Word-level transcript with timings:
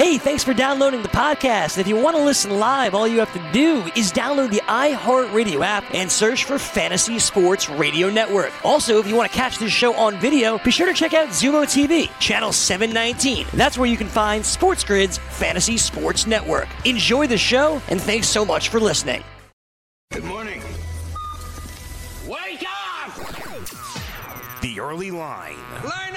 Hey, 0.00 0.16
thanks 0.16 0.42
for 0.42 0.54
downloading 0.54 1.02
the 1.02 1.10
podcast. 1.10 1.76
If 1.76 1.86
you 1.86 1.94
want 1.94 2.16
to 2.16 2.24
listen 2.24 2.58
live, 2.58 2.94
all 2.94 3.06
you 3.06 3.18
have 3.18 3.34
to 3.34 3.52
do 3.52 3.82
is 3.94 4.10
download 4.10 4.50
the 4.50 4.62
iHeartRadio 4.66 5.62
app 5.62 5.84
and 5.94 6.10
search 6.10 6.44
for 6.44 6.58
Fantasy 6.58 7.18
Sports 7.18 7.68
Radio 7.68 8.08
Network. 8.08 8.50
Also, 8.64 8.98
if 8.98 9.06
you 9.06 9.14
want 9.14 9.30
to 9.30 9.36
catch 9.36 9.58
this 9.58 9.70
show 9.70 9.92
on 9.92 10.18
video, 10.18 10.56
be 10.56 10.70
sure 10.70 10.86
to 10.86 10.94
check 10.94 11.12
out 11.12 11.28
Xumo 11.28 11.64
TV, 11.64 12.08
channel 12.18 12.50
719. 12.50 13.46
That's 13.52 13.76
where 13.76 13.90
you 13.90 13.98
can 13.98 14.06
find 14.06 14.42
Sports 14.42 14.84
Grid's 14.84 15.18
Fantasy 15.18 15.76
Sports 15.76 16.26
Network. 16.26 16.68
Enjoy 16.86 17.26
the 17.26 17.36
show, 17.36 17.82
and 17.88 18.00
thanks 18.00 18.26
so 18.26 18.42
much 18.42 18.70
for 18.70 18.80
listening. 18.80 19.22
Good 20.12 20.24
morning. 20.24 20.62
Wake 22.26 22.64
up! 22.96 23.12
The 24.62 24.80
early 24.80 25.10
line. 25.10 25.58
Line 25.84 26.09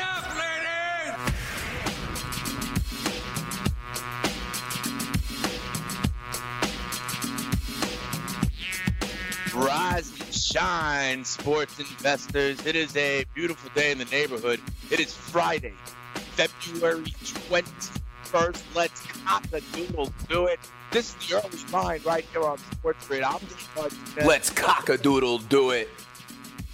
Rise 9.53 10.11
and 10.19 10.33
shine, 10.33 11.23
sports 11.23 11.77
investors. 11.77 12.65
It 12.65 12.75
is 12.75 12.95
a 12.97 13.23
beautiful 13.35 13.69
day 13.75 13.91
in 13.91 13.99
the 13.99 14.05
neighborhood. 14.05 14.59
It 14.89 14.99
is 14.99 15.13
Friday, 15.13 15.73
February 16.15 17.03
21st. 17.03 18.75
Let's 18.75 19.01
cock 19.01 19.45
a 19.53 19.61
doodle 19.75 20.11
do 20.27 20.47
it. 20.47 20.59
This 20.91 21.15
is 21.15 21.27
the 21.27 21.35
early 21.35 21.59
line 21.71 22.01
right 22.03 22.25
here 22.31 22.43
on 22.43 22.57
Sports 22.57 23.07
Grid. 23.07 23.21
I'm 23.21 23.39
just 23.41 24.17
Let's 24.25 24.49
cock 24.49 24.89
a 24.89 24.97
doodle 24.97 25.37
do 25.37 25.69
it. 25.69 25.87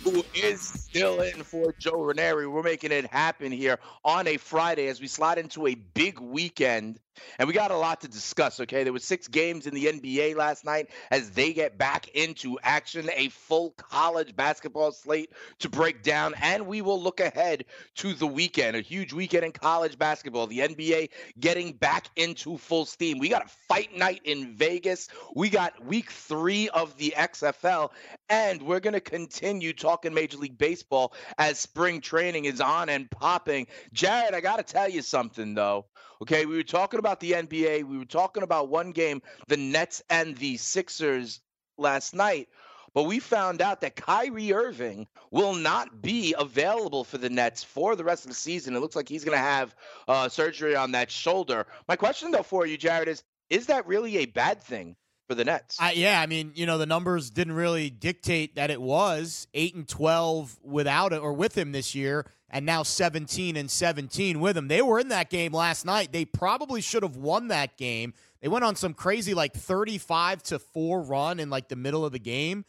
who 0.01 0.23
is 0.33 0.61
still 0.61 1.19
in 1.19 1.43
for 1.43 1.73
Joe 1.79 2.01
Ranieri. 2.01 2.47
We're 2.47 2.63
making 2.63 2.93
it 2.93 3.07
happen 3.07 3.51
here 3.51 3.77
on 4.05 4.25
a 4.25 4.37
Friday 4.37 4.87
as 4.87 5.01
we 5.01 5.07
slide 5.07 5.37
into 5.37 5.67
a 5.67 5.75
big 5.75 6.21
weekend. 6.21 6.99
And 7.37 7.47
we 7.47 7.53
got 7.53 7.71
a 7.71 7.77
lot 7.77 8.01
to 8.01 8.07
discuss, 8.07 8.59
okay? 8.59 8.83
There 8.83 8.93
was 8.93 9.03
six 9.03 9.27
games 9.27 9.67
in 9.67 9.73
the 9.73 9.85
NBA 9.85 10.35
last 10.35 10.65
night 10.65 10.89
as 11.11 11.31
they 11.31 11.53
get 11.53 11.77
back 11.77 12.09
into 12.09 12.59
action, 12.63 13.09
a 13.15 13.29
full 13.29 13.71
college 13.71 14.35
basketball 14.35 14.91
slate 14.91 15.31
to 15.59 15.69
break 15.69 16.03
down, 16.03 16.33
and 16.41 16.67
we 16.67 16.81
will 16.81 17.01
look 17.01 17.19
ahead 17.19 17.65
to 17.95 18.13
the 18.13 18.27
weekend, 18.27 18.75
a 18.75 18.81
huge 18.81 19.13
weekend 19.13 19.45
in 19.45 19.51
college 19.51 19.97
basketball. 19.97 20.47
The 20.47 20.59
NBA 20.59 21.09
getting 21.39 21.73
back 21.73 22.07
into 22.15 22.57
full 22.57 22.85
steam. 22.85 23.19
We 23.19 23.29
got 23.29 23.45
a 23.45 23.49
fight 23.67 23.95
night 23.95 24.21
in 24.23 24.55
Vegas. 24.55 25.07
We 25.35 25.49
got 25.49 25.85
week 25.85 26.11
3 26.11 26.69
of 26.69 26.97
the 26.97 27.13
XFL, 27.17 27.89
and 28.29 28.61
we're 28.61 28.79
going 28.79 28.93
to 28.93 29.01
continue 29.01 29.73
talking 29.73 30.13
Major 30.13 30.37
League 30.37 30.57
Baseball 30.57 31.13
as 31.37 31.59
spring 31.59 32.01
training 32.01 32.45
is 32.45 32.61
on 32.61 32.89
and 32.89 33.09
popping. 33.09 33.67
Jared, 33.93 34.33
I 34.33 34.41
got 34.41 34.57
to 34.57 34.63
tell 34.63 34.89
you 34.89 35.01
something 35.01 35.53
though. 35.53 35.85
Okay, 36.21 36.45
we 36.45 36.55
were 36.55 36.63
talking 36.63 36.99
about 36.99 37.19
the 37.19 37.31
NBA. 37.31 37.83
We 37.83 37.97
were 37.97 38.05
talking 38.05 38.43
about 38.43 38.69
one 38.69 38.91
game, 38.91 39.21
the 39.47 39.57
Nets 39.57 40.01
and 40.09 40.35
the 40.37 40.57
Sixers 40.57 41.39
last 41.77 42.13
night. 42.13 42.49
But 42.93 43.03
we 43.03 43.19
found 43.19 43.61
out 43.61 43.81
that 43.81 43.95
Kyrie 43.95 44.51
Irving 44.51 45.07
will 45.31 45.53
not 45.53 46.01
be 46.01 46.35
available 46.37 47.03
for 47.03 47.17
the 47.17 47.29
Nets 47.29 47.63
for 47.63 47.95
the 47.95 48.03
rest 48.03 48.25
of 48.25 48.29
the 48.29 48.35
season. 48.35 48.75
It 48.75 48.79
looks 48.79 48.95
like 48.95 49.07
he's 49.07 49.23
going 49.23 49.37
to 49.37 49.43
have 49.43 49.75
uh, 50.07 50.27
surgery 50.27 50.75
on 50.75 50.91
that 50.93 51.11
shoulder. 51.11 51.67
My 51.87 51.95
question, 51.95 52.31
though, 52.31 52.43
for 52.43 52.65
you, 52.65 52.77
Jared, 52.77 53.07
is 53.07 53.23
is 53.49 53.67
that 53.67 53.87
really 53.87 54.17
a 54.17 54.25
bad 54.25 54.61
thing 54.61 54.95
for 55.27 55.35
the 55.35 55.45
Nets? 55.45 55.77
I, 55.79 55.93
yeah, 55.93 56.19
I 56.21 56.25
mean, 56.25 56.51
you 56.55 56.65
know, 56.65 56.77
the 56.77 56.85
numbers 56.85 57.29
didn't 57.29 57.53
really 57.53 57.89
dictate 57.89 58.55
that 58.55 58.69
it 58.71 58.81
was 58.81 59.47
eight 59.53 59.75
and 59.75 59.87
twelve 59.87 60.57
without 60.63 61.13
it 61.13 61.21
or 61.21 61.33
with 61.33 61.57
him 61.57 61.71
this 61.71 61.95
year, 61.95 62.25
and 62.49 62.65
now 62.65 62.83
seventeen 62.83 63.55
and 63.55 63.69
seventeen 63.69 64.39
with 64.39 64.55
them. 64.55 64.67
They 64.67 64.81
were 64.81 64.99
in 64.99 65.09
that 65.09 65.29
game 65.29 65.53
last 65.53 65.85
night. 65.85 66.11
They 66.11 66.25
probably 66.25 66.81
should 66.81 67.03
have 67.03 67.15
won 67.15 67.49
that 67.49 67.77
game. 67.77 68.13
They 68.41 68.47
went 68.47 68.63
on 68.63 68.75
some 68.75 68.93
crazy 68.93 69.33
like 69.33 69.53
thirty-five 69.53 70.43
to 70.43 70.59
four 70.59 71.01
run 71.01 71.39
in 71.39 71.49
like 71.49 71.67
the 71.67 71.75
middle 71.75 72.05
of 72.05 72.11
the 72.11 72.19
game, 72.19 72.65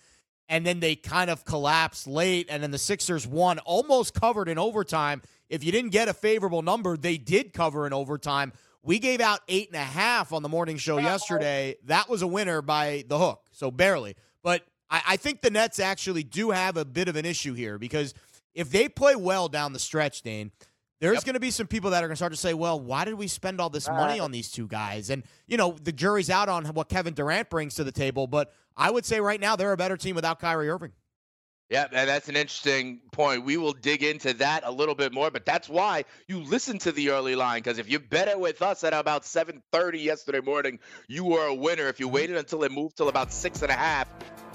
and 0.48 0.66
then 0.66 0.80
they 0.80 0.96
kind 0.96 1.30
of 1.30 1.44
collapsed 1.44 2.06
late, 2.06 2.46
and 2.50 2.62
then 2.62 2.70
the 2.70 2.78
Sixers 2.78 3.26
won, 3.26 3.58
almost 3.60 4.14
covered 4.14 4.48
in 4.48 4.58
overtime. 4.58 5.22
If 5.48 5.64
you 5.64 5.72
didn't 5.72 5.90
get 5.90 6.08
a 6.08 6.14
favorable 6.14 6.62
number, 6.62 6.96
they 6.96 7.16
did 7.16 7.52
cover 7.52 7.86
in 7.86 7.92
overtime. 7.92 8.52
We 8.82 8.98
gave 8.98 9.20
out 9.20 9.40
eight 9.48 9.68
and 9.68 9.76
a 9.76 9.84
half 9.84 10.32
on 10.32 10.42
the 10.42 10.48
morning 10.48 10.76
show 10.76 10.98
yesterday. 10.98 11.76
That 11.84 12.08
was 12.08 12.22
a 12.22 12.26
winner 12.26 12.62
by 12.62 13.04
the 13.08 13.18
hook, 13.18 13.42
so 13.52 13.70
barely. 13.70 14.16
But 14.42 14.62
I, 14.88 15.02
I 15.08 15.16
think 15.16 15.42
the 15.42 15.50
Nets 15.50 15.80
actually 15.80 16.22
do 16.22 16.50
have 16.50 16.76
a 16.76 16.84
bit 16.84 17.08
of 17.08 17.16
an 17.16 17.26
issue 17.26 17.52
here 17.52 17.78
because 17.78 18.14
if 18.54 18.70
they 18.70 18.88
play 18.88 19.16
well 19.16 19.48
down 19.48 19.72
the 19.72 19.78
stretch, 19.78 20.22
Dane, 20.22 20.52
there's 21.00 21.16
Yep. 21.16 21.24
going 21.24 21.34
to 21.34 21.40
be 21.40 21.50
some 21.50 21.66
people 21.66 21.90
that 21.90 22.04
are 22.04 22.08
going 22.08 22.12
to 22.12 22.16
start 22.16 22.32
to 22.32 22.38
say, 22.38 22.52
well, 22.52 22.78
why 22.78 23.04
did 23.04 23.14
we 23.14 23.26
spend 23.26 23.60
all 23.60 23.70
this 23.70 23.88
money 23.88 24.20
uh, 24.20 24.24
on 24.24 24.32
these 24.32 24.50
two 24.50 24.66
guys? 24.66 25.08
And, 25.08 25.22
you 25.46 25.56
know, 25.56 25.76
the 25.82 25.92
jury's 25.92 26.28
out 26.28 26.48
on 26.48 26.66
what 26.66 26.88
Kevin 26.88 27.14
Durant 27.14 27.48
brings 27.48 27.74
to 27.76 27.84
the 27.84 27.92
table, 27.92 28.26
but 28.26 28.52
I 28.76 28.90
would 28.90 29.06
say 29.06 29.20
right 29.20 29.40
now 29.40 29.56
they're 29.56 29.72
a 29.72 29.76
better 29.78 29.96
team 29.96 30.14
without 30.14 30.40
Kyrie 30.40 30.68
Irving. 30.68 30.92
Yeah, 31.70 31.86
and 31.92 32.08
that's 32.08 32.28
an 32.28 32.34
interesting 32.34 33.00
point. 33.12 33.44
We 33.44 33.56
will 33.56 33.72
dig 33.72 34.02
into 34.02 34.34
that 34.34 34.64
a 34.66 34.72
little 34.72 34.96
bit 34.96 35.12
more, 35.12 35.30
but 35.30 35.46
that's 35.46 35.68
why 35.68 36.04
you 36.26 36.40
listen 36.40 36.78
to 36.80 36.90
the 36.90 37.10
early 37.10 37.36
line. 37.36 37.58
Because 37.58 37.78
if 37.78 37.88
you 37.88 38.00
bet 38.00 38.26
it 38.26 38.38
with 38.38 38.60
us 38.60 38.82
at 38.82 38.92
about 38.92 39.22
7:30 39.22 40.02
yesterday 40.02 40.40
morning, 40.40 40.80
you 41.06 41.24
were 41.24 41.46
a 41.46 41.54
winner. 41.54 41.86
If 41.86 42.00
you 42.00 42.06
mm-hmm. 42.06 42.16
waited 42.16 42.36
until 42.38 42.64
it 42.64 42.72
moved 42.72 42.96
till 42.96 43.08
about 43.08 43.32
six 43.32 43.62
and 43.62 43.70
a 43.70 43.76
half, 43.76 44.08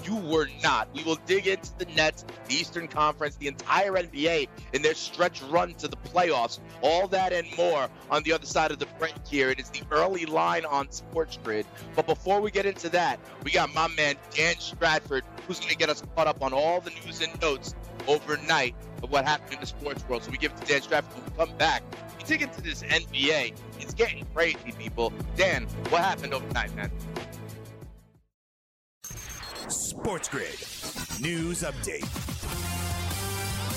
you 0.06 0.16
were 0.16 0.48
not. 0.62 0.88
We 0.94 1.02
will 1.02 1.18
dig 1.26 1.46
into 1.46 1.70
the 1.78 1.86
Nets, 1.86 2.24
the 2.48 2.54
Eastern 2.54 2.88
Conference, 2.88 3.36
the 3.36 3.48
entire 3.48 3.92
NBA, 3.92 4.48
in 4.72 4.82
their 4.82 4.94
stretch 4.94 5.42
run 5.42 5.74
to 5.74 5.88
the 5.88 5.96
playoffs. 5.96 6.60
All 6.82 7.08
that 7.08 7.32
and 7.32 7.46
more 7.56 7.88
on 8.10 8.22
the 8.22 8.32
other 8.32 8.46
side 8.46 8.70
of 8.70 8.78
the 8.78 8.86
break 8.98 9.14
here. 9.26 9.50
It 9.50 9.60
is 9.60 9.70
the 9.70 9.82
early 9.90 10.26
line 10.26 10.64
on 10.64 10.90
Sports 10.90 11.38
Grid. 11.42 11.66
But 11.94 12.06
before 12.06 12.40
we 12.40 12.50
get 12.50 12.66
into 12.66 12.88
that, 12.90 13.18
we 13.44 13.50
got 13.50 13.74
my 13.74 13.88
man 13.88 14.16
Dan 14.34 14.56
Stratford, 14.58 15.24
who's 15.46 15.58
going 15.58 15.72
to 15.72 15.76
get 15.76 15.90
us 15.90 16.02
caught 16.14 16.26
up 16.26 16.42
on 16.42 16.52
all 16.52 16.80
the 16.80 16.90
news 17.04 17.20
and 17.20 17.40
notes 17.40 17.74
overnight 18.06 18.74
of 19.02 19.10
what 19.10 19.24
happened 19.24 19.54
in 19.54 19.60
the 19.60 19.66
sports 19.66 20.04
world. 20.08 20.22
So 20.22 20.30
we 20.30 20.38
give 20.38 20.52
it 20.52 20.58
to 20.58 20.66
Dan 20.66 20.82
Stratford. 20.82 21.14
When 21.14 21.24
we 21.24 21.46
come 21.46 21.58
back, 21.58 21.82
we 22.18 22.24
dig 22.24 22.42
into 22.42 22.60
this 22.60 22.82
NBA. 22.82 23.54
It's 23.80 23.94
getting 23.94 24.24
crazy, 24.34 24.72
people. 24.78 25.12
Dan, 25.36 25.64
what 25.88 26.02
happened 26.02 26.34
overnight, 26.34 26.74
man? 26.76 26.90
Sports 29.68 30.28
Grid. 30.28 30.54
News 31.20 31.62
update. 31.62 32.06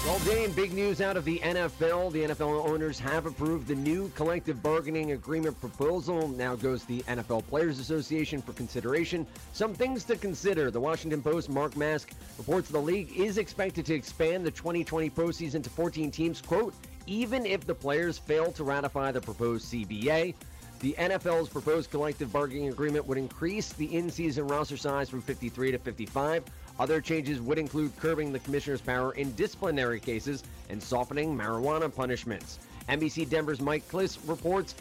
Well, 0.05 0.19
Dane, 0.19 0.51
big 0.51 0.71
news 0.71 1.01
out 1.01 1.17
of 1.17 1.25
the 1.25 1.39
NFL. 1.39 2.11
The 2.11 2.23
NFL 2.23 2.67
owners 2.67 2.99
have 2.99 3.25
approved 3.25 3.67
the 3.67 3.75
new 3.75 4.09
collective 4.15 4.61
bargaining 4.61 5.13
agreement 5.13 5.59
proposal. 5.59 6.27
Now 6.27 6.55
goes 6.55 6.83
the 6.83 7.01
NFL 7.03 7.47
Players 7.47 7.79
Association 7.79 8.41
for 8.41 8.53
consideration. 8.53 9.25
Some 9.53 9.73
things 9.73 10.03
to 10.05 10.15
consider. 10.15 10.69
The 10.69 10.79
Washington 10.79 11.23
Post, 11.23 11.49
Mark 11.49 11.73
Maske, 11.73 12.11
reports 12.37 12.69
the 12.69 12.79
league 12.79 13.11
is 13.17 13.37
expected 13.39 13.85
to 13.87 13.93
expand 13.95 14.45
the 14.45 14.51
2020 14.51 15.09
postseason 15.09 15.63
to 15.63 15.69
14 15.69 16.11
teams, 16.11 16.39
quote, 16.41 16.73
even 17.07 17.45
if 17.45 17.65
the 17.65 17.75
players 17.75 18.17
fail 18.17 18.51
to 18.51 18.63
ratify 18.63 19.11
the 19.11 19.21
proposed 19.21 19.71
CBA. 19.71 20.35
The 20.79 20.95
NFL's 20.97 21.49
proposed 21.49 21.91
collective 21.91 22.31
bargaining 22.31 22.69
agreement 22.69 23.05
would 23.05 23.17
increase 23.17 23.73
the 23.73 23.93
in 23.93 24.09
season 24.09 24.47
roster 24.47 24.77
size 24.77 25.09
from 25.09 25.21
53 25.21 25.71
to 25.71 25.77
55. 25.77 26.45
Other 26.79 27.01
changes 27.01 27.41
would 27.41 27.57
include 27.57 27.97
curbing 27.97 28.31
the 28.31 28.39
commissioner's 28.39 28.79
power 28.79 29.11
in 29.15 29.33
disciplinary 29.33 29.99
cases 29.99 30.43
and 30.69 30.81
softening 30.81 31.37
marijuana 31.37 31.93
punishments. 31.93 32.59
NBC 32.87 33.29
Denver's 33.29 33.59
Mike 33.59 33.85
Klis 33.89 34.17
reports 34.25 34.75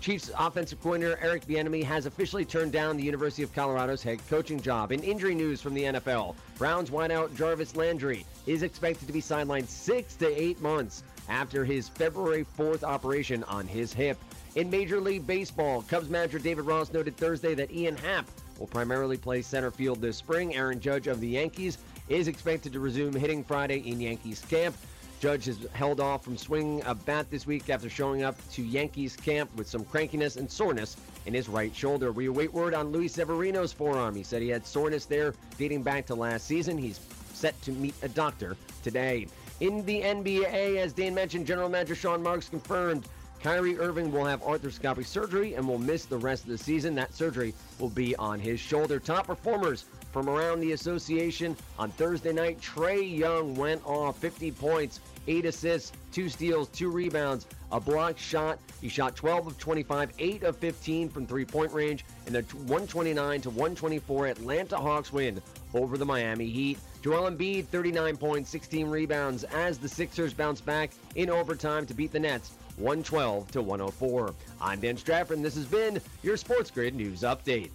Chiefs 0.00 0.30
offensive 0.38 0.82
coordinator 0.82 1.18
Eric 1.22 1.46
Bieniemy 1.46 1.82
has 1.82 2.06
officially 2.06 2.44
turned 2.44 2.72
down 2.72 2.96
the 2.96 3.02
University 3.02 3.42
of 3.42 3.54
Colorado's 3.54 4.02
head 4.02 4.20
coaching 4.28 4.60
job. 4.60 4.92
In 4.92 5.02
injury 5.02 5.34
news 5.34 5.60
from 5.60 5.74
the 5.74 5.84
NFL, 5.84 6.34
Browns 6.58 6.90
wideout 6.90 7.34
Jarvis 7.36 7.76
Landry 7.76 8.26
is 8.46 8.62
expected 8.62 9.06
to 9.06 9.12
be 9.12 9.22
sidelined 9.22 9.66
six 9.66 10.14
to 10.16 10.42
eight 10.42 10.60
months 10.60 11.04
after 11.28 11.64
his 11.64 11.88
February 11.88 12.46
4th 12.58 12.82
operation 12.82 13.44
on 13.44 13.66
his 13.66 13.92
hip. 13.92 14.18
In 14.56 14.70
Major 14.70 15.00
League 15.00 15.26
Baseball, 15.26 15.82
Cubs 15.82 16.08
manager 16.08 16.38
David 16.38 16.64
Ross 16.64 16.92
noted 16.92 17.16
Thursday 17.16 17.54
that 17.54 17.72
Ian 17.72 17.96
Happ 17.96 18.30
will 18.60 18.68
primarily 18.68 19.16
play 19.16 19.42
center 19.42 19.72
field 19.72 20.00
this 20.00 20.16
spring. 20.16 20.54
Aaron 20.54 20.78
Judge 20.78 21.08
of 21.08 21.20
the 21.20 21.26
Yankees 21.26 21.78
is 22.08 22.28
expected 22.28 22.72
to 22.72 22.78
resume 22.78 23.14
hitting 23.14 23.42
Friday 23.42 23.78
in 23.78 24.00
Yankees 24.00 24.44
camp. 24.48 24.76
Judge 25.18 25.46
has 25.46 25.66
held 25.72 25.98
off 25.98 26.22
from 26.22 26.36
swinging 26.36 26.82
a 26.86 26.94
bat 26.94 27.28
this 27.30 27.48
week 27.48 27.68
after 27.68 27.90
showing 27.90 28.22
up 28.22 28.36
to 28.52 28.62
Yankees 28.62 29.16
camp 29.16 29.50
with 29.56 29.66
some 29.68 29.84
crankiness 29.84 30.36
and 30.36 30.48
soreness 30.48 30.96
in 31.26 31.34
his 31.34 31.48
right 31.48 31.74
shoulder. 31.74 32.12
We 32.12 32.26
await 32.26 32.52
word 32.52 32.74
on 32.74 32.92
Luis 32.92 33.14
Severino's 33.14 33.72
forearm. 33.72 34.14
He 34.14 34.22
said 34.22 34.40
he 34.40 34.50
had 34.50 34.64
soreness 34.64 35.04
there 35.04 35.34
dating 35.58 35.82
back 35.82 36.06
to 36.06 36.14
last 36.14 36.46
season. 36.46 36.78
He's 36.78 37.00
set 37.32 37.60
to 37.62 37.72
meet 37.72 37.94
a 38.02 38.08
doctor 38.08 38.56
today. 38.84 39.26
In 39.58 39.84
the 39.84 40.02
NBA, 40.02 40.76
as 40.76 40.92
Dan 40.92 41.12
mentioned, 41.12 41.44
General 41.44 41.68
Manager 41.68 41.96
Sean 41.96 42.22
Marks 42.22 42.48
confirmed 42.48 43.08
Kyrie 43.44 43.78
Irving 43.78 44.10
will 44.10 44.24
have 44.24 44.40
arthroscopic 44.40 45.04
surgery 45.04 45.52
and 45.52 45.68
will 45.68 45.76
miss 45.76 46.06
the 46.06 46.16
rest 46.16 46.44
of 46.44 46.48
the 46.48 46.56
season. 46.56 46.94
That 46.94 47.12
surgery 47.12 47.52
will 47.78 47.90
be 47.90 48.16
on 48.16 48.40
his 48.40 48.58
shoulder. 48.58 48.98
Top 48.98 49.26
performers 49.26 49.84
from 50.14 50.30
around 50.30 50.60
the 50.60 50.72
association 50.72 51.54
on 51.78 51.90
Thursday 51.90 52.32
night. 52.32 52.58
Trae 52.62 53.18
Young 53.18 53.54
went 53.54 53.84
off 53.84 54.16
50 54.16 54.50
points 54.52 55.00
eight 55.26 55.44
assists, 55.44 55.92
two 56.10 56.30
steals, 56.30 56.68
two 56.68 56.88
rebounds, 56.88 57.46
a 57.70 57.78
block 57.78 58.16
shot. 58.16 58.58
He 58.80 58.88
shot 58.88 59.14
12 59.14 59.48
of 59.48 59.58
25, 59.58 60.12
8 60.18 60.42
of 60.42 60.56
15 60.56 61.10
from 61.10 61.26
three 61.26 61.44
point 61.44 61.70
range, 61.72 62.06
and 62.24 62.34
the 62.34 62.40
129 62.40 63.42
to 63.42 63.50
124 63.50 64.26
Atlanta 64.26 64.76
Hawks 64.78 65.12
win 65.12 65.42
over 65.74 65.98
the 65.98 66.06
Miami 66.06 66.48
Heat. 66.48 66.78
Joel 67.02 67.30
Embiid, 67.30 67.66
39 67.66 68.16
points, 68.16 68.48
16 68.48 68.88
rebounds 68.88 69.44
as 69.44 69.76
the 69.76 69.88
Sixers 69.88 70.32
bounce 70.32 70.62
back 70.62 70.92
in 71.14 71.28
overtime 71.28 71.84
to 71.84 71.92
beat 71.92 72.10
the 72.10 72.18
Nets 72.20 72.52
112 72.76 73.50
to 73.52 73.62
104. 73.62 74.34
I'm 74.60 74.80
Dan 74.80 74.96
Stratford, 74.96 75.36
and 75.36 75.44
this 75.44 75.54
has 75.54 75.66
been 75.66 76.00
your 76.22 76.36
Sports 76.36 76.70
Grid 76.70 76.94
News 76.94 77.20
Update. 77.20 77.70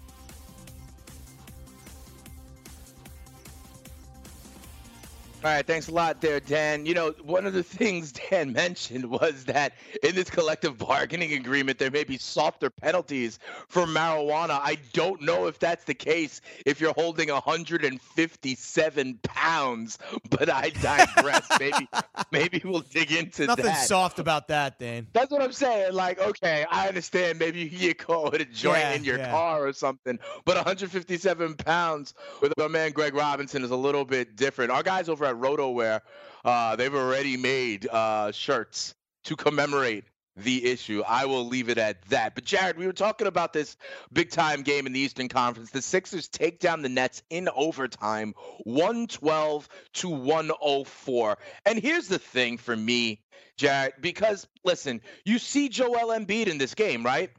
All 5.41 5.49
right, 5.49 5.65
thanks 5.65 5.87
a 5.87 5.93
lot 5.93 6.19
there, 6.19 6.41
Dan. 6.41 6.85
You 6.85 6.93
know, 6.93 7.11
one 7.23 7.45
of 7.45 7.53
the 7.53 7.63
things 7.79 8.11
Dan 8.11 8.51
mentioned 8.51 9.05
was 9.09 9.45
that 9.45 9.71
in 10.03 10.13
this 10.13 10.29
collective 10.29 10.77
bargaining 10.77 11.31
agreement, 11.31 11.79
there 11.79 11.89
may 11.89 12.03
be 12.03 12.17
softer 12.17 12.69
penalties 12.69 13.39
for 13.69 13.85
marijuana. 13.85 14.59
I 14.61 14.79
don't 14.91 15.21
know 15.21 15.47
if 15.47 15.57
that's 15.57 15.85
the 15.85 15.93
case 15.93 16.41
if 16.65 16.81
you're 16.81 16.91
holding 16.93 17.29
157 17.29 19.19
pounds, 19.23 19.97
but 20.29 20.49
I 20.49 20.71
digress. 20.71 21.47
maybe, 21.59 21.87
maybe 22.33 22.61
we'll 22.65 22.81
dig 22.81 23.13
into 23.13 23.45
Nothing 23.45 23.65
that. 23.65 23.87
soft 23.87 24.19
about 24.19 24.49
that, 24.49 24.77
Dan. 24.77 25.07
That's 25.13 25.31
what 25.31 25.41
I'm 25.41 25.53
saying. 25.53 25.93
Like, 25.93 26.19
okay, 26.19 26.65
I 26.69 26.89
understand. 26.89 27.39
Maybe 27.39 27.59
you 27.61 27.69
get 27.69 27.97
caught 27.99 28.33
with 28.33 28.41
a 28.41 28.45
joint 28.45 28.79
Yeah, 28.79 28.93
in 28.93 29.03
your 29.05 29.17
yeah. 29.19 29.31
car 29.31 29.65
or 29.65 29.71
something, 29.71 30.19
but 30.43 30.57
157 30.57 31.53
pounds 31.55 32.13
with 32.41 32.51
our 32.59 32.67
man 32.67 32.91
Greg 32.91 33.13
Robinson 33.13 33.63
is 33.63 33.71
a 33.71 33.75
little 33.77 34.03
bit 34.03 34.35
different. 34.35 34.71
Our 34.71 34.83
guys 34.83 35.07
over 35.07 35.28
at 35.29 35.35
RotoWire, 35.35 36.01
uh, 36.43 36.75
they've 36.75 36.93
already 36.93 37.37
made 37.37 37.87
uh, 37.87 38.31
shirts 38.31 38.95
to 39.25 39.35
commemorate 39.35 40.05
the 40.43 40.65
issue. 40.65 41.03
I 41.07 41.25
will 41.25 41.45
leave 41.45 41.69
it 41.69 41.77
at 41.77 42.01
that. 42.09 42.35
But 42.35 42.45
Jared, 42.45 42.77
we 42.77 42.85
were 42.85 42.93
talking 42.93 43.27
about 43.27 43.53
this 43.53 43.77
big 44.11 44.31
time 44.31 44.61
game 44.61 44.85
in 44.85 44.93
the 44.93 44.99
Eastern 44.99 45.27
Conference. 45.27 45.69
The 45.71 45.81
Sixers 45.81 46.27
take 46.27 46.59
down 46.59 46.81
the 46.81 46.89
Nets 46.89 47.23
in 47.29 47.49
overtime, 47.49 48.33
112 48.63 49.69
to 49.95 50.09
104. 50.09 51.37
And 51.65 51.79
here's 51.79 52.07
the 52.07 52.19
thing 52.19 52.57
for 52.57 52.75
me, 52.75 53.21
Jared, 53.57 53.93
because 54.01 54.47
listen, 54.63 55.01
you 55.25 55.39
see 55.39 55.69
Joel 55.69 56.17
Embiid 56.17 56.47
in 56.47 56.57
this 56.57 56.73
game, 56.73 57.03
right? 57.05 57.31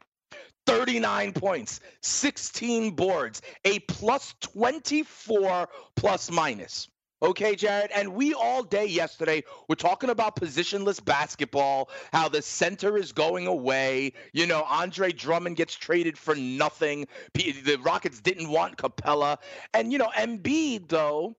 39 0.66 1.32
points, 1.32 1.80
16 2.02 2.92
boards, 2.92 3.42
a 3.64 3.78
plus 3.80 4.34
24 4.40 5.68
plus 5.96 6.30
minus. 6.30 6.88
Okay, 7.22 7.54
Jared. 7.54 7.90
And 7.90 8.14
we 8.14 8.32
all 8.32 8.62
day 8.62 8.86
yesterday 8.86 9.44
were 9.68 9.76
talking 9.76 10.08
about 10.08 10.36
positionless 10.36 11.04
basketball, 11.04 11.90
how 12.12 12.28
the 12.28 12.40
center 12.40 12.96
is 12.96 13.12
going 13.12 13.46
away. 13.46 14.14
You 14.32 14.46
know, 14.46 14.62
Andre 14.62 15.12
Drummond 15.12 15.56
gets 15.56 15.74
traded 15.74 16.16
for 16.16 16.34
nothing. 16.34 17.06
The 17.34 17.78
Rockets 17.82 18.20
didn't 18.20 18.48
want 18.48 18.78
Capela. 18.78 19.36
And, 19.74 19.92
you 19.92 19.98
know, 19.98 20.10
Embiid, 20.16 20.88
though, 20.88 21.36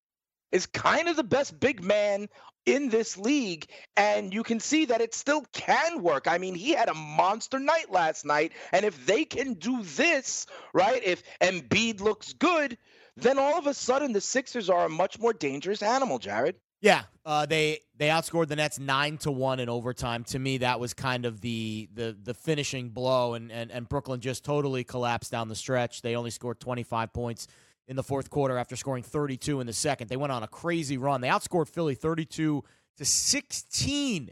is 0.51 0.68
kind 0.68 1.07
of 1.07 1.16
the 1.16 1.24
best 1.24 1.60
big 1.60 1.83
man 1.83 2.28
in 2.66 2.89
this 2.89 3.18
league 3.18 3.66
and 3.98 4.33
you 4.33 4.44
can 4.44 4.60
see 4.60 4.86
that 4.86 5.01
it 5.01 5.16
still 5.16 5.44
can 5.51 6.04
work. 6.04 6.28
I 6.28 6.38
mean, 6.38 6.54
he 6.54 6.72
had 6.72 6.89
a 6.89 6.94
monster 6.94 7.57
night 7.57 7.92
last 7.92 8.24
night 8.24 8.51
and 8.72 8.86
if 8.86 9.06
they 9.07 9.25
can 9.25 9.56
do 9.56 9.81
this, 9.81 10.45
right? 10.74 11.01
If 11.04 11.24
Embiid 11.42 12.01
looks 12.01 12.33
good, 12.33 12.78
then 13.17 13.37
all 13.37 13.57
of 13.57 13.67
a 13.67 13.73
sudden 13.73 14.13
the 14.13 14.21
Sixers 14.21 14.69
are 14.69 14.85
a 14.85 14.89
much 14.89 15.19
more 15.19 15.33
dangerous 15.33 15.81
animal, 15.81 16.19
Jared. 16.19 16.55
Yeah, 16.81 17.03
uh, 17.25 17.45
they 17.45 17.81
they 17.95 18.07
outscored 18.07 18.47
the 18.47 18.55
Nets 18.55 18.79
nine 18.79 19.17
to 19.19 19.31
one 19.31 19.59
in 19.59 19.69
overtime. 19.69 20.23
To 20.25 20.39
me, 20.39 20.57
that 20.59 20.79
was 20.79 20.95
kind 20.95 21.25
of 21.25 21.39
the 21.41 21.87
the 21.93 22.17
the 22.23 22.33
finishing 22.33 22.89
blow, 22.89 23.35
and 23.35 23.51
and 23.51 23.71
and 23.71 23.87
Brooklyn 23.87 24.19
just 24.19 24.43
totally 24.43 24.83
collapsed 24.83 25.31
down 25.31 25.47
the 25.47 25.55
stretch. 25.55 26.01
They 26.01 26.15
only 26.15 26.31
scored 26.31 26.59
twenty 26.59 26.83
five 26.83 27.13
points 27.13 27.47
in 27.87 27.95
the 27.95 28.03
fourth 28.03 28.31
quarter 28.31 28.57
after 28.57 28.75
scoring 28.75 29.03
thirty 29.03 29.37
two 29.37 29.59
in 29.59 29.67
the 29.67 29.73
second. 29.73 30.07
They 30.07 30.17
went 30.17 30.31
on 30.31 30.41
a 30.41 30.47
crazy 30.47 30.97
run. 30.97 31.21
They 31.21 31.27
outscored 31.27 31.69
Philly 31.69 31.93
thirty 31.93 32.25
two 32.25 32.63
to 32.97 33.05
sixteen 33.05 34.31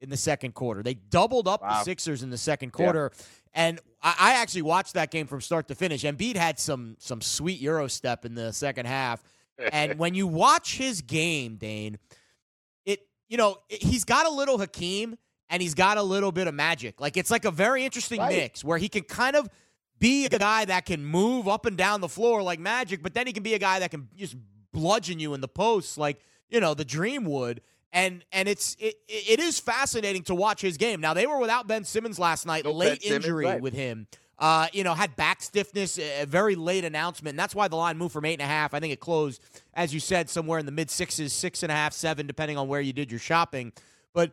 in 0.00 0.10
the 0.10 0.16
second 0.16 0.54
quarter. 0.54 0.84
They 0.84 0.94
doubled 0.94 1.48
up 1.48 1.60
the 1.60 1.82
Sixers 1.82 2.22
in 2.22 2.30
the 2.30 2.38
second 2.38 2.72
quarter. 2.72 3.10
And 3.58 3.80
I, 4.00 4.34
actually 4.34 4.62
watched 4.62 4.94
that 4.94 5.10
game 5.10 5.26
from 5.26 5.40
start 5.40 5.66
to 5.66 5.74
finish. 5.74 6.04
Embiid 6.04 6.36
had 6.36 6.60
some 6.60 6.94
some 7.00 7.20
sweet 7.20 7.58
Euro 7.60 7.88
step 7.88 8.24
in 8.24 8.36
the 8.36 8.52
second 8.52 8.86
half. 8.86 9.20
and 9.72 9.98
when 9.98 10.14
you 10.14 10.28
watch 10.28 10.76
his 10.78 11.02
game, 11.02 11.56
Dane, 11.56 11.98
it 12.86 13.00
you 13.28 13.36
know 13.36 13.56
it- 13.68 13.82
he's 13.82 14.04
got 14.04 14.26
a 14.26 14.30
little 14.30 14.58
Hakeem 14.58 15.16
and 15.50 15.60
he's 15.60 15.74
got 15.74 15.98
a 15.98 16.02
little 16.02 16.30
bit 16.30 16.46
of 16.46 16.54
magic. 16.54 17.00
Like 17.00 17.16
it's 17.16 17.32
like 17.32 17.44
a 17.44 17.50
very 17.50 17.84
interesting 17.84 18.20
Right. 18.20 18.36
mix 18.36 18.62
where 18.62 18.78
he 18.78 18.88
can 18.88 19.02
kind 19.02 19.34
of 19.34 19.48
be 19.98 20.26
a 20.26 20.28
guy 20.28 20.64
that 20.66 20.86
can 20.86 21.04
move 21.04 21.48
up 21.48 21.66
and 21.66 21.76
down 21.76 22.00
the 22.00 22.08
floor 22.08 22.40
like 22.44 22.60
magic, 22.60 23.02
but 23.02 23.12
then 23.14 23.26
he 23.26 23.32
can 23.32 23.42
be 23.42 23.54
a 23.54 23.58
guy 23.58 23.80
that 23.80 23.90
can 23.90 24.08
just 24.16 24.36
bludgeon 24.72 25.18
you 25.18 25.34
in 25.34 25.40
the 25.40 25.48
posts 25.48 25.98
like 25.98 26.20
you 26.48 26.60
know 26.60 26.74
the 26.74 26.84
Dream 26.84 27.24
would. 27.24 27.60
And 27.92 28.24
and 28.32 28.48
it's 28.48 28.76
it, 28.78 28.96
it 29.08 29.40
is 29.40 29.58
fascinating 29.58 30.22
to 30.24 30.34
watch 30.34 30.60
his 30.60 30.76
game. 30.76 31.00
Now 31.00 31.14
they 31.14 31.26
were 31.26 31.38
without 31.38 31.66
Ben 31.66 31.84
Simmons 31.84 32.18
last 32.18 32.46
night, 32.46 32.64
No 32.64 32.72
late 32.72 33.00
Ben 33.00 33.00
Simmons, 33.00 33.24
injury 33.24 33.44
right. 33.46 33.60
with 33.60 33.74
him. 33.74 34.06
Uh, 34.38 34.68
you 34.72 34.84
know, 34.84 34.94
had 34.94 35.16
back 35.16 35.42
stiffness, 35.42 35.98
a 35.98 36.24
very 36.24 36.54
late 36.54 36.84
announcement. 36.84 37.32
And 37.32 37.38
that's 37.38 37.56
why 37.56 37.66
the 37.66 37.74
line 37.74 37.98
moved 37.98 38.12
from 38.12 38.24
eight 38.24 38.34
and 38.34 38.42
a 38.42 38.46
half. 38.46 38.72
I 38.72 38.78
think 38.78 38.92
it 38.92 39.00
closed, 39.00 39.42
as 39.74 39.92
you 39.92 39.98
said, 39.98 40.30
somewhere 40.30 40.60
in 40.60 40.66
the 40.66 40.70
mid 40.70 40.90
sixes, 40.90 41.32
six 41.32 41.64
and 41.64 41.72
a 41.72 41.74
half, 41.74 41.92
seven, 41.92 42.26
depending 42.26 42.56
on 42.56 42.68
where 42.68 42.80
you 42.80 42.92
did 42.92 43.10
your 43.10 43.18
shopping. 43.18 43.72
But 44.14 44.32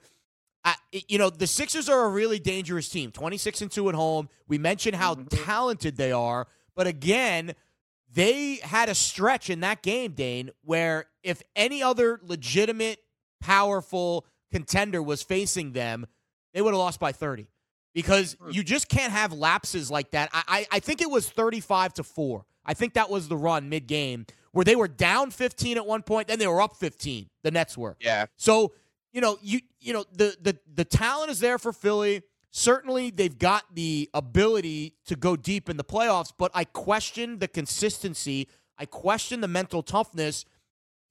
I, 0.65 0.75
you 1.07 1.17
know, 1.19 1.29
the 1.29 1.47
Sixers 1.47 1.87
are 1.89 2.05
a 2.05 2.09
really 2.09 2.39
dangerous 2.39 2.89
team. 2.89 3.11
Twenty 3.11 3.37
six 3.37 3.61
and 3.61 3.71
two 3.71 3.87
at 3.87 3.95
home. 3.95 4.29
We 4.47 4.57
mentioned 4.57 4.95
how 4.95 5.15
talented 5.29 5.95
they 5.95 6.11
are, 6.11 6.47
but 6.75 6.87
again, 6.87 7.53
they 8.11 8.55
had 8.63 8.89
a 8.89 8.95
stretch 8.95 9.49
in 9.49 9.59
that 9.59 9.83
game, 9.83 10.13
Dane, 10.13 10.49
where 10.63 11.05
if 11.21 11.43
any 11.55 11.83
other 11.83 12.19
legitimate, 12.23 12.99
powerful 13.45 14.25
contender 14.51 15.01
was 15.01 15.21
facing 15.21 15.73
them, 15.73 16.05
they 16.53 16.61
would 16.61 16.73
have 16.73 16.79
lost 16.79 16.99
by 16.99 17.11
30. 17.11 17.47
Because 17.93 18.35
hmm. 18.41 18.51
you 18.51 18.63
just 18.63 18.89
can't 18.89 19.11
have 19.11 19.31
lapses 19.31 19.89
like 19.89 20.11
that. 20.11 20.29
I, 20.33 20.43
I, 20.47 20.67
I 20.77 20.79
think 20.79 21.01
it 21.01 21.09
was 21.09 21.29
35 21.29 21.93
to 21.95 22.03
4. 22.03 22.45
I 22.65 22.73
think 22.73 22.93
that 22.93 23.09
was 23.09 23.27
the 23.27 23.37
run 23.37 23.69
mid 23.69 23.87
game 23.87 24.25
where 24.51 24.65
they 24.65 24.75
were 24.75 24.87
down 24.87 25.31
15 25.31 25.77
at 25.77 25.85
one 25.85 26.01
point, 26.01 26.29
then 26.29 26.39
they 26.39 26.47
were 26.47 26.61
up 26.61 26.77
15. 26.77 27.27
The 27.43 27.51
Nets 27.51 27.77
were. 27.77 27.97
Yeah. 27.99 28.25
So, 28.37 28.73
you 29.11 29.21
know, 29.21 29.37
you 29.41 29.59
you 29.79 29.93
know, 29.93 30.05
the 30.13 30.35
the 30.41 30.57
the 30.73 30.85
talent 30.85 31.29
is 31.29 31.39
there 31.39 31.59
for 31.59 31.71
Philly. 31.71 32.23
Certainly 32.51 33.11
they've 33.11 33.37
got 33.37 33.63
the 33.73 34.09
ability 34.13 34.95
to 35.07 35.17
go 35.17 35.35
deep 35.35 35.69
in 35.69 35.75
the 35.75 35.83
playoffs, 35.83 36.31
but 36.37 36.51
I 36.53 36.63
question 36.63 37.39
the 37.39 37.49
consistency. 37.49 38.47
I 38.77 38.85
question 38.85 39.41
the 39.41 39.47
mental 39.49 39.83
toughness. 39.83 40.45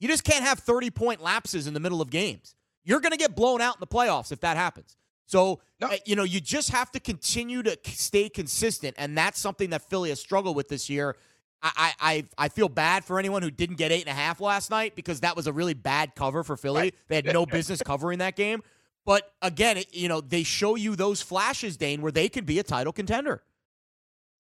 You 0.00 0.08
just 0.08 0.24
can't 0.24 0.44
have 0.44 0.58
30 0.58 0.90
point 0.90 1.22
lapses 1.22 1.66
in 1.66 1.74
the 1.74 1.80
middle 1.80 2.00
of 2.02 2.10
games. 2.10 2.54
You're 2.84 3.00
going 3.00 3.12
to 3.12 3.18
get 3.18 3.34
blown 3.34 3.60
out 3.60 3.76
in 3.76 3.80
the 3.80 3.86
playoffs 3.86 4.32
if 4.32 4.40
that 4.40 4.56
happens. 4.56 4.96
So, 5.26 5.60
No. 5.80 5.86
uh, 5.88 5.96
you 6.04 6.16
know, 6.16 6.24
you 6.24 6.40
just 6.40 6.70
have 6.70 6.90
to 6.92 7.00
continue 7.00 7.62
to 7.62 7.78
stay 7.84 8.28
consistent. 8.28 8.94
And 8.98 9.16
that's 9.16 9.38
something 9.40 9.70
that 9.70 9.82
Philly 9.88 10.10
has 10.10 10.20
struggled 10.20 10.54
with 10.56 10.68
this 10.68 10.90
year. 10.90 11.16
I, 11.62 11.70
I, 11.76 11.92
I 12.12 12.24
I 12.44 12.48
feel 12.50 12.68
bad 12.68 13.06
for 13.06 13.18
anyone 13.18 13.40
who 13.40 13.50
didn't 13.50 13.76
get 13.76 13.90
eight 13.90 14.02
and 14.02 14.10
a 14.10 14.20
half 14.20 14.38
last 14.40 14.70
night 14.70 14.94
because 14.94 15.20
that 15.20 15.34
was 15.34 15.46
a 15.46 15.52
really 15.52 15.72
bad 15.72 16.14
cover 16.14 16.44
for 16.44 16.58
Philly. 16.58 16.92
They 17.08 17.16
had 17.16 17.24
no 17.32 17.46
business 17.46 17.80
covering 17.82 18.18
that 18.18 18.36
game. 18.36 18.62
But 19.06 19.32
again, 19.40 19.78
it, 19.78 19.94
you 19.94 20.08
know, 20.08 20.20
they 20.20 20.42
show 20.42 20.74
you 20.76 20.94
those 20.96 21.22
flashes, 21.22 21.78
Dane, 21.78 22.02
where 22.02 22.12
they 22.12 22.28
could 22.28 22.44
be 22.44 22.58
a 22.58 22.62
title 22.62 22.92
contender. 22.92 23.42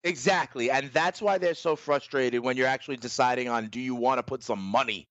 Exactly. 0.05 0.71
And 0.71 0.91
that's 0.93 1.23
why 1.23 1.39
they're 1.39 1.55
so 1.55 1.77
frustrated 1.77 2.43
when 2.43 2.57
you're 2.57 2.67
actually 2.67 2.97
deciding 2.97 3.49
on 3.49 3.69
do 3.69 3.79
you 3.81 3.95
want 3.95 4.19
to 4.19 4.23
put 4.25 4.43
some 4.43 4.61
money 4.61 5.07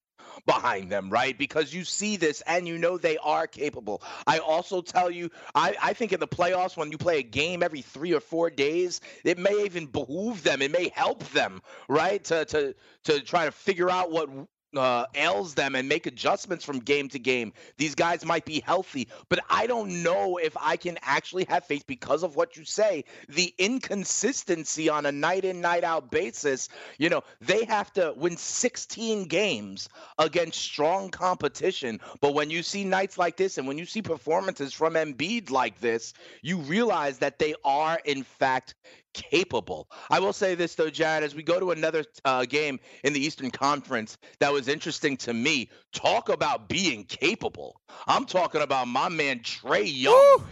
behind 0.46 0.92
them, 0.92 1.10
right? 1.10 1.38
Because 1.38 1.74
you 1.74 1.84
see 1.84 2.18
this 2.18 2.42
and 2.48 2.68
you 2.68 2.78
know 2.78 2.98
they 2.98 3.18
are 3.18 3.48
capable. 3.48 4.02
I 4.28 4.40
also 4.40 4.82
tell 4.82 5.10
you, 5.12 5.30
I, 5.56 5.76
I 5.82 5.94
think 5.94 6.14
in 6.14 6.20
the 6.20 6.28
playoffs, 6.28 6.78
when 6.78 6.92
you 6.92 6.98
play 6.98 7.20
a 7.20 7.24
game 7.24 7.64
every 7.64 7.82
three 7.82 8.14
or 8.14 8.20
four 8.20 8.50
days, 8.50 9.02
it 9.24 9.38
may 9.38 9.64
even 9.66 9.86
behoove 9.86 10.44
them. 10.44 10.62
It 10.62 10.72
may 10.72 10.90
help 10.90 11.24
them, 11.30 11.62
right? 11.88 12.24
To 12.26 12.46
to 12.46 12.76
to 13.06 13.22
try 13.22 13.46
to 13.46 13.52
figure 13.52 13.90
out 13.90 14.12
what 14.12 14.30
uh, 14.76 15.06
ails 15.16 15.54
them 15.54 15.76
and 15.76 15.88
make 15.90 16.06
adjustments 16.06 16.64
from 16.64 16.80
game 16.80 17.10
to 17.10 17.20
game. 17.20 17.54
These 17.78 17.96
guys 17.96 18.26
might 18.26 18.46
be 18.46 18.62
healthy, 18.66 19.08
but 19.30 19.40
I 19.50 19.68
don't 19.68 20.04
know 20.04 20.38
if 20.38 20.56
I 20.60 20.78
can 20.78 20.98
actually 21.02 21.46
have 21.46 21.66
faith 21.66 21.86
because 21.88 22.24
of 22.24 22.36
what 22.36 22.58
you 22.58 22.66
say. 22.66 23.06
The 23.30 23.54
inconsistency 23.58 24.90
on 24.90 25.06
a 25.06 25.12
night 25.12 25.46
in, 25.46 25.62
night 25.62 25.84
out 25.84 26.12
basis. 26.12 26.70
You 26.98 27.10
know, 27.10 27.24
they 27.40 27.66
have 27.66 27.92
to 27.94 28.14
win 28.16 28.38
16 28.38 29.26
games 29.26 29.90
against 30.18 30.60
strong 30.60 31.10
competition. 31.10 32.00
But 32.22 32.34
when 32.34 32.50
you 32.50 32.64
see 32.64 32.84
nights 32.84 33.18
like 33.18 33.38
this 33.38 33.58
and 33.58 33.68
when 33.68 33.78
you 33.78 33.86
see 33.86 34.02
performances 34.02 34.74
from 34.74 34.94
Embiid 34.94 35.50
like 35.52 35.80
this, 35.80 36.14
you 36.42 36.58
realize 36.60 37.20
that 37.20 37.40
they 37.40 37.56
are, 37.64 38.00
in 38.06 38.24
fact, 38.24 38.76
capable. 39.14 39.90
I 40.10 40.20
will 40.20 40.34
say 40.34 40.56
this 40.56 40.76
though, 40.76 40.90
Jared, 40.90 41.24
as 41.24 41.36
we 41.36 41.44
go 41.44 41.60
to 41.60 41.72
another 41.72 42.04
uh, 42.26 42.46
game 42.46 42.80
in 43.04 43.14
the 43.14 43.20
Eastern 43.20 43.52
Conference 43.52 44.18
that 44.40 44.52
was 44.52 44.68
interesting 44.68 45.18
to 45.18 45.34
me. 45.34 45.70
Talk 45.94 46.30
about 46.30 46.70
being 46.70 47.04
capable. 47.06 47.82
I'm 48.08 48.26
talking 48.26 48.62
about 48.62 48.88
my 48.88 49.10
man 49.10 49.40
Trae 49.40 49.84
Young 49.86 50.14
Woo! 50.14 50.46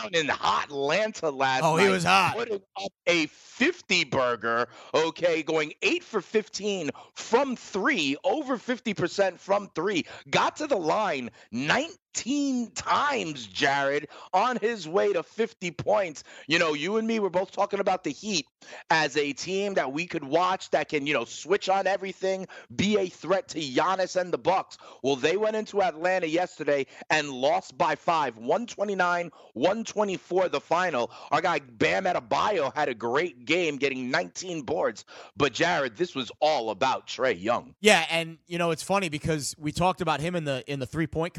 down 0.00 0.14
in 0.14 0.28
hot 0.28 0.66
Atlanta 0.66 1.30
last 1.30 1.62
Oh, 1.64 1.76
night. 1.76 1.84
he 1.84 1.88
was 1.88 2.04
hot. 2.04 2.34
Putting 2.36 2.60
up 2.76 2.92
a 3.06 3.26
50 3.26 4.04
burger, 4.04 4.68
okay, 4.94 5.42
going 5.42 5.72
eight 5.82 6.04
for 6.04 6.20
15 6.20 6.90
from 7.14 7.56
three, 7.56 8.16
over 8.24 8.56
50% 8.58 9.38
from 9.38 9.68
three. 9.74 10.04
Got 10.30 10.56
to 10.56 10.66
the 10.66 10.76
line 10.76 11.30
19 11.52 11.90
times, 12.14 13.46
Jared, 13.46 14.08
on 14.32 14.56
his 14.56 14.88
way 14.88 15.12
to 15.12 15.22
50 15.22 15.70
points. 15.72 16.24
You 16.46 16.58
know, 16.58 16.74
you 16.74 16.96
and 16.96 17.06
me 17.06 17.18
were 17.20 17.30
both 17.30 17.50
talking 17.50 17.80
about 17.80 18.04
the 18.04 18.10
Heat 18.10 18.46
as 18.90 19.16
a 19.16 19.32
team 19.32 19.74
that 19.74 19.92
we 19.92 20.06
could 20.06 20.24
watch 20.24 20.70
that 20.70 20.88
can, 20.88 21.06
you 21.06 21.14
know, 21.14 21.24
switch 21.24 21.68
on 21.68 21.86
everything, 21.86 22.46
be 22.74 22.98
a 22.98 23.08
threat 23.08 23.48
to 23.48 23.60
Giannis 23.60 24.20
and 24.20 24.32
the 24.32 24.38
Bucks. 24.38 24.78
Well, 25.02 25.16
they 25.16 25.36
went 25.36 25.56
into 25.56 25.82
Atlanta 25.82 26.26
yesterday 26.26 26.86
and 27.10 27.30
lost 27.30 27.76
by 27.76 27.94
five, 27.94 28.36
129, 28.36 29.30
124 29.54 30.48
the 30.48 30.60
final. 30.60 31.10
Our 31.30 31.40
guy 31.40 31.60
Bam 31.60 32.04
Adebayo 32.04 32.74
had 32.74 32.88
a 32.88 32.94
great 32.94 33.44
game 33.44 33.76
getting 33.76 34.10
19 34.10 34.62
boards. 34.62 35.04
But 35.36 35.52
Jared, 35.52 35.96
this 35.96 36.14
was 36.14 36.30
all 36.40 36.70
about 36.70 37.06
Trae 37.06 37.40
Young. 37.40 37.74
Yeah, 37.80 38.06
and 38.10 38.38
you 38.46 38.58
know 38.58 38.70
it's 38.70 38.82
funny 38.82 39.08
because 39.08 39.54
we 39.58 39.72
talked 39.72 40.00
about 40.00 40.20
him 40.20 40.34
in 40.34 40.44
the 40.44 40.62
in 40.66 40.78
the 40.78 40.86
three 40.86 41.06
point 41.06 41.34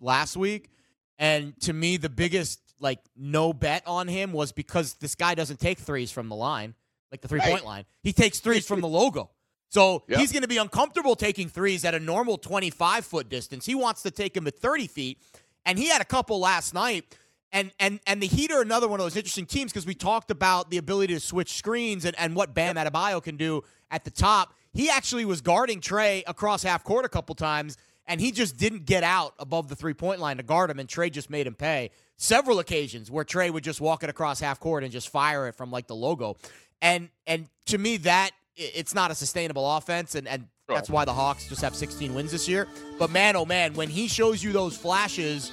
last 0.00 0.36
week, 0.36 0.70
and 1.18 1.58
to 1.60 1.72
me 1.72 1.96
the 1.96 2.08
biggest 2.08 2.60
like 2.80 2.98
no 3.16 3.52
bet 3.52 3.82
on 3.86 4.08
him 4.08 4.32
was 4.32 4.50
because 4.52 4.94
this 4.94 5.14
guy 5.14 5.34
doesn't 5.34 5.60
take 5.60 5.78
threes 5.78 6.10
from 6.10 6.28
the 6.28 6.34
line, 6.36 6.74
like 7.12 7.20
the 7.20 7.28
three 7.28 7.40
point 7.40 7.52
Right. 7.54 7.64
line. 7.64 7.84
He 8.02 8.12
takes 8.12 8.40
threes 8.40 8.66
from 8.66 8.80
the 8.80 8.88
logo. 8.88 9.30
So 9.68 10.02
Yep. 10.08 10.18
he's 10.18 10.32
going 10.32 10.42
to 10.42 10.48
be 10.48 10.58
uncomfortable 10.58 11.14
taking 11.16 11.48
threes 11.48 11.84
at 11.84 11.94
a 11.94 12.00
normal 12.00 12.36
25 12.38 13.06
foot 13.06 13.28
distance. 13.28 13.64
He 13.66 13.74
wants 13.74 14.02
to 14.02 14.10
take 14.10 14.36
him 14.36 14.46
at 14.46 14.58
30 14.58 14.86
feet, 14.88 15.18
and 15.64 15.78
he 15.78 15.88
had 15.88 16.00
a 16.02 16.04
couple 16.04 16.38
last 16.40 16.74
night. 16.74 17.16
And 17.52 17.70
and 17.78 18.00
and 18.06 18.20
the 18.22 18.26
Heat 18.26 18.50
are 18.50 18.62
another 18.62 18.88
one 18.88 18.98
of 18.98 19.04
those 19.04 19.16
interesting 19.16 19.46
teams 19.46 19.72
because 19.72 19.86
we 19.86 19.94
talked 19.94 20.30
about 20.30 20.70
the 20.70 20.78
ability 20.78 21.12
to 21.14 21.20
switch 21.20 21.52
screens 21.52 22.04
and, 22.06 22.18
and 22.18 22.34
what 22.34 22.54
Bam 22.54 22.76
Adebayo 22.76 23.22
can 23.22 23.36
do 23.36 23.62
at 23.90 24.04
the 24.04 24.10
top. 24.10 24.54
He 24.72 24.88
actually 24.88 25.26
was 25.26 25.40
guarding 25.42 25.80
Trae 25.80 26.22
across 26.26 26.62
half 26.62 26.82
court 26.82 27.04
a 27.04 27.10
couple 27.10 27.34
times, 27.34 27.76
and 28.06 28.20
he 28.20 28.32
just 28.32 28.56
didn't 28.56 28.84
get 28.84 29.04
out 29.04 29.34
above 29.38 29.68
the 29.68 29.76
three 29.76 29.94
point 29.94 30.20
line 30.20 30.36
to 30.38 30.42
guard 30.42 30.70
him, 30.70 30.78
and 30.78 30.88
Trae 30.88 31.10
just 31.10 31.30
made 31.30 31.46
him 31.46 31.54
pay. 31.54 31.90
Several 32.16 32.58
occasions 32.58 33.10
where 33.10 33.24
Trae 33.24 33.50
would 33.50 33.64
just 33.64 33.80
walk 33.80 34.02
it 34.02 34.10
across 34.10 34.40
half 34.40 34.60
court 34.60 34.84
and 34.84 34.92
just 34.92 35.08
fire 35.08 35.48
it 35.48 35.54
from 35.54 35.70
like 35.70 35.86
the 35.86 35.96
logo, 35.96 36.36
and 36.80 37.08
and 37.26 37.48
to 37.66 37.78
me 37.78 37.98
that 37.98 38.30
it's 38.56 38.94
not 38.94 39.10
a 39.10 39.14
sustainable 39.14 39.76
offense, 39.76 40.14
and 40.14 40.28
and 40.28 40.46
that's 40.68 40.88
why 40.88 41.04
the 41.04 41.12
Hawks 41.12 41.48
just 41.48 41.60
have 41.60 41.74
16 41.74 42.14
wins 42.14 42.30
this 42.30 42.48
year. 42.48 42.66
But 42.98 43.10
man, 43.10 43.36
oh 43.36 43.44
man, 43.44 43.74
when 43.74 43.88
he 43.90 44.08
shows 44.08 44.42
you 44.42 44.52
those 44.52 44.76
flashes 44.76 45.50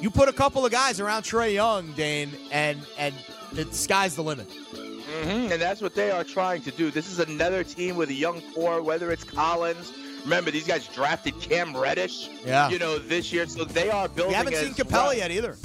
you 0.00 0.10
put 0.10 0.28
a 0.28 0.32
couple 0.32 0.64
of 0.64 0.72
guys 0.72 0.98
around 0.98 1.24
Trae 1.24 1.52
Young, 1.52 1.92
Dane, 1.92 2.30
and 2.50 2.80
and 2.98 3.14
the 3.52 3.66
sky's 3.66 4.16
the 4.16 4.22
limit. 4.22 4.46
hmm 4.50 5.52
And 5.52 5.60
that's 5.60 5.82
what 5.82 5.94
they 5.94 6.10
are 6.10 6.24
trying 6.24 6.62
to 6.62 6.70
do. 6.70 6.90
This 6.90 7.10
is 7.10 7.18
another 7.18 7.62
team 7.64 7.96
with 7.96 8.08
a 8.08 8.14
young 8.14 8.40
core, 8.54 8.82
whether 8.82 9.12
it's 9.12 9.24
Collins. 9.24 9.92
Remember, 10.24 10.50
these 10.50 10.66
guys 10.66 10.86
drafted 10.88 11.38
Cam 11.40 11.76
Reddish, 11.76 12.28
Yeah. 12.44 12.68
you 12.70 12.78
know, 12.78 12.98
this 12.98 13.32
year. 13.32 13.46
So 13.46 13.64
they 13.64 13.90
are 13.90 14.08
building. 14.08 14.28
We 14.28 14.34
haven't 14.34 14.54
as 14.54 14.60
seen 14.60 14.74
Capela 14.74 14.90
well. 14.92 15.14
yet 15.14 15.30
either. 15.30 15.56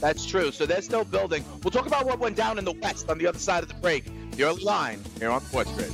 That's 0.00 0.24
true. 0.24 0.50
So 0.50 0.64
they're 0.66 0.80
still 0.82 1.04
building. 1.04 1.44
We'll 1.62 1.70
talk 1.70 1.86
about 1.86 2.06
what 2.06 2.18
went 2.18 2.36
down 2.36 2.58
in 2.58 2.64
the 2.64 2.72
West 2.72 3.10
on 3.10 3.18
the 3.18 3.26
other 3.26 3.38
side 3.38 3.62
of 3.62 3.68
the 3.68 3.74
break. 3.76 4.04
The 4.36 4.44
early 4.44 4.62
line 4.64 5.02
here 5.18 5.30
on 5.30 5.42
Sports 5.42 5.70
Grid. 5.72 5.92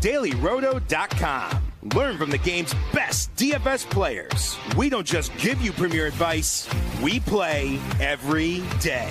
DailyRoto.com. 0.00 1.62
Learn 1.94 2.18
from 2.18 2.30
the 2.30 2.38
game's 2.38 2.74
best 2.92 3.34
DFS 3.36 3.88
players. 3.88 4.56
We 4.76 4.88
don't 4.90 5.06
just 5.06 5.34
give 5.38 5.60
you 5.62 5.72
premier 5.72 6.06
advice, 6.06 6.68
we 7.02 7.20
play 7.20 7.78
every 8.00 8.62
day. 8.80 9.10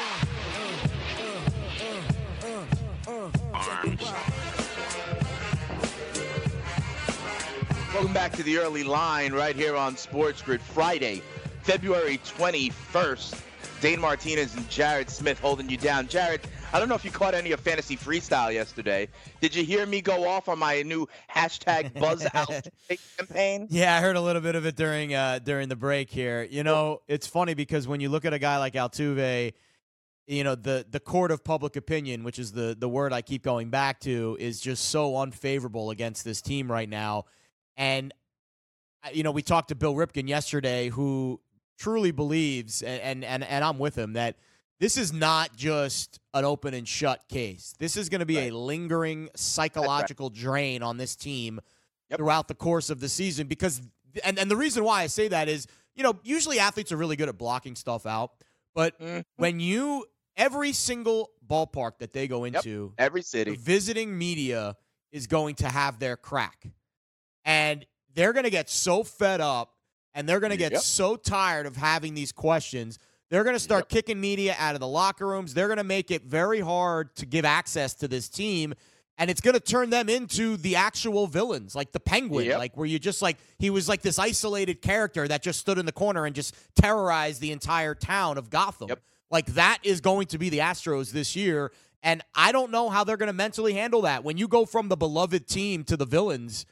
Welcome 8.01 8.15
back 8.15 8.31
to 8.31 8.41
the 8.41 8.57
early 8.57 8.83
line 8.83 9.31
right 9.31 9.55
here 9.55 9.75
on 9.75 9.95
Sports 9.95 10.41
Grid 10.41 10.59
Friday, 10.59 11.21
February 11.61 12.17
21st. 12.17 13.39
Dane 13.79 14.01
Martinez 14.01 14.55
and 14.55 14.67
Jared 14.71 15.07
Smith 15.07 15.39
holding 15.39 15.69
you 15.69 15.77
down. 15.77 16.07
Jared, 16.07 16.41
I 16.73 16.79
don't 16.79 16.89
know 16.89 16.95
if 16.95 17.05
you 17.05 17.11
caught 17.11 17.35
any 17.35 17.51
of 17.51 17.59
Fantasy 17.59 17.95
Freestyle 17.95 18.51
yesterday. 18.51 19.07
Did 19.39 19.53
you 19.53 19.63
hear 19.63 19.85
me 19.85 20.01
go 20.01 20.27
off 20.27 20.49
on 20.49 20.57
my 20.57 20.81
new 20.81 21.07
hashtag 21.29 21.93
Buzz 21.99 22.25
Out 22.33 22.67
campaign? 23.19 23.67
Yeah, 23.69 23.95
I 23.95 24.01
heard 24.01 24.15
a 24.15 24.21
little 24.21 24.41
bit 24.41 24.55
of 24.55 24.65
it 24.65 24.75
during 24.75 25.13
uh, 25.13 25.37
during 25.37 25.69
the 25.69 25.75
break 25.75 26.09
here. 26.09 26.41
You 26.49 26.63
know, 26.63 27.03
it's 27.07 27.27
funny 27.27 27.53
because 27.53 27.87
when 27.87 28.01
you 28.01 28.09
look 28.09 28.25
at 28.25 28.33
a 28.33 28.39
guy 28.39 28.57
like 28.57 28.73
Altuve, 28.73 29.53
you 30.25 30.43
know 30.43 30.55
the 30.55 30.87
the 30.89 30.99
court 30.99 31.29
of 31.29 31.43
public 31.43 31.75
opinion, 31.75 32.23
which 32.23 32.39
is 32.39 32.51
the 32.51 32.75
the 32.75 32.89
word 32.89 33.13
I 33.13 33.21
keep 33.21 33.43
going 33.43 33.69
back 33.69 33.99
to, 33.99 34.37
is 34.39 34.59
just 34.59 34.85
so 34.85 35.17
unfavorable 35.17 35.91
against 35.91 36.25
this 36.25 36.41
team 36.41 36.71
right 36.71 36.89
now. 36.89 37.25
And 37.77 38.13
uh, 39.03 39.09
you 39.13 39.23
know, 39.23 39.31
we 39.31 39.41
talked 39.41 39.69
to 39.69 39.75
Bill 39.75 39.95
Ripken 39.95 40.27
yesterday, 40.27 40.89
who 40.89 41.39
truly 41.79 42.11
believes, 42.11 42.81
and 42.81 43.23
and 43.23 43.43
and, 43.43 43.63
I'm 43.63 43.79
with 43.79 43.97
him 43.97 44.13
that 44.13 44.37
this 44.79 44.97
is 44.97 45.11
not 45.13 45.55
just 45.55 46.19
an 46.33 46.45
open 46.45 46.73
and 46.73 46.87
shut 46.87 47.27
case. 47.27 47.73
This 47.79 47.97
is 47.97 48.09
going 48.09 48.19
to 48.19 48.25
be 48.25 48.47
a 48.47 48.51
lingering 48.51 49.29
psychological 49.35 50.29
drain 50.29 50.83
on 50.83 50.97
this 50.97 51.15
team 51.15 51.59
Yep. 52.09 52.17
throughout 52.19 52.47
the 52.49 52.55
course 52.55 52.89
of 52.89 52.99
the 52.99 53.07
season 53.07 53.47
because 53.47 53.81
and, 54.25 54.37
and 54.37 54.51
the 54.51 54.57
reason 54.57 54.83
why 54.83 55.01
I 55.03 55.07
say 55.07 55.29
that 55.29 55.47
is, 55.47 55.65
you 55.95 56.03
know, 56.03 56.19
usually 56.23 56.59
athletes 56.59 56.91
are 56.91 56.97
really 56.97 57.15
good 57.15 57.29
at 57.29 57.37
blocking 57.37 57.75
stuff 57.75 58.05
out, 58.05 58.31
but 58.75 58.99
Mhm. 58.99 59.23
when 59.37 59.59
you 59.61 60.05
every 60.35 60.73
single 60.73 61.31
ballpark 61.47 61.99
that 61.99 62.11
they 62.11 62.27
go 62.27 62.43
Yep. 62.43 62.55
into, 62.55 62.93
Every 62.97 63.21
the 63.21 63.25
city. 63.27 63.55
visiting 63.55 64.17
media 64.17 64.75
is 65.13 65.25
going 65.27 65.55
to 65.55 65.69
have 65.69 65.99
their 65.99 66.17
crack. 66.17 66.67
And 67.45 67.85
they're 68.13 68.33
going 68.33 68.43
to 68.45 68.49
get 68.51 68.69
so 68.69 69.03
fed 69.03 69.41
up 69.41 69.73
and 70.13 70.27
they're 70.27 70.39
going 70.39 70.51
to 70.51 70.57
get 70.57 70.73
Yep. 70.73 70.81
so 70.81 71.15
tired 71.15 71.65
of 71.65 71.75
having 71.77 72.13
these 72.13 72.31
questions. 72.31 72.99
They're 73.29 73.43
going 73.45 73.55
to 73.55 73.59
start 73.59 73.83
Yep. 73.85 73.89
kicking 73.89 74.19
media 74.21 74.55
out 74.59 74.73
of 74.75 74.81
the 74.81 74.87
locker 74.87 75.25
rooms. 75.27 75.53
They're 75.53 75.67
going 75.69 75.77
to 75.77 75.83
make 75.85 76.11
it 76.11 76.23
very 76.23 76.59
hard 76.59 77.15
to 77.15 77.25
give 77.25 77.45
access 77.45 77.93
to 77.95 78.07
this 78.07 78.27
team. 78.27 78.73
And 79.17 79.29
it's 79.29 79.39
going 79.41 79.53
to 79.53 79.59
turn 79.59 79.89
them 79.89 80.09
into 80.09 80.57
the 80.57 80.75
actual 80.75 81.27
villains, 81.27 81.75
like 81.75 81.91
the 81.91 81.99
Penguin, 81.99 82.45
Yep. 82.47 82.57
like 82.57 82.75
where 82.77 82.85
you 82.87 82.99
just 82.99 83.21
like, 83.21 83.37
he 83.59 83.69
was 83.69 83.87
like 83.87 84.01
this 84.01 84.17
isolated 84.19 84.81
character 84.81 85.27
that 85.27 85.41
just 85.43 85.59
stood 85.59 85.77
in 85.77 85.85
the 85.85 85.91
corner 85.91 86.25
and 86.25 86.35
just 86.35 86.55
terrorized 86.75 87.39
the 87.39 87.51
entire 87.51 87.93
town 87.95 88.37
of 88.37 88.49
Gotham. 88.49 88.89
Like 89.29 89.45
that 89.53 89.77
is 89.83 90.01
going 90.01 90.27
to 90.27 90.37
be 90.37 90.49
the 90.49 90.57
Astros 90.59 91.11
this 91.11 91.35
year. 91.35 91.71
And 92.03 92.21
I 92.35 92.51
don't 92.51 92.71
know 92.71 92.89
how 92.89 93.03
they're 93.03 93.15
going 93.17 93.27
to 93.27 93.33
mentally 93.33 93.73
handle 93.73 94.01
that. 94.01 94.23
When 94.23 94.37
you 94.37 94.47
go 94.47 94.65
from 94.65 94.89
the 94.89 94.97
beloved 94.97 95.47
team 95.47 95.83
to 95.85 95.95
the 95.95 96.05
villains, 96.05 96.65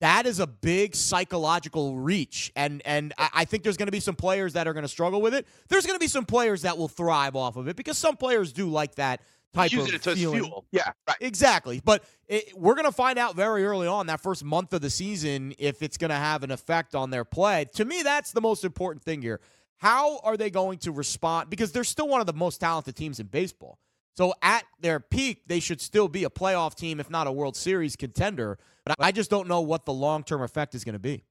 that 0.00 0.26
is 0.26 0.40
a 0.40 0.46
big 0.46 0.94
psychological 0.94 1.96
reach. 1.96 2.52
And 2.56 2.82
and 2.84 3.12
I, 3.18 3.28
I 3.34 3.44
think 3.44 3.62
there's 3.62 3.76
going 3.76 3.88
to 3.88 3.92
be 3.92 4.00
some 4.00 4.16
players 4.16 4.54
that 4.54 4.66
are 4.66 4.72
going 4.72 4.84
to 4.84 4.88
struggle 4.88 5.20
with 5.20 5.34
it. 5.34 5.46
There's 5.68 5.86
going 5.86 5.96
to 5.96 6.02
be 6.02 6.08
some 6.08 6.24
players 6.24 6.62
that 6.62 6.76
will 6.76 6.88
thrive 6.88 7.36
off 7.36 7.56
of 7.56 7.68
it 7.68 7.76
because 7.76 7.98
some 7.98 8.16
players 8.16 8.52
do 8.52 8.68
like 8.68 8.96
that 8.96 9.20
type 9.52 9.72
Using 9.72 9.94
of 9.94 10.00
it 10.00 10.06
as 10.06 10.18
feeling. 10.18 10.44
fuel. 10.44 10.64
Yeah, 10.70 10.92
right. 11.08 11.16
Exactly. 11.20 11.80
But 11.84 12.04
it, 12.28 12.56
we're 12.56 12.74
going 12.74 12.86
to 12.86 12.92
find 12.92 13.18
out 13.18 13.34
very 13.36 13.64
early 13.64 13.86
on 13.86 14.06
that 14.06 14.20
first 14.20 14.44
month 14.44 14.72
of 14.72 14.80
the 14.80 14.90
season 14.90 15.54
if 15.58 15.82
it's 15.82 15.96
going 15.96 16.10
to 16.10 16.16
have 16.16 16.42
an 16.42 16.50
effect 16.50 16.94
on 16.94 17.10
their 17.10 17.24
play. 17.24 17.66
To 17.74 17.84
me, 17.84 18.02
that's 18.02 18.32
the 18.32 18.40
most 18.40 18.64
important 18.64 19.02
thing 19.02 19.22
here. 19.22 19.40
How 19.78 20.18
are 20.20 20.36
they 20.36 20.50
going 20.50 20.78
to 20.80 20.92
respond? 20.92 21.50
Because 21.50 21.72
they're 21.72 21.84
still 21.84 22.06
one 22.06 22.20
of 22.20 22.26
the 22.26 22.32
most 22.32 22.58
talented 22.58 22.96
teams 22.96 23.18
in 23.18 23.26
baseball. 23.26 23.78
So 24.16 24.34
at 24.42 24.64
their 24.80 25.00
peak, 25.00 25.42
they 25.46 25.60
should 25.60 25.80
still 25.80 26.08
be 26.08 26.24
a 26.24 26.30
playoff 26.30 26.74
team, 26.74 27.00
if 27.00 27.08
not 27.10 27.26
a 27.26 27.32
World 27.32 27.56
Series 27.56 27.96
contender. 27.96 28.58
But 28.84 28.96
I 28.98 29.12
just 29.12 29.30
don't 29.30 29.48
know 29.48 29.60
what 29.60 29.84
the 29.86 29.92
long 29.92 30.24
term 30.24 30.42
effect 30.42 30.74
is 30.74 30.84
going 30.84 30.94
to 30.94 30.98
be. 30.98 31.24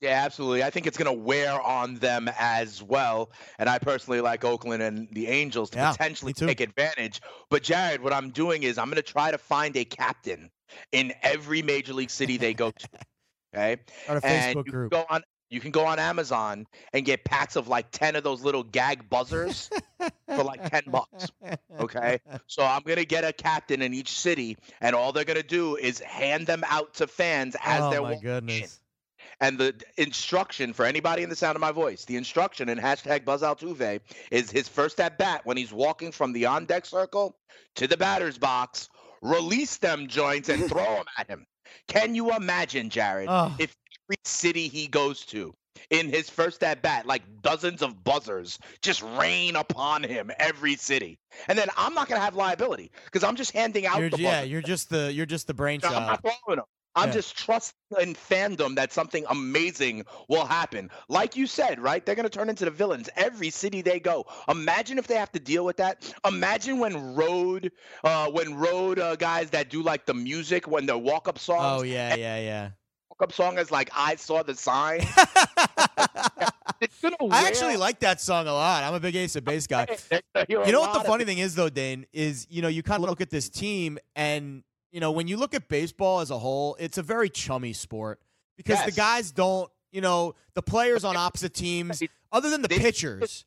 Yeah, 0.00 0.22
absolutely. 0.22 0.62
I 0.62 0.68
think 0.70 0.86
it's 0.86 0.98
going 0.98 1.14
to 1.14 1.22
wear 1.22 1.60
on 1.62 1.94
them 1.94 2.28
as 2.38 2.82
well. 2.82 3.30
And 3.58 3.70
I 3.70 3.78
personally 3.78 4.20
like 4.20 4.44
Oakland 4.44 4.82
and 4.82 5.08
the 5.12 5.28
Angels 5.28 5.70
to 5.70 5.78
Yeah, 5.78 5.92
potentially 5.92 6.34
take 6.34 6.60
advantage. 6.60 7.22
But 7.48 7.62
Jared, 7.62 8.02
what 8.02 8.12
I'm 8.12 8.30
doing 8.30 8.64
is 8.64 8.76
I'm 8.76 8.86
going 8.88 8.96
to 8.96 9.02
try 9.02 9.30
to 9.30 9.38
find 9.38 9.74
a 9.76 9.84
captain 9.84 10.50
in 10.92 11.14
every 11.22 11.62
major 11.62 11.94
league 11.94 12.10
city 12.10 12.36
they 12.36 12.54
go 12.54 12.70
to. 12.70 12.88
Okay, 13.56 13.76
Our 14.08 14.20
and 14.24 14.56
Facebook 14.58 14.66
you 14.66 14.72
group. 14.72 14.90
go 14.90 15.06
on. 15.08 15.22
You 15.54 15.60
can 15.60 15.70
go 15.70 15.86
on 15.86 16.00
Amazon 16.00 16.66
and 16.92 17.04
get 17.04 17.24
packs 17.24 17.54
of 17.54 17.68
like 17.68 17.92
ten 17.92 18.16
of 18.16 18.24
those 18.24 18.42
little 18.42 18.64
gag 18.64 19.08
buzzers 19.08 19.70
for 20.26 20.42
like 20.42 20.68
ten 20.68 20.82
bucks. 20.88 21.30
Okay, 21.78 22.18
so 22.48 22.64
I'm 22.64 22.82
gonna 22.82 23.04
get 23.04 23.24
a 23.24 23.32
captain 23.32 23.80
in 23.80 23.94
each 23.94 24.10
city, 24.10 24.56
and 24.80 24.96
all 24.96 25.12
they're 25.12 25.24
gonna 25.24 25.44
do 25.44 25.76
is 25.76 26.00
hand 26.00 26.48
them 26.48 26.64
out 26.66 26.94
to 26.94 27.06
fans 27.06 27.56
as 27.64 27.82
oh 27.82 27.90
they're 27.90 28.02
my 28.02 28.16
goodness. 28.16 28.80
And 29.40 29.56
the 29.58 29.74
instruction 29.96 30.72
for 30.72 30.84
anybody 30.84 31.22
in 31.22 31.30
the 31.30 31.36
sound 31.36 31.54
of 31.56 31.60
my 31.60 31.72
voice, 31.72 32.04
the 32.04 32.16
instruction 32.16 32.68
in 32.68 32.78
hashtag 32.78 33.24
Buzz 33.24 33.42
Altuve 33.42 34.00
is 34.32 34.50
his 34.50 34.68
first 34.68 35.00
at 35.00 35.18
bat 35.18 35.42
when 35.44 35.56
he's 35.56 35.72
walking 35.72 36.10
from 36.12 36.32
the 36.32 36.46
on 36.46 36.66
deck 36.66 36.84
circle 36.84 37.36
to 37.76 37.86
the 37.86 37.96
batter's 37.96 38.38
box, 38.38 38.88
release 39.22 39.76
them 39.78 40.08
joints 40.08 40.48
and 40.48 40.68
throw 40.68 40.84
them 40.84 41.06
at 41.16 41.28
him. 41.28 41.46
Can 41.88 42.14
you 42.14 42.34
imagine, 42.34 42.90
Jared, 42.90 43.28
Oh. 43.28 43.54
if 43.58 43.74
every 44.08 44.16
city 44.24 44.68
he 44.68 44.86
goes 44.86 45.24
to 45.26 45.54
in 45.90 46.08
his 46.08 46.30
first 46.30 46.62
at 46.62 46.82
bat, 46.82 47.06
like 47.06 47.22
dozens 47.42 47.82
of 47.82 48.04
buzzers 48.04 48.58
just 48.82 49.02
rain 49.02 49.56
upon 49.56 50.02
him 50.02 50.30
every 50.38 50.76
city? 50.76 51.18
And 51.48 51.58
then 51.58 51.68
I'm 51.76 51.94
not 51.94 52.08
going 52.08 52.18
to 52.20 52.24
have 52.24 52.34
liability 52.34 52.90
because 53.06 53.24
I'm 53.24 53.36
just 53.36 53.52
handing 53.52 53.86
out 53.86 54.00
You're, 54.00 54.10
the 54.10 54.18
yeah, 54.18 54.40
buzzer. 54.40 54.46
you're 54.46 54.62
just 54.62 54.90
the 54.90 55.12
you're 55.12 55.26
just 55.26 55.46
the 55.46 55.54
I'm 55.54 55.56
brainchild. 55.56 56.06
not 56.06 56.20
throwing 56.22 56.56
them. 56.58 56.64
I'm 56.96 57.08
Yeah. 57.08 57.14
just 57.14 57.36
trusting 57.36 57.74
in 58.00 58.14
fandom 58.14 58.76
that 58.76 58.92
something 58.92 59.24
amazing 59.28 60.04
will 60.28 60.46
happen. 60.46 60.90
Like 61.08 61.34
you 61.34 61.48
said, 61.48 61.80
right? 61.80 62.06
They're 62.06 62.14
going 62.14 62.28
to 62.28 62.30
turn 62.30 62.48
into 62.48 62.64
the 62.64 62.70
villains 62.70 63.10
every 63.16 63.50
city 63.50 63.82
they 63.82 63.98
go. 63.98 64.26
Imagine 64.48 64.98
if 64.98 65.08
they 65.08 65.16
have 65.16 65.32
to 65.32 65.40
deal 65.40 65.64
with 65.64 65.76
that. 65.78 66.14
Imagine 66.24 66.78
when 66.78 67.16
road, 67.16 67.72
uh, 68.04 68.30
when 68.30 68.54
road 68.54 69.00
uh, 69.00 69.16
guys 69.16 69.50
that 69.50 69.70
do 69.70 69.82
like 69.82 70.06
the 70.06 70.14
music 70.14 70.68
when 70.68 70.86
they're 70.86 70.96
walk 70.96 71.26
up 71.26 71.36
songs. 71.36 71.80
Oh 71.80 71.82
yeah, 71.82 72.14
yeah, 72.14 72.38
yeah. 72.38 72.70
Walk 73.14 73.28
up 73.28 73.32
song 73.32 73.58
is 73.58 73.70
like 73.70 73.90
I 73.94 74.16
saw 74.16 74.42
the 74.42 74.56
sign. 74.56 75.00
I 77.30 77.46
actually 77.46 77.76
like 77.76 78.00
that 78.00 78.20
song 78.20 78.48
a 78.48 78.52
lot. 78.52 78.82
I'm 78.82 78.94
a 78.94 78.98
big 78.98 79.14
Ace 79.14 79.36
of 79.36 79.44
Base 79.44 79.68
guy. 79.68 79.86
They're 80.10 80.20
gonna 80.34 80.46
hear 80.48 80.60
a 80.62 80.66
You 80.66 80.72
know 80.72 80.80
what 80.80 80.94
the 80.94 81.06
funny 81.06 81.24
thing 81.24 81.38
is 81.38 81.54
though, 81.54 81.68
Dane, 81.68 82.06
is 82.12 82.48
you 82.50 82.60
know 82.60 82.66
you 82.66 82.82
kind 82.82 83.04
of 83.04 83.08
look 83.08 83.20
at 83.20 83.30
this 83.30 83.48
team 83.48 83.98
and 84.16 84.64
you 84.90 84.98
know 84.98 85.12
when 85.12 85.28
you 85.28 85.36
look 85.36 85.54
at 85.54 85.68
baseball 85.68 86.20
as 86.20 86.32
a 86.32 86.38
whole, 86.38 86.76
it's 86.80 86.98
a 86.98 87.02
very 87.04 87.30
chummy 87.30 87.72
sport 87.72 88.18
because 88.56 88.84
the 88.84 88.90
guys 88.90 89.30
don't, 89.30 89.70
you 89.92 90.00
know, 90.00 90.34
the 90.54 90.62
players 90.62 91.04
on 91.04 91.16
opposite 91.16 91.54
teams, 91.54 92.02
other 92.32 92.50
than 92.50 92.62
the 92.62 92.68
They- 92.68 92.80
pitchers. 92.80 93.44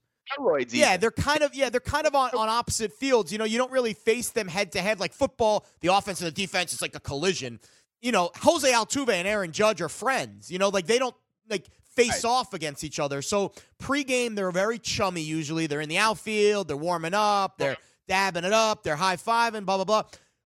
Yeah, 0.74 0.98
they're 0.98 1.12
kind 1.12 1.42
of 1.42 1.56
yeah, 1.56 1.70
they're 1.70 1.80
kind 1.80 2.06
of 2.06 2.14
on, 2.16 2.32
on 2.32 2.50
opposite 2.50 2.92
fields. 2.92 3.32
You 3.32 3.38
know, 3.38 3.46
you 3.46 3.58
don't 3.58 3.72
really 3.72 3.94
face 3.94 4.30
them 4.30 4.48
head 4.48 4.74
to 4.74 4.82
head 4.82 5.00
like 5.00 5.14
football. 5.14 5.66
The 5.80 5.88
offense 5.94 6.22
and 6.22 6.28
the 6.28 6.32
defense 6.32 6.74
is 6.74 6.82
like 6.82 6.96
a 6.96 7.00
collision. 7.00 7.60
You 8.02 8.12
know, 8.12 8.32
Jose 8.38 8.72
Altuve 8.72 9.10
and 9.10 9.28
Aaron 9.28 9.52
Judge 9.52 9.82
are 9.82 9.90
friends. 9.90 10.52
You 10.52 10.60
know, 10.60 10.70
like 10.70 10.86
they 10.88 11.00
don't 11.00 11.16
like 11.50 11.68
face 11.96 12.24
Right. 12.24 12.30
off 12.30 12.54
against 12.54 12.84
each 12.84 13.00
other. 13.00 13.22
So 13.22 13.54
pregame, 13.82 14.36
they're 14.36 14.52
very 14.52 14.78
chummy. 14.80 15.22
Usually, 15.22 15.66
they're 15.68 15.82
in 15.82 15.90
the 15.90 15.98
outfield, 15.98 16.68
they're 16.68 16.78
warming 16.78 17.14
up, 17.16 17.58
they're 17.58 17.78
dabbing 18.08 18.44
it 18.44 18.54
up, 18.54 18.84
they're 18.84 18.96
high 18.96 19.16
fiving, 19.16 19.66
blah 19.66 19.78
blah 19.78 19.86
blah. 19.86 20.04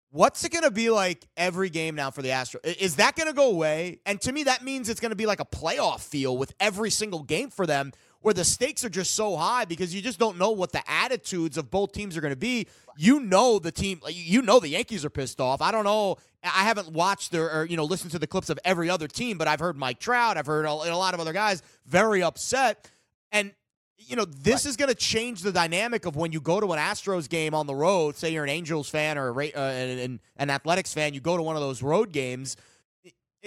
What's 0.09 0.45
it 0.45 0.51
going 0.53 0.63
to 0.63 0.71
be 0.71 0.89
like 0.89 1.27
every 1.35 1.69
game 1.69 1.93
now 1.95 2.09
for 2.09 2.21
the 2.21 2.29
Astros? 2.29 2.63
Is 2.79 2.95
that 2.95 3.17
going 3.17 3.27
to 3.27 3.33
go 3.33 3.49
away? 3.51 3.99
And 4.05 4.19
to 4.21 4.31
me, 4.31 4.43
that 4.43 4.63
means 4.63 4.87
it's 4.87 5.01
going 5.01 5.09
to 5.09 5.15
be 5.15 5.25
like 5.25 5.41
a 5.41 5.45
playoff 5.45 5.99
feel 5.99 6.37
with 6.37 6.53
every 6.57 6.89
single 6.89 7.21
game 7.21 7.49
for 7.49 7.67
them, 7.67 7.91
where 8.25 8.33
the 8.33 8.43
stakes 8.43 8.83
are 8.83 8.89
just 8.89 9.13
so 9.13 9.35
high 9.35 9.65
because 9.65 9.93
you 9.93 10.01
just 10.01 10.17
don't 10.17 10.39
know 10.39 10.49
what 10.49 10.71
the 10.71 10.81
attitudes 10.89 11.59
of 11.59 11.69
both 11.69 11.91
teams 11.91 12.17
are 12.17 12.21
going 12.21 12.33
to 12.33 12.35
be. 12.35 12.65
You 12.97 13.19
know 13.19 13.59
the 13.59 13.71
team, 13.71 14.01
you 14.09 14.41
know 14.41 14.59
the 14.59 14.69
Yankees 14.69 15.05
are 15.05 15.11
pissed 15.11 15.39
off. 15.39 15.61
I 15.61 15.69
don't 15.69 15.83
know. 15.83 16.17
I 16.43 16.63
haven't 16.63 16.91
watched 16.91 17.35
or, 17.35 17.47
or 17.51 17.65
you 17.65 17.77
know 17.77 17.83
listened 17.83 18.13
to 18.13 18.19
the 18.19 18.25
clips 18.25 18.49
of 18.49 18.57
every 18.65 18.89
other 18.89 19.07
team, 19.07 19.37
but 19.37 19.47
I've 19.47 19.59
heard 19.59 19.77
Mike 19.77 19.99
Trout, 19.99 20.37
I've 20.37 20.47
heard 20.47 20.65
a, 20.65 20.71
a 20.71 20.97
lot 20.97 21.13
of 21.13 21.19
other 21.19 21.33
guys 21.33 21.61
very 21.85 22.23
upset, 22.23 22.89
and 23.31 23.53
you 23.99 24.15
know, 24.15 24.25
this 24.25 24.65
is 24.65 24.75
going 24.75 24.89
to 24.89 24.95
change 24.95 25.41
the 25.41 25.51
dynamic 25.51 26.07
of 26.07 26.15
when 26.15 26.31
you 26.31 26.41
go 26.41 26.59
to 26.59 26.73
an 26.73 26.79
Astros 26.79 27.29
game 27.29 27.53
on 27.53 27.67
the 27.67 27.75
road. 27.75 28.15
Say 28.15 28.33
you're 28.33 28.43
an 28.43 28.49
Angels 28.49 28.89
fan 28.89 29.19
or 29.19 29.39
a, 29.39 29.53
uh, 29.53 29.61
an- 29.61 30.19
an 30.37 30.49
Athletics 30.49 30.95
fan, 30.95 31.13
you 31.13 31.19
go 31.19 31.37
to 31.37 31.43
one 31.43 31.55
of 31.55 31.61
those 31.61 31.83
road 31.83 32.11
games. 32.11 32.57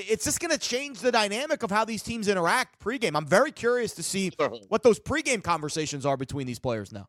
It's 0.00 0.24
just 0.24 0.38
going 0.38 0.52
to 0.52 0.58
change 0.58 1.00
the 1.00 1.10
dynamic 1.10 1.64
of 1.64 1.72
how 1.72 1.84
these 1.84 2.04
teams 2.04 2.28
interact 2.28 2.78
pregame. 2.78 3.16
I'm 3.16 3.26
very 3.26 3.50
curious 3.50 3.94
to 3.94 4.04
see 4.04 4.30
what 4.68 4.84
those 4.84 5.00
pregame 5.00 5.42
conversations 5.42 6.06
are 6.06 6.16
between 6.16 6.46
these 6.46 6.60
players 6.60 6.92
now. 6.92 7.08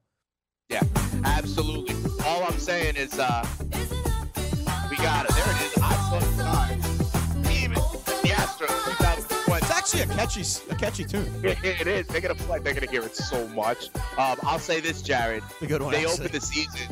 Yeah, 0.69 0.81
absolutely. 1.23 1.93
All 2.25 2.43
I'm 2.43 2.57
saying 2.57 2.95
is, 2.95 3.19
uh, 3.19 3.45
we 4.89 4.97
got 4.97 5.25
it. 5.29 5.35
There 5.35 5.45
it 5.45 5.61
is. 5.65 5.77
I 5.83 6.09
saw 6.09 6.19
the 6.19 6.33
sign. 6.35 6.77
Even 7.51 7.75
the 7.75 8.29
Astros 8.33 8.97
2020. 8.97 9.61
It's 9.61 9.71
actually 9.71 10.01
a 10.01 10.07
catchy, 10.07 10.43
a 10.71 10.75
catchy 10.75 11.03
tune. 11.05 11.31
it 11.43 11.85
is. 11.85 12.07
They're 12.07 12.21
gonna 12.21 12.33
play. 12.33 12.57
They're 12.57 12.73
gonna 12.73 12.89
hear 12.89 13.03
it 13.03 13.15
so 13.15 13.47
much. 13.49 13.89
Um, 14.17 14.37
I'll 14.41 14.57
say 14.57 14.79
this, 14.79 15.03
Jared. 15.03 15.43
Good 15.59 15.83
one. 15.83 15.91
They 15.91 16.07
opened 16.07 16.31
the 16.31 16.41
season 16.41 16.89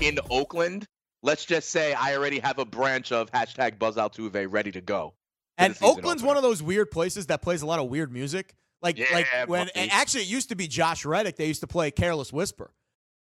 in 0.00 0.18
Oakland. 0.30 0.86
Let's 1.22 1.46
just 1.46 1.70
say 1.70 1.94
I 1.94 2.16
already 2.16 2.38
have 2.40 2.58
a 2.58 2.66
branch 2.66 3.12
of 3.12 3.30
hashtag 3.32 3.78
Buzz 3.78 3.96
Altuve 3.96 4.46
ready 4.50 4.72
to 4.72 4.82
go. 4.82 5.14
And 5.58 5.74
Oakland's 5.82 6.22
opener. 6.22 6.26
one 6.26 6.36
of 6.36 6.42
those 6.42 6.62
weird 6.62 6.90
places 6.90 7.26
that 7.26 7.42
plays 7.42 7.62
a 7.62 7.66
lot 7.66 7.78
of 7.80 7.88
weird 7.88 8.12
music. 8.12 8.54
Like 8.80 8.96
Yeah, 8.98 9.06
like 9.12 9.48
when 9.48 9.68
actually 9.74 10.22
it 10.22 10.28
used 10.28 10.50
to 10.50 10.54
be 10.54 10.68
Josh 10.68 11.04
Reddick. 11.04 11.36
They 11.36 11.46
used 11.46 11.60
to 11.60 11.66
play 11.66 11.90
Careless 11.90 12.32
Whisper. 12.32 12.70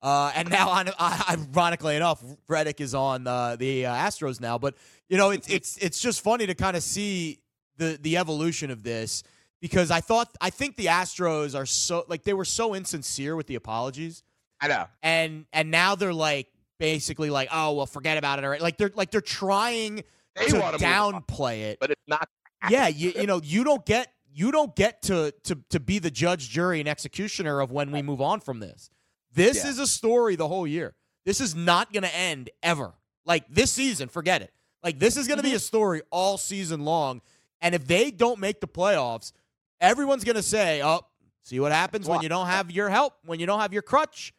Uh, 0.03 0.33
and 0.35 0.51
now, 0.51 0.69
on, 0.71 0.91
ironically 0.99 1.97
enough, 1.97 2.23
Reddick 2.49 2.81
is 2.81 2.95
on 2.95 3.27
uh, 3.27 3.57
the 3.57 3.87
uh, 3.87 3.95
Astros 3.95 4.41
now. 4.41 4.59
But 4.59 4.75
you 5.09 5.17
know, 5.17 5.31
it's 5.31 5.49
it's 5.49 5.77
it's 5.79 6.01
just 6.01 6.23
funny 6.23 6.47
to 6.47 6.55
kind 6.55 6.77
of 6.77 6.83
see 6.83 7.41
the 7.77 7.99
the 8.01 8.17
evolution 8.17 8.71
of 8.71 8.83
this 8.83 9.23
because 9.61 9.91
I 9.91 10.01
thought 10.01 10.29
I 10.41 10.51
think 10.51 10.77
the 10.77 10.87
Astros 10.87 11.55
are 11.55 11.67
so 11.67 12.05
like 12.09 12.25
they 12.25 12.35
were 12.35 12.45
so 12.45 12.75
insincere 12.75 13.37
with 13.37 13.47
the 13.47 13.55
apologies, 13.55 14.25
I 14.61 14.69
know. 14.69 14.87
and 15.03 15.47
and 15.53 15.71
now 15.71 15.95
they're 15.95 16.13
like 16.13 16.49
basically 16.79 17.31
like 17.31 17.49
oh 17.53 17.75
well 17.75 17.87
forget 17.87 18.19
about 18.19 18.41
it 18.41 18.45
or 18.45 18.59
like 18.59 18.77
they're 18.77 18.91
like 18.95 19.13
they're 19.13 19.21
trying 19.21 20.03
They 20.37 20.47
to 20.47 20.61
want 20.61 20.79
to 20.79 20.85
move 20.85 20.97
on, 20.97 21.23
downplay 21.23 21.61
it 21.63 21.79
but 21.81 21.91
it's 21.91 22.03
not. 22.07 22.29
yeah, 22.71 22.89
you 22.89 23.13
you 23.17 23.27
know 23.27 23.41
you 23.43 23.65
don't 23.65 23.85
get 23.85 24.13
you 24.33 24.51
don't 24.51 24.75
get 24.75 25.03
to 25.03 25.33
to 25.45 25.59
to 25.71 25.81
be 25.81 25.99
the 25.99 26.11
judge, 26.11 26.49
jury, 26.49 26.81
and 26.81 26.89
executioner 26.89 27.61
of 27.61 27.71
when 27.71 27.91
we 27.93 28.03
move 28.03 28.21
on 28.21 28.41
from 28.41 28.61
this. 28.61 28.91
This 29.35 29.65
Yeah. 29.65 29.71
is 29.71 29.79
a 29.79 29.87
story 29.87 30.37
the 30.37 30.49
whole 30.49 30.67
year. 30.67 30.95
This 31.25 31.41
is 31.41 31.55
not 31.55 31.93
going 31.93 32.03
to 32.03 32.15
end 32.15 32.51
ever. 32.63 32.95
Like 33.25 33.45
this 33.49 33.71
season, 33.71 34.09
forget 34.09 34.43
it. 34.43 34.53
Like 34.83 34.99
this 34.99 35.17
is 35.17 35.29
going 35.29 35.39
to 35.39 35.43
be 35.43 35.51
mm-hmm. 35.51 35.57
a 35.57 35.61
story 35.61 36.03
all 36.11 36.37
season 36.39 36.85
long. 36.85 37.23
And 37.61 37.75
if 37.75 37.87
they 37.87 38.11
don't 38.11 38.41
make 38.41 38.61
the 38.61 38.67
playoffs, 38.67 39.33
everyone's 39.81 40.25
going 40.25 40.37
to 40.37 40.43
say, 40.43 40.83
"Oh, 40.83 41.03
see 41.43 41.61
what 41.61 41.71
happens 41.73 42.09
when 42.09 42.23
you 42.23 42.29
don't 42.29 42.47
have 42.47 42.71
your 42.71 42.89
help, 42.89 43.15
when 43.25 43.39
you 43.39 43.47
don't 43.47 43.61
have 43.61 43.73
your 43.73 43.83
crutch." 43.83 44.35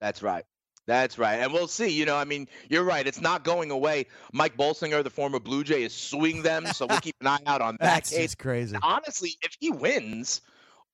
That's 0.00 0.22
right. 0.22 0.44
That's 0.86 1.18
right. 1.18 1.36
And 1.36 1.52
we'll 1.52 1.68
see. 1.68 1.88
You 1.88 2.04
know, 2.04 2.16
I 2.16 2.24
mean, 2.24 2.48
you're 2.68 2.82
right. 2.84 3.06
It's 3.06 3.20
not 3.20 3.44
going 3.44 3.70
away. 3.70 4.06
Mike 4.32 4.56
Bolsinger, 4.56 5.04
the 5.04 5.10
former 5.10 5.38
Blue 5.38 5.62
Jay, 5.62 5.82
is 5.84 5.92
suing 5.92 6.42
them. 6.42 6.66
So 6.66 6.86
we'll 6.86 7.00
keep 7.00 7.14
an 7.20 7.26
eye 7.28 7.38
out 7.46 7.60
on 7.60 7.76
that 7.80 7.86
That's 7.94 8.10
case. 8.10 8.34
crazy. 8.34 8.76
honestly, 8.82 9.36
if 9.42 9.56
he 9.60 9.70
wins, 9.70 10.40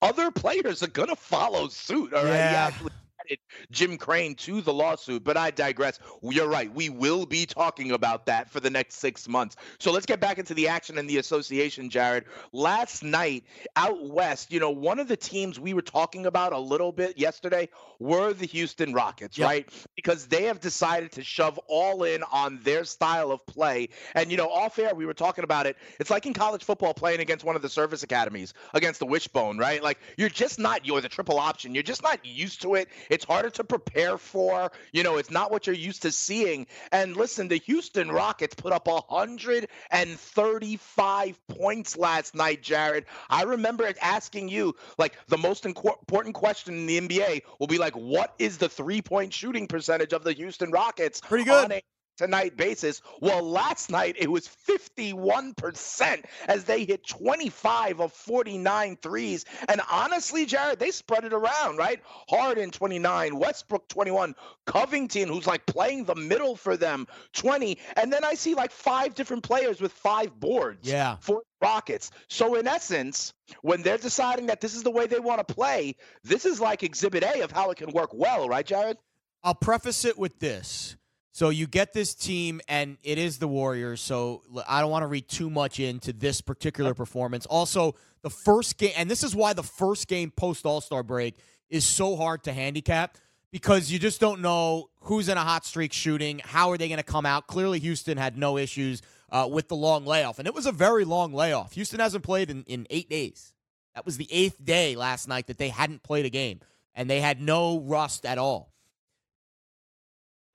other 0.03 0.31
players 0.31 0.83
are 0.83 0.89
gonna 0.89 1.17
follow 1.17 1.69
suit. 1.69 2.13
All 2.13 2.25
right, 2.25 2.33
he 2.33 2.37
Yeah. 2.39 2.67
actually 2.69 2.91
added 3.27 3.39
Jim 3.71 3.97
Crane 3.97 4.35
to 4.37 4.61
the 4.61 4.73
lawsuit, 4.73 5.25
but 5.25 5.37
I 5.37 5.51
digress. 5.51 5.99
You're 6.23 6.49
right. 6.49 6.73
We 6.73 6.89
will 6.89 7.27
be 7.27 7.47
talking 7.47 7.93
about 7.93 8.27
that 8.27 8.51
for 8.51 8.61
the 8.61 8.71
next 8.71 8.97
six 8.97 9.29
months. 9.29 9.57
So 9.79 9.93
let's 9.93 10.07
get 10.07 10.21
back 10.21 10.39
into 10.39 10.55
the 10.55 10.69
action 10.69 10.99
and 10.99 11.09
the 11.09 11.19
association, 11.19 11.91
Jared. 11.91 12.25
Last 12.53 13.03
night 13.03 13.45
out 13.77 14.09
west, 14.09 14.53
you 14.53 14.61
know, 14.61 14.71
one 14.71 14.99
of 14.99 15.09
the 15.09 15.17
teams 15.17 15.59
we 15.61 15.75
were 15.75 15.83
talking 15.83 16.27
about 16.27 16.53
a 16.53 16.59
little 16.59 16.93
bit 16.93 17.19
yesterday 17.19 17.69
were 17.99 18.33
the 18.33 18.47
Houston 18.47 18.93
Rockets, 18.93 19.39
Yep. 19.39 19.47
right? 19.49 19.69
Because 19.95 20.27
they 20.27 20.45
have 20.45 20.61
decided 20.61 21.13
to 21.13 21.25
shove 21.25 21.59
all 21.67 22.05
in 22.05 22.23
on 22.33 22.61
their 22.63 22.85
style 22.85 23.31
of 23.31 23.45
play. 23.47 23.89
And 24.15 24.31
you 24.31 24.37
know, 24.37 24.49
off 24.49 24.79
air, 24.79 24.95
we 24.95 25.07
were 25.07 25.15
talking 25.15 25.45
about 25.45 25.67
it. 25.67 25.77
It's 25.99 26.11
like 26.11 26.27
in 26.27 26.35
college 26.35 26.65
football 26.65 26.95
playing 26.95 27.21
against 27.21 27.45
one 27.45 27.57
of 27.57 27.63
the 27.63 27.69
service 27.69 28.03
academies, 28.03 28.55
against 28.75 29.01
the 29.01 29.07
wishbone, 29.07 29.59
right? 29.59 29.83
Like 29.83 29.99
you're 30.17 30.29
just 30.29 30.59
not 30.59 30.87
you're 30.87 31.01
the 31.01 31.09
triple 31.09 31.39
option. 31.39 31.75
You're 31.75 31.83
just 31.83 32.03
not 32.03 32.25
used 32.25 32.63
to 32.63 32.75
it. 32.75 32.89
It's 33.17 33.25
harder 33.25 33.49
to 33.49 33.65
prepare 33.65 34.19
for. 34.19 34.71
You 34.93 35.03
know, 35.03 35.17
it's 35.17 35.31
not 35.31 35.51
what 35.51 35.67
you're 35.67 35.75
used 35.75 36.03
to 36.03 36.13
seeing. 36.13 36.67
And 36.93 37.17
listen, 37.17 37.49
the 37.49 37.57
Houston 37.57 38.13
Rockets 38.13 38.55
put 38.55 38.75
up 38.75 38.87
135 38.87 41.47
points 41.49 41.97
last 41.97 42.35
night, 42.35 42.61
Jared. 42.61 43.07
I 43.31 43.45
remember 43.45 43.91
asking 44.03 44.51
you, 44.51 44.77
like, 44.99 45.15
the 45.29 45.39
most 45.39 45.65
important 45.65 46.35
question 46.35 46.75
in 46.75 46.85
the 46.85 47.01
NBA 47.01 47.45
will 47.59 47.69
be 47.69 47.79
like, 47.79 47.95
what 47.95 48.35
is 48.39 48.59
the 48.59 48.69
three-point 48.69 49.33
shooting 49.33 49.67
percentage 49.67 50.13
of 50.13 50.23
the 50.23 50.35
Houston 50.35 50.71
Rockets? 50.71 51.23
Pretty 51.23 51.45
good. 51.45 51.81
On 52.21 52.25
a 52.25 52.27
to 52.27 52.31
night 52.31 52.57
basis. 52.57 53.03
Well, 53.21 53.43
last 53.43 53.91
night 53.91 54.17
it 54.19 54.31
was 54.31 54.49
51% 54.49 56.25
as 56.49 56.65
they 56.65 56.85
hit 56.85 57.07
25 57.07 58.01
of 58.01 58.13
49 58.13 58.97
threes. 59.03 59.45
And 59.69 59.81
honestly, 59.91 60.47
Jared, 60.47 60.79
they 60.79 60.91
spread 60.91 61.25
it 61.25 61.33
around, 61.33 61.77
right? 61.77 62.01
Harden 62.29 62.71
29, 62.71 63.39
Westbrook 63.39 63.89
21, 63.89 64.35
Covington, 64.67 65.29
who's 65.29 65.47
like 65.47 65.65
playing 65.67 66.05
the 66.05 66.15
middle 66.15 66.57
for 66.57 66.77
them, 66.77 67.07
20. 67.33 67.79
And 67.97 68.13
then 68.13 68.25
I 68.25 68.35
see 68.35 68.55
like 68.55 68.71
five 68.71 69.15
different 69.15 69.43
players 69.43 69.81
with 69.81 69.93
five 69.93 70.39
boards 70.39 70.89
Yeah. 70.89 71.17
for 71.21 71.43
Rockets. 71.63 72.11
So 72.29 72.57
in 72.57 72.67
essence, 72.67 73.33
when 73.63 73.83
they're 73.83 73.97
deciding 73.97 74.47
that 74.47 74.61
this 74.61 74.75
is 74.75 74.83
the 74.83 74.91
way 74.91 75.07
they 75.07 75.21
want 75.21 75.47
to 75.47 75.55
play, 75.55 75.97
this 76.23 76.45
is 76.45 76.61
like 76.61 76.83
exhibit 76.83 77.23
A 77.25 77.41
of 77.43 77.51
how 77.51 77.71
it 77.71 77.79
can 77.79 77.91
work 77.93 78.11
well, 78.13 78.49
right, 78.49 78.67
Jared? 78.67 78.99
I'll 79.43 79.55
preface 79.55 80.05
it 80.05 80.19
with 80.19 80.39
this. 80.39 80.97
So 81.37 81.51
you 81.51 81.67
get 81.67 81.93
this 81.93 82.15
team, 82.15 82.63
and 82.67 82.97
it 83.03 83.19
is 83.19 83.37
the 83.37 83.47
Warriors. 83.47 84.01
So 84.01 84.41
I 84.67 84.81
don't 84.81 84.91
want 84.91 85.03
to 85.03 85.07
read 85.07 85.29
too 85.29 85.51
much 85.51 85.79
into 85.81 86.15
this 86.15 86.41
particular 86.41 86.95
performance. 86.95 87.45
Also, 87.45 87.95
the 88.23 88.31
first 88.31 88.79
game, 88.79 88.93
and 88.97 89.11
this 89.11 89.23
is 89.23 89.37
why 89.37 89.53
the 89.53 89.63
first 89.63 90.09
game 90.09 90.31
post 90.31 90.65
All 90.65 90.81
Star 90.81 91.03
break 91.03 91.35
is 91.69 91.85
so 91.85 92.17
hard 92.17 92.43
to 92.45 92.55
handicap 92.55 93.19
because 93.51 93.93
you 93.93 93.99
just 93.99 94.19
don't 94.19 94.41
know 94.41 94.89
who's 95.01 95.29
in 95.29 95.37
a 95.37 95.43
hot 95.43 95.67
streak 95.67 95.93
shooting. 95.93 96.41
How 96.43 96.71
are 96.71 96.79
they 96.79 96.89
going 96.89 96.97
to 96.97 97.05
come 97.05 97.27
out? 97.27 97.49
Clearly, 97.49 97.81
Houston 97.81 98.17
had 98.17 98.39
no 98.39 98.57
issues 98.57 99.03
uh, 99.31 99.47
with 99.53 99.69
the 99.69 99.77
long 99.77 100.07
layoff, 100.07 100.39
and 100.39 100.49
it 100.49 100.55
was 100.55 100.65
a 100.65 100.73
very 100.73 101.05
long 101.05 101.35
layoff. 101.35 101.73
Houston 101.73 102.01
hasn't 102.01 102.25
played 102.25 102.49
in, 102.49 102.65
in 102.65 102.87
eight 102.89 103.11
days. 103.11 103.53
That 103.95 104.07
was 104.07 104.17
the 104.17 104.29
eighth 104.33 104.65
day 104.65 104.97
last 104.97 105.29
night 105.29 105.49
that 105.49 105.59
they 105.59 105.69
hadn't 105.69 106.03
played 106.03 106.25
a 106.25 106.31
game, 106.31 106.61
and 106.95 107.11
they 107.11 107.21
had 107.21 107.43
no 107.43 107.79
rust 107.79 108.25
at 108.25 108.39
all. 108.39 108.73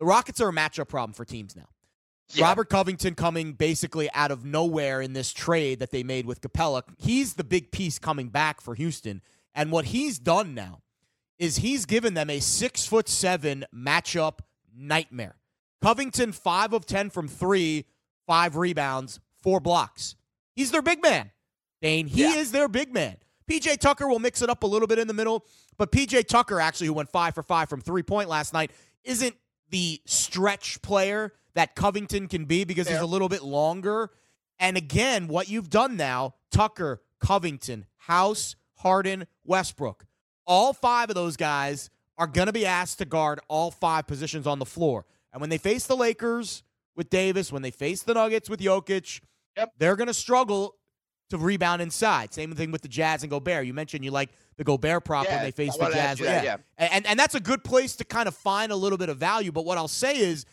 The 0.02 0.08
Rockets 0.08 0.42
are 0.42 0.50
a 0.50 0.52
matchup 0.52 0.88
problem 0.90 1.14
for 1.14 1.24
teams 1.26 1.56
now. 1.56 1.70
Yeah. 2.34 2.46
Robert 2.48 2.70
Covington 2.70 3.14
coming 3.14 3.54
basically 3.54 4.10
out 4.16 4.32
of 4.32 4.44
nowhere 4.44 5.00
in 5.00 5.14
this 5.14 5.32
trade 5.32 5.78
that 5.78 5.92
they 5.92 6.02
made 6.02 6.26
with 6.26 6.42
Capela. 6.42 6.82
He's 6.98 7.36
the 7.36 7.44
big 7.44 7.72
piece 7.72 8.00
coming 8.00 8.30
back 8.30 8.62
for 8.62 8.74
Houston. 8.74 9.22
And 9.54 9.72
what 9.72 9.86
he's 9.86 10.18
done 10.18 10.56
now 10.56 10.82
is 11.38 11.58
he's 11.58 11.86
given 11.86 12.16
them 12.16 12.32
a 12.32 12.40
six 12.40 12.84
foot 12.88 13.08
seven 13.08 13.64
matchup 13.76 14.40
nightmare. 14.76 15.36
Covington, 15.84 16.32
five 16.32 16.74
of 16.74 16.88
10 16.88 17.12
from 17.12 17.28
three, 17.28 17.86
five 18.26 18.56
rebounds, 18.56 19.20
four 19.44 19.60
blocks. 19.60 20.16
He's 20.56 20.72
their 20.72 20.82
big 20.82 21.04
man. 21.04 21.30
Dane, 21.80 22.08
he 22.08 22.24
Yeah. 22.24 22.36
is 22.38 22.52
their 22.52 22.68
big 22.68 22.92
man. 22.92 23.18
PJ 23.48 23.78
Tucker 23.78 24.08
will 24.08 24.20
mix 24.20 24.42
it 24.42 24.50
up 24.50 24.64
a 24.64 24.68
little 24.68 24.88
bit 24.88 24.98
in 24.98 25.08
the 25.08 25.14
middle, 25.14 25.46
but 25.78 25.92
PJ 25.92 26.24
Tucker, 26.24 26.60
actually, 26.60 26.88
who 26.88 26.94
went 26.94 27.12
five 27.12 27.36
for 27.36 27.44
five 27.44 27.70
from 27.70 27.82
three 27.82 28.04
point 28.04 28.30
last 28.30 28.52
night, 28.52 28.72
isn't 29.04 29.36
the 29.72 30.02
stretch 30.06 30.82
player 30.82 31.34
that 31.56 31.76
Covington 31.76 32.28
can 32.28 32.46
be 32.46 32.64
because 32.64 32.88
he's 32.88 33.00
a 33.00 33.06
little 33.06 33.30
bit 33.30 33.42
longer. 33.44 34.12
And 34.60 34.78
again, 34.78 35.28
what 35.28 35.50
you've 35.50 35.70
done 35.70 35.98
now, 35.98 36.36
Tucker, 36.52 37.02
Covington, 37.20 37.86
House, 37.98 38.56
Harden, 38.76 39.26
Westbrook, 39.44 40.06
all 40.46 40.74
five 40.74 41.10
of 41.10 41.16
those 41.16 41.36
guys 41.38 41.90
are 42.18 42.28
going 42.28 42.48
to 42.48 42.54
be 42.54 42.66
asked 42.66 43.00
to 43.00 43.06
guard 43.06 43.40
all 43.48 43.72
five 43.72 44.06
positions 44.08 44.46
on 44.46 44.60
the 44.60 44.66
floor. 44.66 45.06
And 45.34 45.42
when 45.42 45.50
they 45.50 45.58
face 45.58 45.88
the 45.88 45.96
Lakers 45.96 46.64
with 46.96 47.10
Davis, 47.10 47.52
when 47.52 47.62
they 47.62 47.72
face 47.72 48.04
the 48.04 48.14
Nuggets 48.14 48.50
with 48.50 48.60
Jokic, 48.60 49.22
Yep. 49.58 49.74
they're 49.80 49.96
going 49.98 50.08
to 50.08 50.14
struggle 50.14 50.76
to 51.32 51.38
rebound 51.38 51.82
inside. 51.82 52.34
Same 52.34 52.54
thing 52.54 52.72
with 52.72 52.82
the 52.82 52.88
Jazz 52.88 53.24
and 53.24 53.30
Gobert. 53.30 53.65
You 53.65 53.74
mentioned 53.74 54.06
you 54.06 54.12
like 54.12 54.30
the 54.58 54.63
Gobert 54.63 55.04
prop 55.04 55.28
when 55.28 55.44
they 55.44 55.52
face 55.52 55.76
the 55.76 55.89
Jazz. 55.89 56.20
that, 56.20 56.44
yeah. 56.44 56.58
And, 56.78 57.06
and 57.06 57.20
that's 57.20 57.36
a 57.36 57.39
good 57.39 57.63
place 57.63 57.96
to 57.98 58.06
kind 58.06 58.28
of 58.28 58.36
find 58.36 58.72
a 58.72 58.76
little 58.76 58.98
bit 58.98 59.10
of 59.10 59.17
value. 59.17 59.52
But 59.52 59.65
what 59.65 59.78
I'll 59.78 59.88
say 59.88 60.17
is 60.17 60.46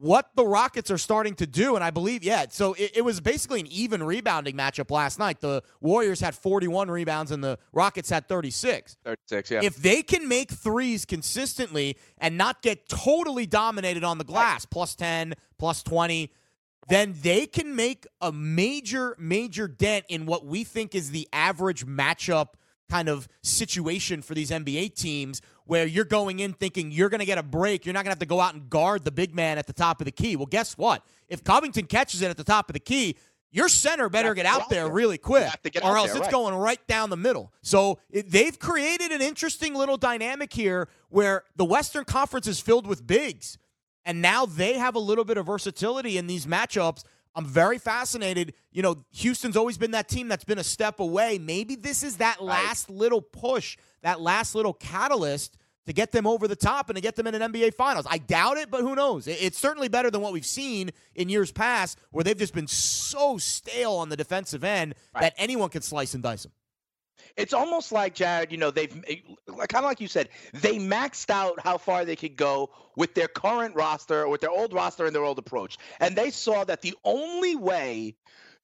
what 0.00 0.30
the 0.34 0.46
Rockets 0.46 0.90
are 0.90 0.98
starting 0.98 1.34
to 1.34 1.46
do, 1.46 1.74
and 1.74 1.84
I 1.84 1.90
believe, 1.90 2.24
yeah, 2.24 2.46
so 2.48 2.72
it, 2.72 2.92
it 2.96 3.00
was 3.02 3.20
basically 3.20 3.60
an 3.60 3.66
even 3.66 4.02
rebounding 4.02 4.56
matchup 4.56 4.90
last 4.90 5.18
night. 5.18 5.40
The 5.40 5.62
Warriors 5.82 6.20
had 6.20 6.34
41 6.34 6.90
rebounds 6.90 7.30
and 7.30 7.44
the 7.44 7.58
Rockets 7.72 8.08
had 8.08 8.26
36. 8.26 8.96
36, 9.04 9.50
yeah. 9.50 9.60
If 9.62 9.76
they 9.76 10.02
can 10.02 10.26
make 10.26 10.50
threes 10.50 11.04
consistently 11.04 11.98
and 12.16 12.38
not 12.38 12.62
get 12.62 12.88
totally 12.88 13.44
dominated 13.44 14.02
on 14.02 14.16
the 14.16 14.24
glass, 14.24 14.64
plus 14.64 14.94
10, 14.94 15.34
plus 15.58 15.82
20, 15.82 16.32
then 16.88 17.14
they 17.22 17.46
can 17.46 17.76
make 17.76 18.06
a 18.20 18.32
major, 18.32 19.16
major 19.18 19.68
dent 19.68 20.04
in 20.08 20.26
what 20.26 20.44
we 20.44 20.64
think 20.64 20.94
is 20.94 21.10
the 21.10 21.28
average 21.32 21.86
matchup 21.86 22.54
kind 22.90 23.08
of 23.08 23.28
situation 23.42 24.20
for 24.20 24.34
these 24.34 24.50
NBA 24.50 24.94
teams 24.96 25.40
where 25.64 25.86
you're 25.86 26.04
going 26.04 26.40
in 26.40 26.52
thinking 26.52 26.90
you're 26.90 27.08
going 27.08 27.20
to 27.20 27.26
get 27.26 27.38
a 27.38 27.42
break. 27.42 27.86
You're 27.86 27.92
not 27.92 28.00
going 28.00 28.10
to 28.10 28.16
have 28.16 28.18
to 28.18 28.26
go 28.26 28.40
out 28.40 28.54
and 28.54 28.68
guard 28.68 29.04
the 29.04 29.12
big 29.12 29.34
man 29.34 29.56
at 29.56 29.68
the 29.68 29.72
top 29.72 30.00
of 30.00 30.06
the 30.06 30.10
key. 30.10 30.34
Well, 30.34 30.46
guess 30.46 30.76
what? 30.76 31.04
If 31.28 31.44
Covington 31.44 31.86
catches 31.86 32.22
it 32.22 32.28
at 32.28 32.36
the 32.36 32.44
top 32.44 32.68
of 32.68 32.74
the 32.74 32.80
key, 32.80 33.16
your 33.52 33.68
center 33.68 34.08
better 34.08 34.34
get 34.34 34.46
out 34.46 34.62
out 34.62 34.68
there 34.68 34.84
there. 34.84 34.92
really 34.92 35.18
quick, 35.18 35.44
have 35.44 35.62
to 35.62 35.70
get 35.70 35.84
or 35.84 35.96
else 35.96 36.08
there, 36.08 36.18
it's 36.18 36.26
right. 36.26 36.32
going 36.32 36.54
right 36.54 36.84
down 36.86 37.10
the 37.10 37.16
middle. 37.16 37.52
So 37.62 37.98
it, 38.10 38.30
they've 38.30 38.56
created 38.58 39.10
an 39.10 39.22
interesting 39.22 39.74
little 39.74 39.96
dynamic 39.96 40.52
here 40.52 40.88
where 41.08 41.44
the 41.56 41.64
Western 41.64 42.04
Conference 42.04 42.46
is 42.46 42.60
filled 42.60 42.86
with 42.86 43.06
bigs, 43.06 43.58
and 44.04 44.22
now 44.22 44.46
they 44.46 44.74
have 44.74 44.94
a 44.94 45.00
little 45.00 45.24
bit 45.24 45.36
of 45.36 45.46
versatility 45.46 46.18
in 46.18 46.26
these 46.26 46.46
matchups. 46.46 47.04
I'm 47.34 47.46
very 47.46 47.78
fascinated. 47.78 48.54
You 48.72 48.82
know, 48.82 48.96
Houston's 49.12 49.56
always 49.56 49.78
been 49.78 49.92
that 49.92 50.08
team 50.08 50.28
that's 50.28 50.44
been 50.44 50.58
a 50.58 50.64
step 50.64 51.00
away. 51.00 51.38
Maybe 51.38 51.76
this 51.76 52.02
is 52.02 52.16
that 52.16 52.42
last 52.42 52.90
little 52.90 53.20
push, 53.22 53.76
that 54.02 54.20
last 54.20 54.54
little 54.54 54.72
catalyst 54.72 55.56
to 55.86 55.92
get 55.92 56.12
them 56.12 56.26
over 56.26 56.46
the 56.46 56.56
top 56.56 56.88
and 56.88 56.96
to 56.96 57.00
get 57.00 57.16
them 57.16 57.26
in 57.26 57.34
an 57.34 57.52
NBA 57.52 57.74
Finals. 57.74 58.06
I 58.08 58.18
doubt 58.18 58.58
it, 58.58 58.70
but 58.70 58.80
who 58.82 58.94
knows? 58.94 59.26
It's 59.26 59.58
certainly 59.58 59.88
better 59.88 60.10
than 60.10 60.20
what 60.20 60.32
we've 60.32 60.46
seen 60.46 60.90
in 61.14 61.28
years 61.28 61.52
past, 61.52 61.98
where 62.10 62.22
they've 62.22 62.36
just 62.36 62.54
been 62.54 62.66
so 62.66 63.38
stale 63.38 63.92
on 63.92 64.08
the 64.08 64.16
defensive 64.16 64.64
end 64.64 64.94
that 65.18 65.34
anyone 65.36 65.68
can 65.68 65.82
slice 65.82 66.14
and 66.14 66.22
dice 66.22 66.42
them. 66.42 66.52
It's 67.36 67.52
almost 67.52 67.92
like 67.92 68.14
Jared, 68.14 68.52
you 68.52 68.58
know, 68.58 68.70
they've 68.70 69.04
eh, 69.06 69.16
kind 69.46 69.84
of 69.84 69.84
like 69.84 70.00
you 70.00 70.08
said, 70.08 70.28
they 70.54 70.78
maxed 70.78 71.30
out 71.30 71.60
how 71.60 71.78
far 71.78 72.04
they 72.04 72.16
could 72.16 72.36
go 72.36 72.70
with 72.96 73.14
their 73.14 73.28
current 73.28 73.74
roster, 73.74 74.28
with 74.28 74.40
their 74.40 74.50
old 74.50 74.72
roster 74.72 75.06
and 75.06 75.14
their 75.14 75.24
old 75.24 75.38
approach, 75.38 75.78
and 76.00 76.16
they 76.16 76.30
saw 76.30 76.64
that 76.64 76.82
the 76.82 76.94
only 77.04 77.56
way 77.56 78.16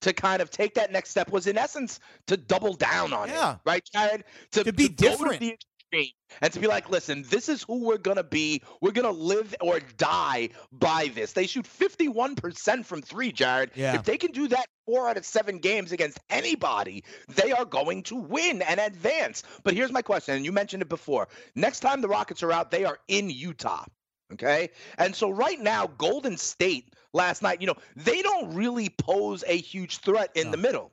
to 0.03 0.13
kind 0.13 0.43
of 0.43 0.51
take 0.51 0.75
that 0.75 0.93
next 0.93 1.11
step 1.11 1.31
was, 1.31 1.47
in 1.47 1.57
essence, 1.57 2.01
to 2.27 2.37
double 2.37 2.75
down 2.75 3.13
on 3.13 3.29
it. 3.29 3.33
Yeah. 3.33 3.55
it, 3.55 3.59
right, 3.65 3.83
Jared? 3.93 4.25
To, 4.53 4.65
To 4.65 4.73
be 4.73 4.89
to 4.89 4.95
different. 4.95 5.41
the 5.41 5.57
extreme 5.93 6.13
and 6.43 6.53
to 6.53 6.61
be 6.61 6.67
like, 6.67 6.91
listen, 6.91 7.25
this 7.29 7.49
is 7.49 7.63
who 7.63 7.85
we're 7.85 7.99
gonna 7.99 8.25
be. 8.25 8.63
We're 8.81 8.93
gonna 8.93 9.11
live 9.11 9.55
or 9.61 9.81
die 9.97 10.51
by 10.73 11.11
this. 11.15 11.33
They 11.33 11.47
shoot 11.47 11.67
51% 11.67 12.85
from 12.85 13.03
three, 13.03 13.33
Jared. 13.33 13.71
Yeah. 13.75 13.95
If 13.95 14.05
they 14.05 14.19
can 14.19 14.33
do 14.33 14.49
that 14.49 14.67
four 14.87 15.09
out 15.09 15.17
of 15.17 15.25
seven 15.25 15.59
games 15.59 15.93
against 15.93 16.19
anybody, 16.31 17.05
they 17.29 17.53
are 17.53 17.65
going 17.65 18.03
to 18.05 18.17
win 18.17 18.63
and 18.63 18.81
advance. 18.81 19.43
But 19.65 19.75
here's 19.75 19.93
my 19.93 20.03
question, 20.03 20.35
and 20.35 20.45
you 20.45 20.53
mentioned 20.53 20.83
it 20.83 20.89
before. 20.89 21.29
Next 21.55 21.81
time 21.81 22.01
the 22.01 22.09
Rockets 22.09 22.43
are 22.43 22.53
out, 22.53 22.71
they 22.71 22.85
are 22.85 22.99
in 23.09 23.31
Utah. 23.31 23.85
Okay. 24.33 24.71
And 24.99 25.15
so 25.15 25.31
right 25.31 25.61
now, 25.61 25.87
Golden 25.87 26.37
State 26.37 26.93
last 27.13 27.43
night, 27.43 27.61
you 27.61 27.67
know, 27.69 27.77
they 27.95 28.23
don't 28.23 28.55
really 28.55 28.89
pose 28.89 29.45
a 29.47 29.57
huge 29.57 29.99
threat 29.99 30.31
in 30.35 30.47
No. 30.47 30.51
the 30.51 30.57
middle. 30.57 30.93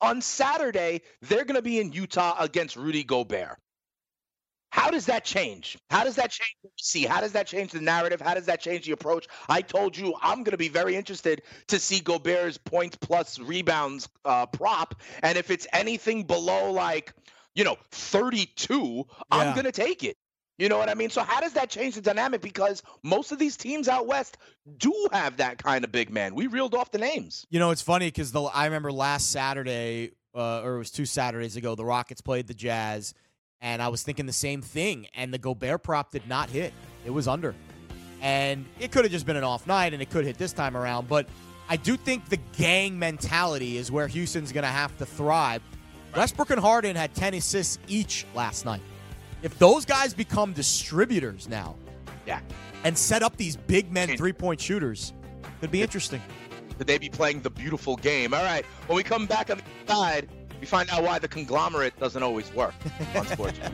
On 0.00 0.22
Saturday, 0.22 1.02
they're 1.20 1.44
going 1.44 1.56
to 1.56 1.62
be 1.62 1.78
in 1.78 1.92
Utah 1.92 2.34
against 2.40 2.76
Rudy 2.76 3.04
Gobert. 3.04 3.58
How 4.70 4.90
does 4.90 5.06
that 5.06 5.24
change? 5.24 5.76
How 5.90 6.04
does 6.04 6.16
that 6.16 6.30
change 6.30 6.54
see? 6.78 7.04
How 7.04 7.20
does 7.20 7.32
that 7.32 7.46
change 7.46 7.72
the 7.72 7.80
narrative? 7.80 8.20
How 8.20 8.34
does 8.34 8.46
that 8.46 8.60
change 8.60 8.86
the 8.86 8.92
approach? 8.92 9.26
I 9.48 9.62
told 9.62 9.96
you 9.96 10.14
I'm 10.22 10.38
going 10.38 10.52
to 10.52 10.56
be 10.56 10.68
very 10.68 10.96
interested 10.96 11.42
to 11.68 11.78
see 11.78 12.00
Gobert's 12.00 12.58
points 12.58 12.96
plus 12.96 13.38
rebounds 13.38 14.08
uh, 14.24 14.46
prop. 14.46 14.94
And 15.22 15.36
if 15.36 15.50
it's 15.50 15.66
anything 15.72 16.22
below 16.24 16.70
like, 16.70 17.12
you 17.54 17.64
know, 17.64 17.76
32, 17.90 18.96
Yeah. 18.96 19.04
I'm 19.30 19.54
going 19.54 19.64
to 19.64 19.72
take 19.72 20.04
it. 20.04 20.16
You 20.58 20.68
know 20.68 20.76
what 20.76 20.90
I 20.90 20.94
mean? 20.94 21.08
So 21.08 21.22
how 21.22 21.40
does 21.40 21.54
that 21.54 21.70
change 21.70 21.94
the 21.94 22.02
dynamic? 22.02 22.42
Because 22.42 22.82
most 23.02 23.32
of 23.32 23.38
these 23.38 23.56
teams 23.56 23.88
out 23.88 24.06
west 24.06 24.36
do 24.76 25.08
have 25.10 25.38
that 25.38 25.56
kind 25.56 25.84
of 25.84 25.90
big 25.90 26.10
man. 26.10 26.34
We 26.34 26.48
reeled 26.48 26.74
off 26.74 26.90
the 26.90 26.98
names. 26.98 27.46
You 27.48 27.58
know, 27.58 27.70
it's 27.70 27.80
funny 27.80 28.08
because 28.08 28.30
the 28.30 28.42
I 28.42 28.66
remember 28.66 28.92
last 28.92 29.30
Saturday, 29.30 30.12
uh, 30.34 30.60
or 30.60 30.74
it 30.74 30.78
was 30.78 30.90
two 30.90 31.06
Saturdays 31.06 31.56
ago, 31.56 31.74
the 31.74 31.84
Rockets 31.84 32.20
played 32.20 32.46
the 32.46 32.52
Jazz, 32.52 33.14
and 33.60 33.82
I 33.82 33.88
was 33.88 34.02
thinking 34.02 34.26
the 34.26 34.32
same 34.32 34.62
thing. 34.62 35.06
And 35.14 35.32
the 35.32 35.38
Gobert 35.38 35.82
prop 35.82 36.10
did 36.10 36.26
not 36.28 36.50
hit; 36.50 36.72
it 37.04 37.10
was 37.10 37.28
under, 37.28 37.54
and 38.20 38.64
it 38.78 38.92
could 38.92 39.04
have 39.04 39.12
just 39.12 39.26
been 39.26 39.36
an 39.36 39.44
off 39.44 39.66
night, 39.66 39.92
and 39.92 40.02
it 40.02 40.10
could 40.10 40.24
hit 40.24 40.38
this 40.38 40.52
time 40.52 40.76
around. 40.76 41.08
But 41.08 41.26
I 41.68 41.76
do 41.76 41.96
think 41.96 42.28
the 42.28 42.38
gang 42.56 42.98
mentality 42.98 43.76
is 43.76 43.90
where 43.92 44.06
Houston's 44.08 44.52
going 44.52 44.64
to 44.64 44.68
have 44.70 44.96
to 44.98 45.06
thrive. 45.06 45.62
Westbrook 46.16 46.50
and 46.50 46.60
Harden 46.60 46.96
had 46.96 47.14
ten 47.14 47.34
assists 47.34 47.78
each 47.86 48.26
last 48.34 48.64
night. 48.64 48.82
If 49.42 49.58
those 49.58 49.84
guys 49.84 50.12
become 50.12 50.52
distributors 50.52 51.48
now, 51.48 51.76
Yeah. 52.26 52.40
and 52.84 52.96
set 52.98 53.22
up 53.22 53.36
these 53.36 53.56
big 53.56 53.90
men 53.92 54.16
three 54.16 54.32
point 54.32 54.60
shooters, 54.60 55.12
could 55.60 55.70
be 55.70 55.82
interesting. 55.82 56.20
Could 56.76 56.86
they 56.86 56.98
be 56.98 57.08
playing 57.10 57.42
the 57.42 57.50
beautiful 57.50 57.96
game? 57.96 58.32
All 58.34 58.42
right. 58.42 58.64
When 58.86 58.96
we 58.96 59.02
come 59.02 59.26
back 59.26 59.50
on 59.50 59.58
the 59.58 59.92
side, 59.92 60.28
we 60.60 60.66
find 60.66 60.90
out 60.90 61.02
why 61.02 61.18
the 61.18 61.28
conglomerate 61.28 61.98
doesn't 61.98 62.22
always 62.22 62.52
work 62.52 62.74
on 63.14 63.26
sports. 63.26 63.58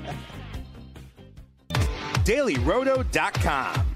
DailyRoto.com. 2.24 3.95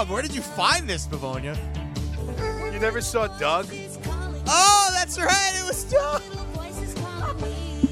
this 0.00 0.08
song? 0.08 0.14
Where 0.14 0.22
did 0.22 0.34
you 0.34 0.42
find 0.42 0.88
this, 0.88 1.06
Pavona? 1.06 1.56
You 2.72 2.78
never 2.78 3.00
saw 3.00 3.26
Doug? 3.38 3.66
Oh, 4.46 4.90
that's 4.92 5.18
right. 5.18 5.52
It 5.54 5.66
was 5.66 5.84
Doug. 5.84 6.22
Voices 6.22 6.94
calling 6.94 7.40
me. 7.42 7.88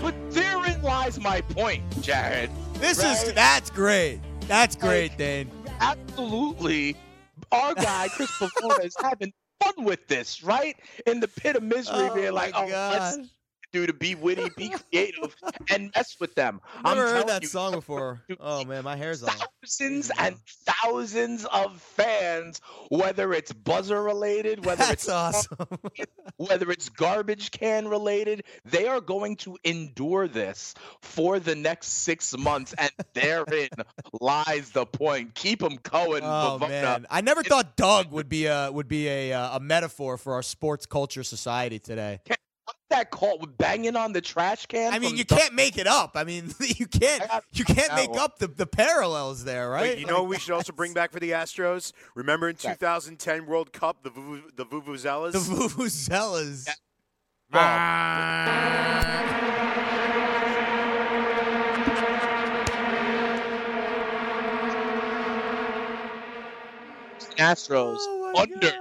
But 0.00 0.14
therein 0.30 0.82
lies 0.82 1.20
my 1.20 1.40
point, 1.40 1.82
Jared. 2.02 2.50
This 2.74 3.02
is 3.02 3.32
that's 3.34 3.70
great. 3.70 4.20
That's 4.48 4.76
great, 4.76 5.16
Dane. 5.16 5.50
Absolutely. 5.80 6.96
Our 7.52 7.74
guy, 7.74 8.08
Chris 8.08 8.30
Pavona, 8.32 8.84
is 8.84 8.96
having 9.00 9.32
fun 9.62 9.84
with 9.84 10.06
this, 10.08 10.42
right? 10.42 10.76
In 11.06 11.20
the 11.20 11.28
pit 11.28 11.56
of 11.56 11.62
misery, 11.62 12.08
Oh 12.10 12.14
being 12.14 12.32
like, 12.32 12.54
my 12.54 12.62
oh, 12.64 12.66
let's 12.66 13.16
gosh. 13.16 13.26
Do 13.72 13.86
to 13.86 13.92
be 13.92 14.14
witty, 14.14 14.48
be 14.56 14.68
creative, 14.90 15.34
and 15.70 15.90
mess 15.94 16.16
with 16.20 16.34
them. 16.34 16.60
I'm 16.84 16.96
Never 16.96 17.08
heard 17.08 17.28
that 17.28 17.42
you, 17.42 17.48
song 17.48 17.72
before. 17.76 18.22
Oh 18.40 18.64
man, 18.64 18.84
my 18.84 18.96
hair's 18.96 19.22
on. 19.22 19.30
Thousands 19.62 20.10
and 20.18 20.36
thousands 20.46 21.44
of 21.46 21.80
fans, 21.80 22.60
whether 22.90 23.32
it's 23.32 23.52
buzzer 23.52 24.02
related, 24.02 24.64
whether 24.64 24.76
That's 24.84 24.92
it's 25.04 25.08
awesome. 25.08 25.56
whether 26.36 26.70
it's 26.70 26.88
garbage 26.88 27.50
can 27.50 27.88
related, 27.88 28.44
they 28.64 28.86
are 28.86 29.00
going 29.00 29.36
to 29.36 29.56
endure 29.64 30.28
this 30.28 30.74
for 31.00 31.38
the 31.40 31.54
next 31.54 31.88
six 31.88 32.36
months, 32.36 32.74
and 32.78 32.90
therein 33.14 33.68
lies 34.20 34.70
the 34.70 34.84
point. 34.86 35.34
Keep 35.34 35.60
them 35.60 35.78
going, 35.82 36.22
Oh 36.24 36.58
Pavona. 36.60 36.68
man, 36.68 37.06
I 37.10 37.20
never 37.20 37.42
thought 37.42 37.76
Doug 37.76 38.12
would 38.12 38.28
be 38.28 38.46
a 38.46 38.70
would 38.70 38.88
be 38.88 39.08
a 39.08 39.32
uh, 39.32 39.56
a 39.56 39.60
metaphor 39.60 40.16
for 40.16 40.34
our 40.34 40.42
sports 40.42 40.86
culture 40.86 41.22
society 41.22 41.78
today. 41.78 42.20
That 42.92 43.10
call 43.10 43.38
with 43.38 43.56
banging 43.56 43.96
on 43.96 44.12
the 44.12 44.20
trash 44.20 44.66
can. 44.66 44.92
I 44.92 44.98
mean, 44.98 45.16
you 45.16 45.24
Doug- 45.24 45.38
can't 45.38 45.54
make 45.54 45.78
it 45.78 45.86
up. 45.86 46.12
I 46.14 46.24
mean, 46.24 46.54
you 46.60 46.86
can't 46.86 47.22
you 47.52 47.64
can't 47.64 47.94
make 47.94 48.14
up 48.20 48.38
the, 48.38 48.48
the 48.48 48.66
parallels 48.66 49.44
there, 49.44 49.70
right? 49.70 49.82
Wait, 49.82 49.98
you 49.98 50.04
know 50.06 50.20
what 50.22 50.28
we 50.28 50.38
should 50.38 50.52
also 50.54 50.72
bring 50.74 50.92
back 51.00 51.10
for 51.10 51.18
the 51.18 51.30
Astros? 51.30 51.92
Remember 52.14 52.50
in 52.50 52.56
2010 52.56 53.46
World 53.46 53.72
Cup, 53.72 54.02
the 54.02 54.10
Vuvu- 54.10 54.54
the 54.54 54.66
Vuvuzelas? 54.66 55.32
the 55.32 55.38
vuvuzelas. 55.38 56.68
Astros 67.38 67.96
Oh 68.00 68.32
under 68.36 68.56
God. 68.58 68.74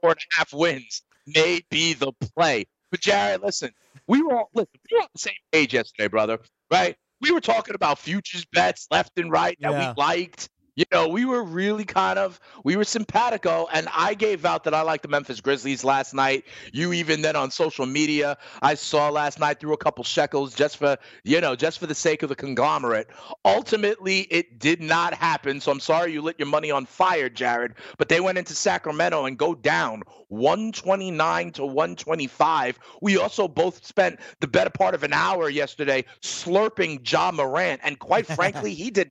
four 0.00 0.10
and 0.10 0.18
a 0.20 0.36
half 0.38 0.52
wins 0.52 1.02
may 1.26 1.62
be 1.70 1.92
the 1.94 2.12
play. 2.12 2.66
But 2.90 3.00
Jared, 3.00 3.42
listen, 3.42 3.70
we 4.06 4.22
were 4.22 4.36
all 4.36 4.50
listen, 4.54 4.68
we 4.90 4.96
were 4.96 5.02
on 5.02 5.08
the 5.14 5.18
same 5.20 5.34
page 5.52 5.74
yesterday, 5.74 6.08
brother. 6.08 6.38
Right? 6.70 6.96
We 7.20 7.32
were 7.32 7.40
talking 7.40 7.74
about 7.74 7.98
futures 7.98 8.44
bets 8.52 8.86
left 8.90 9.18
and 9.18 9.30
right 9.30 9.56
that 9.60 9.72
Yeah. 9.72 9.94
we 9.94 10.02
liked. 10.02 10.48
You 10.76 10.84
know, 10.92 11.08
we 11.08 11.24
were 11.24 11.42
really 11.42 11.86
kind 11.86 12.18
of 12.18 12.38
we 12.62 12.76
were 12.76 12.84
simpatico, 12.84 13.66
and 13.72 13.88
I 13.94 14.12
gave 14.12 14.44
out 14.44 14.64
that 14.64 14.74
I 14.74 14.82
liked 14.82 15.04
the 15.04 15.08
Memphis 15.08 15.40
Grizzlies 15.40 15.84
last 15.84 16.12
night. 16.12 16.44
You 16.70 16.92
even 16.92 17.22
then 17.22 17.34
on 17.34 17.50
social 17.50 17.86
media, 17.86 18.36
I 18.60 18.74
saw 18.74 19.08
last 19.08 19.40
night 19.40 19.58
threw 19.58 19.72
a 19.72 19.78
couple 19.78 20.04
shekels 20.04 20.54
just 20.54 20.76
for 20.76 20.98
you 21.24 21.40
know 21.40 21.56
just 21.56 21.78
for 21.78 21.86
the 21.86 21.94
sake 21.94 22.22
of 22.22 22.28
the 22.28 22.36
conglomerate. 22.36 23.08
Ultimately, 23.46 24.20
it 24.30 24.58
did 24.58 24.82
not 24.82 25.14
happen. 25.14 25.62
So 25.62 25.72
I'm 25.72 25.80
sorry 25.80 26.12
you 26.12 26.20
lit 26.20 26.36
your 26.38 26.48
money 26.48 26.70
on 26.70 26.84
fire, 26.84 27.30
Jared. 27.30 27.72
But 27.96 28.10
they 28.10 28.20
went 28.20 28.36
into 28.36 28.54
Sacramento 28.54 29.24
and 29.24 29.38
go 29.38 29.54
down 29.54 30.02
129 30.28 31.52
to 31.52 31.64
125. 31.64 32.78
We 33.00 33.16
also 33.16 33.48
both 33.48 33.86
spent 33.86 34.20
the 34.40 34.46
better 34.46 34.68
part 34.68 34.94
of 34.94 35.04
an 35.04 35.14
hour 35.14 35.48
yesterday 35.48 36.04
slurping 36.20 37.10
Ja 37.10 37.30
Morant, 37.30 37.80
and 37.82 37.98
quite 37.98 38.26
frankly, 38.36 38.74
he 38.74 38.90
did 38.90 39.10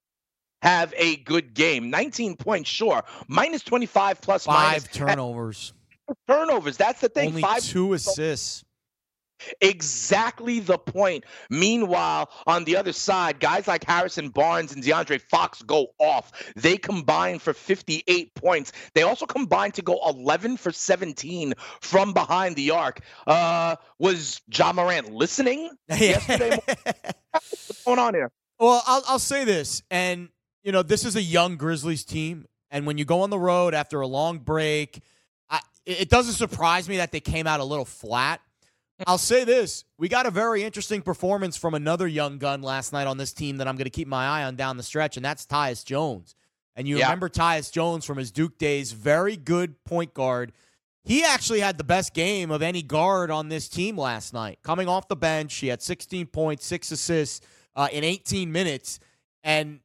have 0.65 0.93
a 0.97 1.17
good 1.17 1.54
game. 1.54 1.89
19 1.89 2.36
points, 2.36 2.69
sure. 2.69 3.04
Minus 3.28 3.63
25 3.63 4.19
plus 4.19 4.45
Five 4.45 4.56
minus 4.56 4.84
turnovers, 4.88 5.73
turnovers. 6.28 6.75
That's 6.78 7.01
the 7.01 7.10
thing. 7.10 7.30
only 7.30 7.41
Five 7.41 7.63
two 7.63 7.93
assists. 7.93 8.63
Exactly 9.62 10.60
the 10.60 10.78
point. 10.78 11.25
Meanwhile, 11.49 12.30
on 12.47 12.63
the 12.63 12.78
other 12.78 12.93
side, 12.93 13.39
guys 13.39 13.67
like 13.67 13.84
Harrison 13.84 14.30
Barnes 14.30 14.73
and 14.73 14.82
DeAndre 14.82 15.21
Fox 15.21 15.62
go 15.62 15.88
off. 15.99 16.32
They 16.56 16.78
combine 16.78 17.39
for 17.39 17.54
58 17.54 18.34
points. 18.36 18.71
They 18.93 19.04
also 19.04 19.25
combine 19.25 19.71
to 19.73 19.82
go 19.82 19.99
11 20.08 20.58
for 20.58 20.71
17 20.71 21.54
from 21.82 22.13
behind 22.13 22.56
the 22.56 22.71
arc. 22.71 23.01
Uh, 23.28 23.75
was 23.99 24.41
Ja 24.51 24.71
Morant 24.71 25.12
listening 25.12 25.69
yesterday? 25.89 26.58
What's 27.34 27.84
going 27.84 27.99
on 27.99 28.13
here? 28.13 28.32
Well, 28.58 28.82
I'll, 28.88 29.04
I'll 29.06 29.19
say 29.19 29.43
this, 29.43 29.84
and 29.91 30.30
you 30.65 30.71
know, 30.71 30.84
this 30.84 31.06
is 31.06 31.15
a 31.15 31.21
young 31.21 31.56
Grizzlies 31.56 32.04
team, 32.04 32.45
and 32.71 32.86
when 32.86 32.97
you 32.97 33.06
go 33.06 33.21
on 33.21 33.30
the 33.30 33.39
road 33.39 33.73
after 33.73 34.01
a 34.01 34.08
long 34.08 34.39
break, 34.39 35.01
I, 35.49 35.62
it 35.86 36.10
doesn't 36.10 36.34
surprise 36.34 36.89
me 36.89 36.97
that 36.97 37.12
they 37.12 37.19
came 37.21 37.45
out 37.47 37.60
a 37.60 37.63
little 37.63 37.86
flat. 37.86 38.41
I'll 39.06 39.17
say 39.19 39.43
this: 39.43 39.84
we 39.99 40.10
got 40.10 40.25
a 40.25 40.32
very 40.32 40.63
interesting 40.63 41.01
performance 41.01 41.56
from 41.56 41.75
another 41.75 42.08
young 42.08 42.39
gun 42.39 42.62
last 42.62 42.93
night 42.93 43.08
on 43.08 43.17
this 43.17 43.32
team 43.32 43.58
that 43.58 43.67
I'm 43.67 43.75
going 43.75 43.86
to 43.86 43.89
keep 43.91 44.08
my 44.08 44.25
eye 44.25 44.43
on 44.45 44.56
down 44.56 44.78
the 44.78 44.84
stretch, 44.84 45.17
and 45.17 45.25
that's 45.25 45.45
Tyus 45.45 45.86
Jones. 45.86 46.34
And 46.75 46.88
you 46.88 46.97
Yeah. 46.97 47.06
remember 47.06 47.30
Tyus 47.30 47.71
Jones 47.71 48.04
from 48.04 48.17
his 48.17 48.32
Duke 48.32 48.58
days, 48.58 48.91
very 48.91 49.38
good 49.38 49.84
point 49.86 50.13
guard. 50.13 50.51
He 51.04 51.23
actually 51.23 51.60
had 51.60 51.78
the 51.78 51.84
best 51.84 52.13
game 52.15 52.49
of 52.49 52.63
any 52.63 52.82
guard 52.82 53.30
on 53.30 53.49
this 53.49 53.69
team 53.69 53.95
last 53.97 54.34
night. 54.34 54.58
Coming 54.63 54.88
off 54.88 55.08
the 55.08 55.15
bench, 55.15 55.54
he 55.56 55.67
had 55.67 55.82
16 55.84 56.25
points, 56.28 56.65
six 56.65 56.91
assists 56.91 57.45
uh, 57.75 57.88
in 57.91 58.04
18 58.04 58.51
minutes. 58.51 58.99
And 59.43 59.82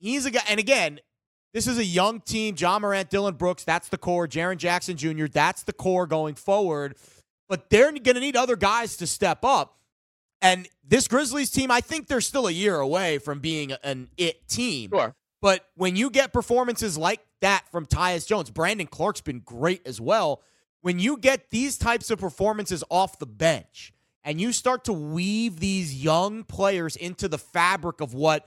he's 0.00 0.26
a 0.26 0.30
guy, 0.30 0.42
and 0.48 0.58
again, 0.58 1.00
this 1.52 1.66
is 1.66 1.78
a 1.78 1.84
young 1.84 2.20
team. 2.20 2.54
Ja 2.58 2.78
Morant, 2.78 3.10
Dillon 3.10 3.34
Brooks, 3.34 3.64
that's 3.64 3.88
the 3.88 3.98
core. 3.98 4.26
Jaren 4.26 4.56
Jackson 4.56 4.96
Jr., 4.96 5.26
that's 5.26 5.62
the 5.62 5.72
core 5.72 6.06
going 6.06 6.34
forward. 6.34 6.96
But 7.48 7.70
they're 7.70 7.90
going 7.90 8.14
to 8.14 8.20
need 8.20 8.36
other 8.36 8.56
guys 8.56 8.96
to 8.98 9.06
step 9.06 9.44
up. 9.44 9.76
And 10.42 10.68
this 10.86 11.08
Grizzlies 11.08 11.50
team, 11.50 11.70
I 11.70 11.80
think 11.80 12.06
they're 12.06 12.20
still 12.20 12.46
a 12.46 12.52
year 12.52 12.76
away 12.76 13.18
from 13.18 13.40
being 13.40 13.72
an 13.82 14.08
it 14.16 14.48
team. 14.48 14.90
Sure. 14.90 15.14
But 15.42 15.66
when 15.74 15.96
you 15.96 16.10
get 16.10 16.32
performances 16.32 16.96
like 16.96 17.20
that 17.40 17.64
from 17.70 17.86
Tyus 17.86 18.26
Jones, 18.26 18.50
Brandon 18.50 18.86
Clarke's 18.86 19.20
been 19.20 19.40
great 19.40 19.86
as 19.86 20.00
well. 20.00 20.42
When 20.82 20.98
you 20.98 21.16
get 21.16 21.50
these 21.50 21.76
types 21.76 22.10
of 22.10 22.18
performances 22.18 22.84
off 22.90 23.18
the 23.18 23.26
bench 23.26 23.92
and 24.24 24.40
you 24.40 24.52
start 24.52 24.84
to 24.84 24.92
weave 24.92 25.60
these 25.60 26.02
young 26.02 26.44
players 26.44 26.96
into 26.96 27.28
the 27.28 27.38
fabric 27.38 28.00
of 28.00 28.14
what 28.14 28.46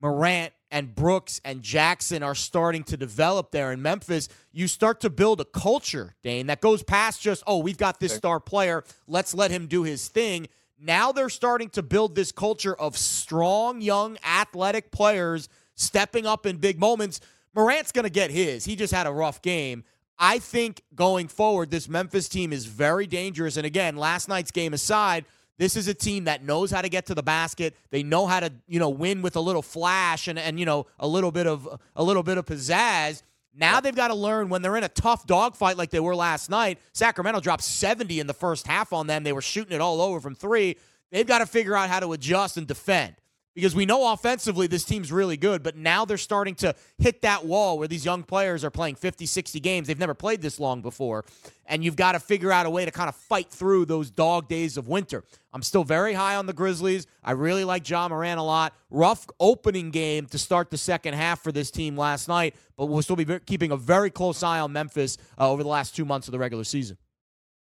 Morant 0.00 0.52
and 0.72 0.94
Brooks 0.94 1.40
and 1.44 1.62
Jackson 1.62 2.22
are 2.22 2.34
starting 2.34 2.82
to 2.84 2.96
develop 2.96 3.52
there 3.52 3.70
in 3.70 3.82
Memphis, 3.82 4.28
you 4.52 4.66
start 4.66 5.00
to 5.02 5.10
build 5.10 5.40
a 5.40 5.44
culture, 5.44 6.16
Dane, 6.22 6.46
that 6.46 6.62
goes 6.62 6.82
past 6.82 7.20
just, 7.20 7.44
oh, 7.46 7.58
we've 7.58 7.76
got 7.76 8.00
this 8.00 8.14
star 8.14 8.40
player, 8.40 8.82
let's 9.06 9.34
let 9.34 9.50
him 9.50 9.66
do 9.66 9.82
his 9.84 10.08
thing. 10.08 10.48
Now 10.80 11.12
they're 11.12 11.28
starting 11.28 11.68
to 11.70 11.82
build 11.82 12.14
this 12.14 12.32
culture 12.32 12.74
of 12.74 12.96
strong, 12.96 13.82
young, 13.82 14.16
athletic 14.26 14.90
players 14.90 15.48
stepping 15.74 16.26
up 16.26 16.46
in 16.46 16.56
big 16.56 16.80
moments. 16.80 17.20
Morant's 17.54 17.92
going 17.92 18.04
to 18.04 18.10
get 18.10 18.30
his. 18.30 18.64
He 18.64 18.74
just 18.74 18.92
had 18.92 19.06
a 19.06 19.12
rough 19.12 19.42
game. 19.42 19.84
I 20.18 20.38
think 20.38 20.82
going 20.94 21.28
forward, 21.28 21.70
this 21.70 21.88
Memphis 21.88 22.28
team 22.28 22.52
is 22.52 22.64
very 22.64 23.06
dangerous. 23.06 23.56
And 23.56 23.66
again, 23.66 23.96
last 23.96 24.28
night's 24.28 24.50
game 24.50 24.72
aside, 24.72 25.26
this 25.58 25.76
is 25.76 25.88
a 25.88 25.94
team 25.94 26.24
that 26.24 26.42
knows 26.42 26.70
how 26.70 26.82
to 26.82 26.88
get 26.88 27.06
to 27.06 27.14
the 27.14 27.22
basket. 27.22 27.76
They 27.90 28.02
know 28.02 28.26
how 28.26 28.40
to, 28.40 28.52
you 28.66 28.78
know, 28.78 28.90
win 28.90 29.22
with 29.22 29.36
a 29.36 29.40
little 29.40 29.62
flash 29.62 30.28
and 30.28 30.38
and 30.38 30.58
you 30.58 30.66
know 30.66 30.86
a 30.98 31.06
little 31.06 31.30
bit 31.30 31.46
of 31.46 31.68
a 31.94 32.02
little 32.02 32.22
bit 32.22 32.38
of 32.38 32.46
pizzazz. 32.46 33.22
Now 33.54 33.80
they've 33.80 33.94
got 33.94 34.08
to 34.08 34.14
learn 34.14 34.48
when 34.48 34.62
they're 34.62 34.76
in 34.76 34.84
a 34.84 34.88
tough 34.88 35.26
dogfight 35.26 35.76
like 35.76 35.90
they 35.90 36.00
were 36.00 36.16
last 36.16 36.48
night. 36.48 36.78
Sacramento 36.92 37.40
dropped 37.40 37.62
70 37.62 38.18
in 38.18 38.26
the 38.26 38.34
first 38.34 38.66
half 38.66 38.92
on 38.94 39.06
them. 39.06 39.24
They 39.24 39.32
were 39.34 39.42
shooting 39.42 39.74
it 39.74 39.80
all 39.80 40.00
over 40.00 40.20
from 40.20 40.34
three. 40.34 40.76
They've 41.10 41.26
got 41.26 41.38
to 41.38 41.46
figure 41.46 41.76
out 41.76 41.90
how 41.90 42.00
to 42.00 42.12
adjust 42.14 42.56
and 42.56 42.66
defend. 42.66 43.14
Because 43.54 43.74
we 43.74 43.84
know 43.84 44.12
offensively 44.12 44.66
this 44.66 44.84
team's 44.84 45.12
really 45.12 45.36
good, 45.36 45.62
but 45.62 45.76
now 45.76 46.06
they're 46.06 46.16
starting 46.16 46.54
to 46.56 46.74
hit 46.98 47.20
that 47.20 47.44
wall 47.44 47.78
where 47.78 47.86
these 47.86 48.04
young 48.04 48.22
players 48.22 48.64
are 48.64 48.70
playing 48.70 48.94
50, 48.94 49.26
60 49.26 49.60
games. 49.60 49.88
They've 49.88 49.98
never 49.98 50.14
played 50.14 50.40
this 50.40 50.58
long 50.58 50.80
before, 50.80 51.26
and 51.66 51.84
you've 51.84 51.96
got 51.96 52.12
to 52.12 52.20
figure 52.20 52.50
out 52.50 52.64
a 52.64 52.70
way 52.70 52.86
to 52.86 52.90
kind 52.90 53.10
of 53.10 53.14
fight 53.14 53.50
through 53.50 53.84
those 53.84 54.10
dog 54.10 54.48
days 54.48 54.78
of 54.78 54.88
winter. 54.88 55.22
I'm 55.52 55.62
still 55.62 55.84
very 55.84 56.14
high 56.14 56.36
on 56.36 56.46
the 56.46 56.54
Grizzlies. 56.54 57.06
I 57.22 57.32
really 57.32 57.64
like 57.64 57.88
Ja 57.88 58.08
Morant 58.08 58.40
a 58.40 58.42
lot. 58.42 58.72
Rough 58.88 59.26
opening 59.38 59.90
game 59.90 60.24
to 60.26 60.38
start 60.38 60.70
the 60.70 60.78
second 60.78 61.12
half 61.12 61.42
for 61.42 61.52
this 61.52 61.70
team 61.70 61.94
last 61.94 62.28
night, 62.28 62.56
but 62.78 62.86
we'll 62.86 63.02
still 63.02 63.16
be 63.16 63.38
keeping 63.40 63.70
a 63.70 63.76
very 63.76 64.10
close 64.10 64.42
eye 64.42 64.60
on 64.60 64.72
Memphis 64.72 65.18
uh, 65.38 65.50
over 65.50 65.62
the 65.62 65.68
last 65.68 65.94
two 65.94 66.06
months 66.06 66.26
of 66.26 66.32
the 66.32 66.38
regular 66.38 66.64
season. 66.64 66.96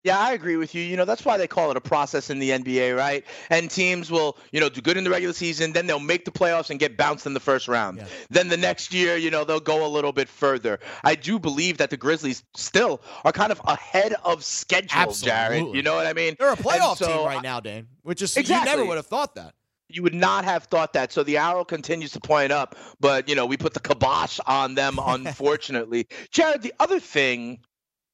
Yeah, 0.04 0.18
I 0.18 0.32
agree 0.32 0.56
with 0.56 0.74
you. 0.76 0.82
You 0.82 0.96
know, 0.96 1.04
that's 1.04 1.26
why 1.26 1.36
they 1.38 1.48
call 1.48 1.72
it 1.72 1.78
a 1.78 1.82
process 1.82 2.30
in 2.30 2.40
the 2.40 2.52
NBA, 2.52 2.96
right? 2.96 3.26
And 3.50 3.70
teams 3.70 4.10
will, 4.10 4.38
you 4.54 4.62
know, 4.62 4.70
do 4.70 4.80
good 4.80 4.96
in 4.96 5.04
the 5.04 5.10
regular 5.10 5.34
season, 5.34 5.74
then 5.74 5.88
they'll 5.88 6.00
make 6.00 6.24
the 6.24 6.32
playoffs 6.32 6.70
and 6.70 6.80
get 6.80 6.96
bounced 6.96 7.26
in 7.26 7.34
the 7.34 7.40
first 7.42 7.68
round. 7.68 7.98
Yeah. 7.98 8.06
Then 8.30 8.48
the 8.48 8.56
next 8.56 8.94
year, 8.94 9.18
you 9.18 9.30
know, 9.30 9.44
they'll 9.44 9.60
go 9.60 9.86
a 9.86 9.90
little 9.90 10.14
bit 10.14 10.30
further. 10.30 10.80
I 11.04 11.16
do 11.16 11.38
believe 11.38 11.78
that 11.80 11.90
the 11.90 11.98
Grizzlies 11.98 12.44
still 12.56 13.02
are 13.26 13.34
kind 13.34 13.52
of 13.52 13.62
ahead 13.66 14.14
of 14.24 14.44
schedule, 14.44 15.02
Absolutely. 15.02 15.28
Jared. 15.28 15.76
You 15.76 15.84
know 15.84 15.96
what 15.96 16.08
I 16.08 16.14
mean? 16.14 16.36
They're 16.40 16.54
a 16.54 16.58
playoff 16.58 16.98
so 16.98 17.08
team 17.08 17.26
right 17.26 17.44
now, 17.44 17.60
Dane, 17.60 17.88
which 18.04 18.22
is 18.22 18.38
Exactly. 18.38 18.72
you 18.72 18.78
never 18.78 18.88
would 18.88 18.98
have 18.98 19.08
thought 19.08 19.36
that. 19.36 19.54
You 19.90 20.04
would 20.04 20.14
not 20.14 20.46
have 20.46 20.66
thought 20.66 20.94
that. 20.94 21.12
So 21.12 21.24
the 21.24 21.38
arrow 21.38 21.66
continues 21.66 22.12
to 22.12 22.22
point 22.22 22.54
up, 22.54 22.76
but 23.02 23.28
you 23.28 23.36
know, 23.36 23.46
we 23.46 23.58
put 23.58 23.74
the 23.74 23.80
kibosh 23.82 24.40
on 24.48 24.76
them, 24.76 24.98
unfortunately. 25.06 26.08
Jared, 26.32 26.62
the 26.62 26.74
other 26.80 27.02
thing 27.02 27.60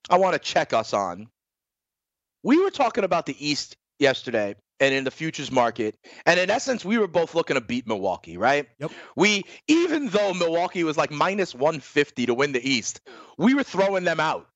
I 0.09 0.17
want 0.17 0.33
to 0.33 0.39
check 0.39 0.73
us 0.73 0.93
on. 0.93 1.27
We 2.45 2.61
were 2.61 2.69
talking 2.69 3.03
about 3.03 3.25
the 3.25 3.35
East 3.43 3.75
yesterday 3.97 4.55
and 4.79 4.93
in 4.93 5.03
the 5.03 5.09
futures 5.09 5.51
market. 5.51 5.95
And 6.27 6.39
in 6.39 6.51
essence, 6.51 6.85
we 6.85 6.99
were 6.99 7.07
both 7.07 7.33
looking 7.33 7.55
to 7.55 7.61
beat 7.61 7.87
Milwaukee, 7.87 8.37
right? 8.37 8.67
Yep. 8.77 8.91
We 9.15 9.45
even 9.67 10.09
though 10.09 10.31
Milwaukee 10.31 10.83
was 10.83 10.95
like 10.95 11.09
minus 11.09 11.55
150 11.55 12.27
to 12.27 12.35
win 12.35 12.51
the 12.51 12.63
East, 12.63 13.01
we 13.39 13.55
were 13.55 13.63
throwing 13.63 14.03
them 14.03 14.19
out. 14.19 14.47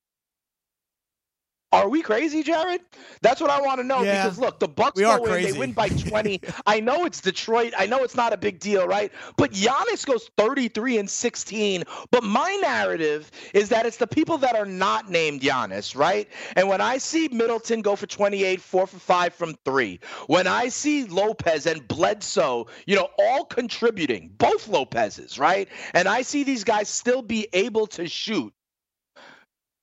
Are 1.72 1.88
we 1.88 2.02
crazy, 2.02 2.42
Jared? 2.42 2.82
That's 3.22 3.40
what 3.40 3.52
I 3.52 3.62
want 3.62 3.80
to 3.80 3.84
know 3.84 4.02
Yeah. 4.02 4.24
because 4.24 4.40
look, 4.40 4.60
the 4.60 4.68
Bucks 4.68 4.98
We 4.98 5.04
go 5.04 5.24
in, 5.26 5.44
they 5.44 5.52
win 5.52 5.72
by 5.74 5.88
20. 6.10 6.42
I 6.66 6.80
know 6.80 7.06
it's 7.06 7.22
Detroit. 7.22 7.74
I 7.78 7.86
know 7.86 8.04
it's 8.04 8.16
not 8.16 8.34
a 8.34 8.38
big 8.38 8.60
deal, 8.60 8.88
right? 8.88 9.12
But 9.38 9.52
Giannis 9.52 10.04
goes 10.04 10.32
33 10.36 10.98
and 10.98 11.10
16. 11.10 11.84
But 12.10 12.24
my 12.24 12.58
narrative 12.64 13.30
is 13.54 13.70
that 13.70 13.86
it's 13.86 13.98
the 13.98 14.08
people 14.08 14.40
that 14.40 14.56
are 14.56 14.66
not 14.66 15.12
named 15.12 15.42
Giannis, 15.42 15.96
right? 15.96 16.28
And 16.56 16.68
when 16.70 16.82
I 16.82 16.98
see 16.98 17.28
Middleton 17.28 17.82
go 17.84 17.96
for 17.96 18.08
28, 18.08 18.60
4 18.62 18.88
for 18.88 18.98
5 19.00 19.34
from 19.36 19.56
3, 19.64 20.00
when 20.26 20.48
I 20.48 20.70
see 20.70 21.06
Lopez 21.06 21.68
and 21.68 21.88
Bledsoe, 21.88 22.66
you 22.88 22.96
know, 22.96 23.10
all 23.20 23.46
contributing, 23.46 24.32
both 24.40 24.68
Lopez's, 24.68 25.38
right? 25.38 25.70
And 25.94 26.08
I 26.08 26.24
see 26.24 26.44
these 26.44 26.64
guys 26.64 26.90
still 26.90 27.22
be 27.22 27.48
able 27.54 27.86
to 27.88 28.08
shoot. 28.08 28.54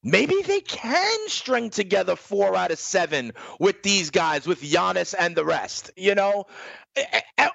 Maybe 0.06 0.40
they 0.42 0.60
can 0.60 1.28
string 1.28 1.68
together 1.68 2.14
four 2.14 2.54
out 2.54 2.70
of 2.70 2.78
seven 2.78 3.32
with 3.58 3.82
these 3.82 4.10
guys, 4.10 4.46
with 4.46 4.62
Giannis 4.62 5.16
and 5.18 5.34
the 5.34 5.44
rest. 5.44 5.90
You 5.96 6.14
know, 6.14 6.44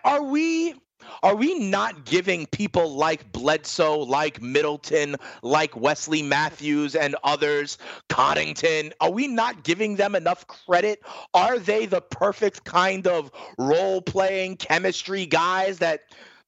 are 0.03 0.21
we 0.21 0.75
are 1.23 1.35
we 1.35 1.57
not 1.57 2.03
giving 2.03 2.45
people 2.47 2.93
like 2.93 3.31
Bledsoe, 3.31 3.99
like 3.99 4.41
Middleton, 4.41 5.15
like 5.41 5.77
Wesley 5.77 6.21
Matthews 6.21 6.93
and 6.93 7.15
others, 7.23 7.77
Connaughton? 8.09 8.91
Are 8.99 9.11
we 9.11 9.27
not 9.27 9.63
giving 9.63 9.95
them 9.95 10.13
enough 10.13 10.45
credit? 10.47 11.01
Are 11.33 11.57
they 11.57 11.85
the 11.85 12.01
perfect 12.01 12.65
kind 12.65 13.07
of 13.07 13.31
role 13.57 14.01
playing 14.01 14.57
chemistry 14.57 15.25
guys 15.25 15.79
that? 15.79 16.01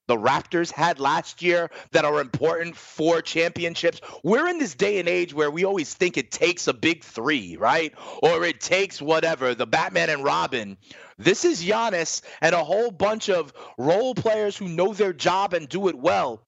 The 0.08 0.18
Raptors 0.18 0.72
had 0.72 1.00
last 1.00 1.42
year 1.42 1.70
that 1.92 2.06
are 2.06 2.20
important 2.20 2.76
for 2.76 3.22
championships. 3.22 4.02
We're 4.24 4.48
in 4.48 4.60
this 4.60 4.76
day 4.76 5.00
and 5.00 5.08
age 5.08 5.34
where 5.34 5.50
we 5.50 5.64
always 5.64 5.94
think 5.94 6.18
it 6.18 6.32
takes 6.32 6.68
a 6.68 6.74
big 6.74 7.04
three, 7.04 7.56
right? 7.58 7.94
Or 8.22 8.44
it 8.44 8.60
takes 8.60 9.02
whatever, 9.02 9.56
the 9.56 9.68
Batman 9.68 10.10
and 10.10 10.24
Robin. 10.24 10.78
This 11.18 11.46
is 11.46 11.64
Giannis 11.64 12.22
and 12.42 12.54
a 12.54 12.64
whole 12.64 12.92
bunch 12.92 13.30
of 13.30 13.54
role 13.78 14.14
players 14.14 14.58
who 14.58 14.68
know 14.68 14.94
their 14.94 15.14
job 15.14 15.54
and 15.54 15.70
do 15.70 15.88
it 15.88 15.98
well. 15.98 16.42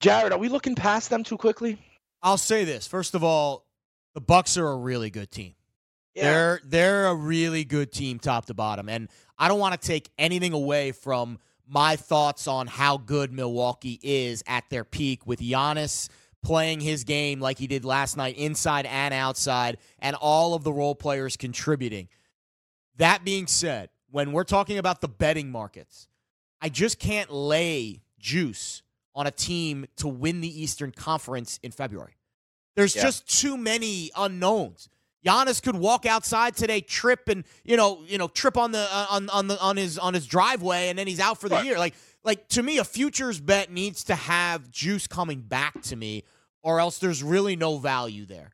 Jared, 0.00 0.32
are 0.32 0.38
we 0.38 0.48
looking 0.48 0.74
past 0.74 1.10
them 1.10 1.22
too 1.22 1.36
quickly? 1.36 1.78
I'll 2.22 2.38
say 2.38 2.64
this. 2.64 2.86
First 2.86 3.14
of 3.14 3.22
all, 3.22 3.66
the 4.14 4.20
Bucks 4.20 4.56
are 4.56 4.66
a 4.66 4.76
really 4.76 5.10
good 5.10 5.30
team. 5.30 5.54
They're 6.14 6.60
they're 6.64 7.06
a 7.06 7.14
really 7.14 7.64
good 7.64 7.92
team 7.92 8.18
top 8.18 8.46
to 8.46 8.54
bottom. 8.54 8.88
And 8.88 9.08
I 9.38 9.48
don't 9.48 9.60
want 9.60 9.80
to 9.80 9.86
take 9.86 10.10
anything 10.18 10.52
away 10.52 10.92
from 10.92 11.38
my 11.70 11.94
thoughts 11.94 12.48
on 12.48 12.66
how 12.66 12.96
good 12.96 13.32
Milwaukee 13.32 14.00
is 14.02 14.42
at 14.48 14.68
their 14.70 14.82
peak 14.84 15.24
with 15.24 15.38
Giannis 15.38 16.08
playing 16.42 16.80
his 16.80 17.04
game 17.04 17.38
like 17.38 17.58
he 17.58 17.68
did 17.68 17.84
last 17.84 18.16
night 18.16 18.36
inside 18.36 18.86
and 18.86 19.14
outside 19.14 19.78
and 20.00 20.16
all 20.16 20.54
of 20.54 20.64
the 20.64 20.72
role 20.72 20.96
players 20.96 21.36
contributing. 21.36 22.08
That 22.96 23.24
being 23.24 23.46
said, 23.46 23.90
when 24.10 24.32
we're 24.32 24.44
talking 24.44 24.78
about 24.78 25.00
the 25.00 25.08
betting 25.08 25.50
markets, 25.52 26.08
I 26.60 26.70
just 26.70 26.98
can't 26.98 27.30
lay 27.30 28.02
juice 28.18 28.82
on 29.14 29.26
a 29.28 29.30
team 29.30 29.86
to 29.96 30.08
win 30.08 30.40
the 30.40 30.62
Eastern 30.62 30.90
Conference 30.90 31.60
in 31.62 31.70
February. 31.70 32.16
There's 32.74 32.96
Yeah. 32.96 33.02
just 33.02 33.28
too 33.40 33.56
many 33.56 34.10
unknowns. 34.16 34.88
Giannis 35.24 35.62
could 35.62 35.76
walk 35.76 36.06
outside 36.06 36.56
today, 36.56 36.80
trip 36.80 37.28
and 37.28 37.44
you 37.64 37.76
know, 37.76 38.02
you 38.06 38.16
know, 38.18 38.28
trip 38.28 38.56
on 38.56 38.72
the 38.72 38.86
uh, 38.90 39.06
on 39.10 39.28
on 39.30 39.48
the 39.48 39.60
on 39.60 39.76
his 39.76 39.98
on 39.98 40.14
his 40.14 40.26
driveway, 40.26 40.88
and 40.88 40.98
then 40.98 41.06
he's 41.06 41.20
out 41.20 41.38
for 41.40 41.48
the 41.48 41.56
Right. 41.56 41.64
year. 41.66 41.78
Like 41.78 41.94
like 42.24 42.48
to 42.48 42.62
me, 42.62 42.78
a 42.78 42.84
futures 42.84 43.40
bet 43.40 43.70
needs 43.70 44.04
to 44.04 44.14
have 44.14 44.70
juice 44.70 45.06
coming 45.06 45.40
back 45.40 45.80
to 45.82 45.96
me, 45.96 46.24
or 46.62 46.80
else 46.80 46.98
there's 46.98 47.22
really 47.22 47.56
no 47.56 47.78
value 47.78 48.24
there. 48.24 48.52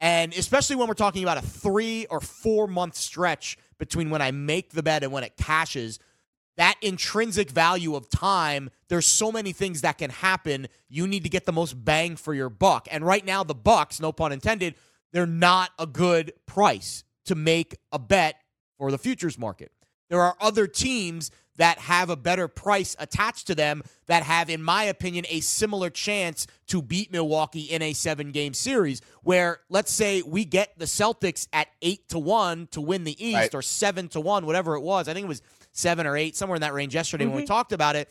And 0.00 0.32
especially 0.32 0.76
when 0.76 0.88
we're 0.88 0.94
talking 0.94 1.24
about 1.24 1.38
a 1.38 1.42
three 1.42 2.06
or 2.06 2.20
four 2.20 2.66
month 2.66 2.94
stretch 2.94 3.58
between 3.78 4.10
when 4.10 4.22
I 4.22 4.30
make 4.30 4.70
the 4.70 4.82
bet 4.82 5.02
and 5.02 5.12
when 5.12 5.24
it 5.24 5.36
cashes, 5.36 5.98
that 6.56 6.76
intrinsic 6.82 7.50
value 7.50 7.94
of 7.96 8.08
time, 8.08 8.70
there's 8.88 9.06
so 9.06 9.30
many 9.30 9.52
things 9.52 9.82
that 9.82 9.98
can 9.98 10.10
happen. 10.10 10.68
You 10.88 11.06
need 11.06 11.22
to 11.24 11.28
get 11.28 11.46
the 11.46 11.52
most 11.52 11.84
bang 11.84 12.16
for 12.16 12.32
your 12.34 12.48
buck. 12.48 12.88
And 12.90 13.04
right 13.04 13.24
now, 13.24 13.44
the 13.44 13.54
Bucks, 13.54 14.00
no 14.00 14.10
pun 14.12 14.32
intended, 14.32 14.74
they're 15.12 15.26
not 15.26 15.70
a 15.78 15.86
good 15.86 16.32
price 16.46 17.04
to 17.26 17.34
make 17.34 17.76
a 17.92 17.98
bet 17.98 18.36
for 18.78 18.90
the 18.90 18.98
futures 18.98 19.38
market. 19.38 19.72
There 20.08 20.20
are 20.20 20.36
other 20.40 20.66
teams 20.66 21.30
that 21.56 21.78
have 21.78 22.08
a 22.08 22.16
better 22.16 22.48
price 22.48 22.96
attached 22.98 23.48
to 23.48 23.54
them 23.54 23.82
that 24.06 24.22
have, 24.22 24.48
in 24.48 24.62
my 24.62 24.84
opinion, 24.84 25.26
a 25.28 25.40
similar 25.40 25.90
chance 25.90 26.46
to 26.68 26.80
beat 26.80 27.12
Milwaukee 27.12 27.62
in 27.62 27.82
a 27.82 27.92
seven 27.92 28.30
game 28.30 28.54
series. 28.54 29.02
Where 29.22 29.60
let's 29.68 29.92
say 29.92 30.22
we 30.22 30.44
get 30.44 30.78
the 30.78 30.84
Celtics 30.84 31.48
at 31.52 31.68
eight 31.82 32.08
to 32.10 32.18
one 32.18 32.68
to 32.68 32.80
win 32.80 33.04
the 33.04 33.22
East 33.22 33.36
Right. 33.36 33.54
or 33.54 33.62
seven 33.62 34.08
to 34.08 34.20
one, 34.20 34.46
whatever 34.46 34.76
it 34.76 34.80
was. 34.80 35.08
I 35.08 35.14
think 35.14 35.24
it 35.24 35.28
was 35.28 35.42
seven 35.72 36.06
or 36.06 36.16
eight, 36.16 36.36
somewhere 36.36 36.56
in 36.56 36.62
that 36.62 36.74
range 36.74 36.94
yesterday 36.94 37.26
when 37.26 37.34
we 37.34 37.42
mm-hmm. 37.42 37.48
talked 37.48 37.72
about 37.72 37.96
it. 37.96 38.08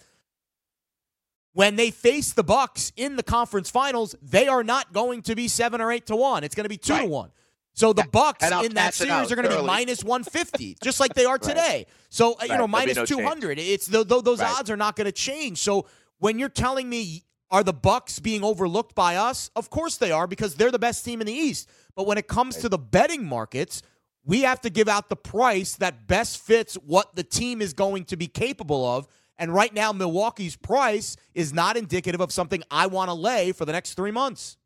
When 1.57 1.75
they 1.75 1.89
face 1.89 2.33
the 2.33 2.43
Bucks 2.43 2.91
in 2.95 3.15
the 3.15 3.23
conference 3.23 3.71
finals, 3.71 4.15
they 4.21 4.47
are 4.47 4.63
not 4.63 4.93
going 4.93 5.23
to 5.23 5.33
be 5.33 5.47
seven 5.47 5.81
or 5.81 5.91
eight 5.91 6.05
to 6.05 6.15
one. 6.15 6.43
It's 6.43 6.53
going 6.53 6.65
to 6.65 6.69
be 6.69 6.77
two 6.77 6.95
to 6.99 7.05
one. 7.07 7.31
So 7.73 7.93
the 7.93 8.05
Bucks 8.11 8.43
in 8.63 8.75
that 8.75 8.93
series 8.93 9.31
are 9.31 9.35
going 9.35 9.49
to 9.49 9.57
be 9.57 9.63
minus 9.63 10.03
150, 10.03 10.77
just 10.83 10.99
like 10.99 11.15
they 11.15 11.25
are 11.25 11.39
today. 11.39 11.87
So, 12.09 12.33
uh, 12.33 12.43
you 12.43 12.49
Right. 12.51 12.59
know, 12.59 12.67
minus 12.67 12.97
no 12.97 13.05
change. 13.07 13.21
200. 13.21 13.57
It's 13.57 13.87
th- 13.87 14.07
th- 14.07 14.23
those 14.23 14.39
Right. 14.39 14.55
odds 14.55 14.69
are 14.69 14.77
not 14.77 14.95
going 14.95 15.05
to 15.05 15.11
change. 15.11 15.57
So 15.57 15.87
when 16.19 16.37
you're 16.37 16.47
telling 16.47 16.87
me 16.87 17.23
are 17.49 17.63
the 17.63 17.73
Bucks 17.73 18.19
being 18.19 18.43
overlooked 18.43 18.93
by 18.93 19.15
us? 19.15 19.49
Of 19.55 19.71
course 19.71 19.97
they 19.97 20.11
are 20.11 20.27
because 20.27 20.53
they're 20.53 20.69
the 20.69 20.77
best 20.77 21.03
team 21.03 21.21
in 21.21 21.25
the 21.27 21.33
East. 21.33 21.67
But 21.95 22.05
when 22.05 22.19
it 22.19 22.27
comes 22.27 22.57
to 22.57 22.69
the 22.69 22.77
betting 22.77 23.25
markets, 23.25 23.81
we 24.23 24.41
have 24.41 24.61
to 24.61 24.69
give 24.69 24.87
out 24.87 25.09
the 25.09 25.15
price 25.15 25.73
that 25.77 26.05
best 26.05 26.37
fits 26.37 26.75
what 26.75 27.15
the 27.15 27.23
team 27.23 27.63
is 27.63 27.73
going 27.73 28.05
to 28.05 28.15
be 28.15 28.27
capable 28.27 28.85
of. 28.85 29.07
And 29.39 29.53
right 29.53 29.73
now, 29.73 29.91
Milwaukee's 29.91 30.55
price 30.55 31.15
is 31.33 31.53
not 31.53 31.77
indicative 31.77 32.21
of 32.21 32.31
something 32.31 32.63
I 32.71 32.87
want 32.87 33.09
to 33.09 33.13
lay 33.13 33.51
for 33.51 33.65
the 33.65 33.71
next 33.71 33.93
three 33.93 34.11
months. 34.11 34.57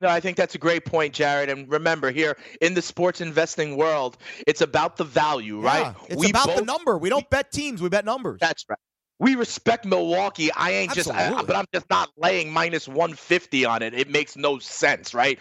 No, 0.00 0.08
I 0.08 0.20
think 0.20 0.36
that's 0.36 0.54
a 0.54 0.58
great 0.58 0.84
point, 0.84 1.12
Jared. 1.12 1.50
And 1.50 1.68
remember, 1.68 2.12
here 2.12 2.36
in 2.60 2.74
the 2.74 2.82
sports 2.82 3.20
investing 3.20 3.76
world, 3.76 4.16
it's 4.46 4.60
about 4.60 4.96
the 4.96 5.04
value, 5.04 5.60
right? 5.60 5.86
Yeah, 5.86 5.94
it's 6.10 6.16
We 6.16 6.30
about 6.30 6.54
the 6.54 6.64
number. 6.64 6.96
We 6.98 7.10
don't 7.10 7.28
bet 7.30 7.50
teams, 7.50 7.82
we 7.82 7.88
bet 7.88 8.04
numbers. 8.04 8.38
That's 8.40 8.64
right. 8.68 8.78
We 9.20 9.34
respect 9.34 9.84
Milwaukee. 9.84 10.50
I 10.52 10.70
ain't 10.70 10.92
just, 10.94 11.10
I, 11.10 11.42
but 11.42 11.56
I'm 11.56 11.64
just 11.74 11.90
not 11.90 12.10
laying 12.16 12.52
minus 12.52 12.86
150 12.86 13.64
on 13.64 13.82
it. 13.82 13.92
It 13.92 14.10
makes 14.10 14.36
no 14.36 14.58
sense, 14.60 15.12
right? 15.12 15.40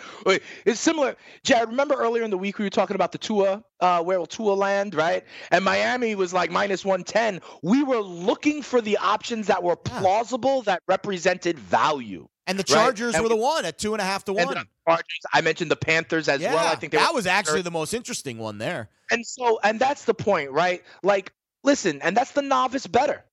It's 0.65 0.79
similar. 0.79 1.15
Jared, 1.43 1.69
remember 1.69 1.93
earlier 1.93 2.23
in 2.23 2.31
the 2.31 2.37
week 2.39 2.57
we 2.57 2.65
were 2.65 2.71
talking 2.71 2.95
about 2.95 3.11
the 3.11 3.19
Tua, 3.19 3.63
uh, 3.79 4.01
where 4.03 4.17
will 4.17 4.25
Tua 4.25 4.53
land, 4.53 4.95
right? 4.95 5.23
And 5.51 5.63
Miami 5.63 6.15
was 6.15 6.33
like 6.33 6.49
minus 6.49 6.83
110. 6.83 7.39
We 7.61 7.83
were 7.83 7.99
looking 7.99 8.63
for 8.63 8.81
the 8.81 8.97
options 8.97 9.45
that 9.47 9.61
were 9.61 9.75
plausible 9.75 10.63
that 10.63 10.81
represented 10.87 11.59
value. 11.59 12.27
and 12.47 12.57
the 12.57 12.65
right. 12.73 12.81
Chargers 12.83 13.13
And 13.13 13.21
were 13.23 13.29
the 13.29 13.35
one 13.35 13.63
at 13.65 13.77
two 13.77 13.93
and 13.93 14.01
a 14.01 14.05
half 14.05 14.23
to 14.25 14.31
And 14.31 14.47
one. 14.47 14.55
the 14.55 14.65
Chargers, 14.87 15.19
I 15.33 15.41
mentioned 15.41 15.69
the 15.69 15.75
Panthers 15.75 16.27
as 16.27 16.41
yeah, 16.41 16.55
well. 16.55 16.65
I 16.67 16.75
think 16.75 16.93
they 16.93 16.97
that 16.97 17.13
was 17.13 17.27
actually 17.27 17.61
the 17.61 17.71
most 17.71 17.93
interesting 17.93 18.39
one 18.39 18.57
there. 18.57 18.89
And 19.11 19.23
so, 19.25 19.59
and 19.63 19.79
that's 19.79 20.05
the 20.05 20.13
point, 20.15 20.49
right? 20.51 20.81
Like, 21.03 21.31
listen, 21.63 22.01
and 22.01 22.17
that's 22.17 22.31
the 22.31 22.41
novice 22.41 22.87
better. 22.87 23.23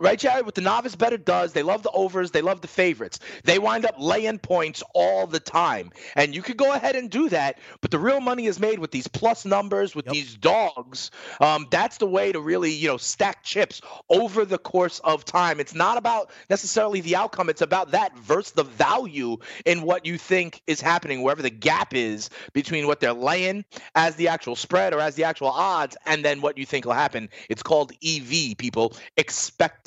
Right, 0.00 0.18
Jared? 0.18 0.46
What 0.46 0.54
the 0.54 0.60
novice 0.60 0.94
better 0.94 1.16
does, 1.16 1.52
they 1.52 1.62
love 1.62 1.82
the 1.82 1.90
overs, 1.90 2.30
they 2.30 2.42
love 2.42 2.60
the 2.60 2.68
favorites. 2.68 3.18
They 3.44 3.58
wind 3.58 3.84
up 3.84 3.96
laying 3.98 4.38
points 4.38 4.82
all 4.94 5.26
the 5.26 5.40
time. 5.40 5.90
And 6.14 6.34
you 6.34 6.42
could 6.42 6.56
go 6.56 6.72
ahead 6.72 6.94
and 6.96 7.10
do 7.10 7.28
that, 7.30 7.58
but 7.80 7.90
the 7.90 7.98
real 7.98 8.20
money 8.20 8.46
is 8.46 8.60
made 8.60 8.78
with 8.78 8.90
these 8.92 9.08
plus 9.08 9.44
numbers, 9.44 9.94
with 9.94 10.06
these 10.06 10.36
dogs. 10.36 11.10
Um, 11.40 11.66
that's 11.70 11.98
the 11.98 12.06
way 12.06 12.32
to 12.32 12.40
really, 12.40 12.70
you 12.72 12.88
know, 12.88 12.96
stack 12.96 13.42
chips 13.42 13.80
over 14.08 14.44
the 14.44 14.58
course 14.58 15.00
of 15.00 15.24
time. 15.24 15.58
It's 15.60 15.74
not 15.74 15.96
about 15.98 16.30
necessarily 16.48 17.00
the 17.00 17.16
outcome, 17.16 17.48
it's 17.48 17.62
about 17.62 17.90
that 17.90 18.16
versus 18.18 18.52
the 18.52 18.64
value 18.64 19.36
in 19.64 19.82
what 19.82 20.06
you 20.06 20.16
think 20.16 20.62
is 20.66 20.80
happening, 20.80 21.22
wherever 21.22 21.42
the 21.42 21.50
gap 21.50 21.94
is 21.94 22.30
between 22.52 22.86
what 22.86 23.00
they're 23.00 23.12
laying 23.12 23.64
as 23.94 24.14
the 24.16 24.28
actual 24.28 24.54
spread 24.54 24.94
or 24.94 25.00
as 25.00 25.16
the 25.16 25.24
actual 25.24 25.48
odds, 25.48 25.96
and 26.06 26.24
then 26.24 26.40
what 26.40 26.56
you 26.56 26.64
think 26.66 26.84
will 26.84 26.92
happen. 26.92 27.28
It's 27.48 27.62
called 27.62 27.92
EV, 28.04 28.56
people, 28.56 28.94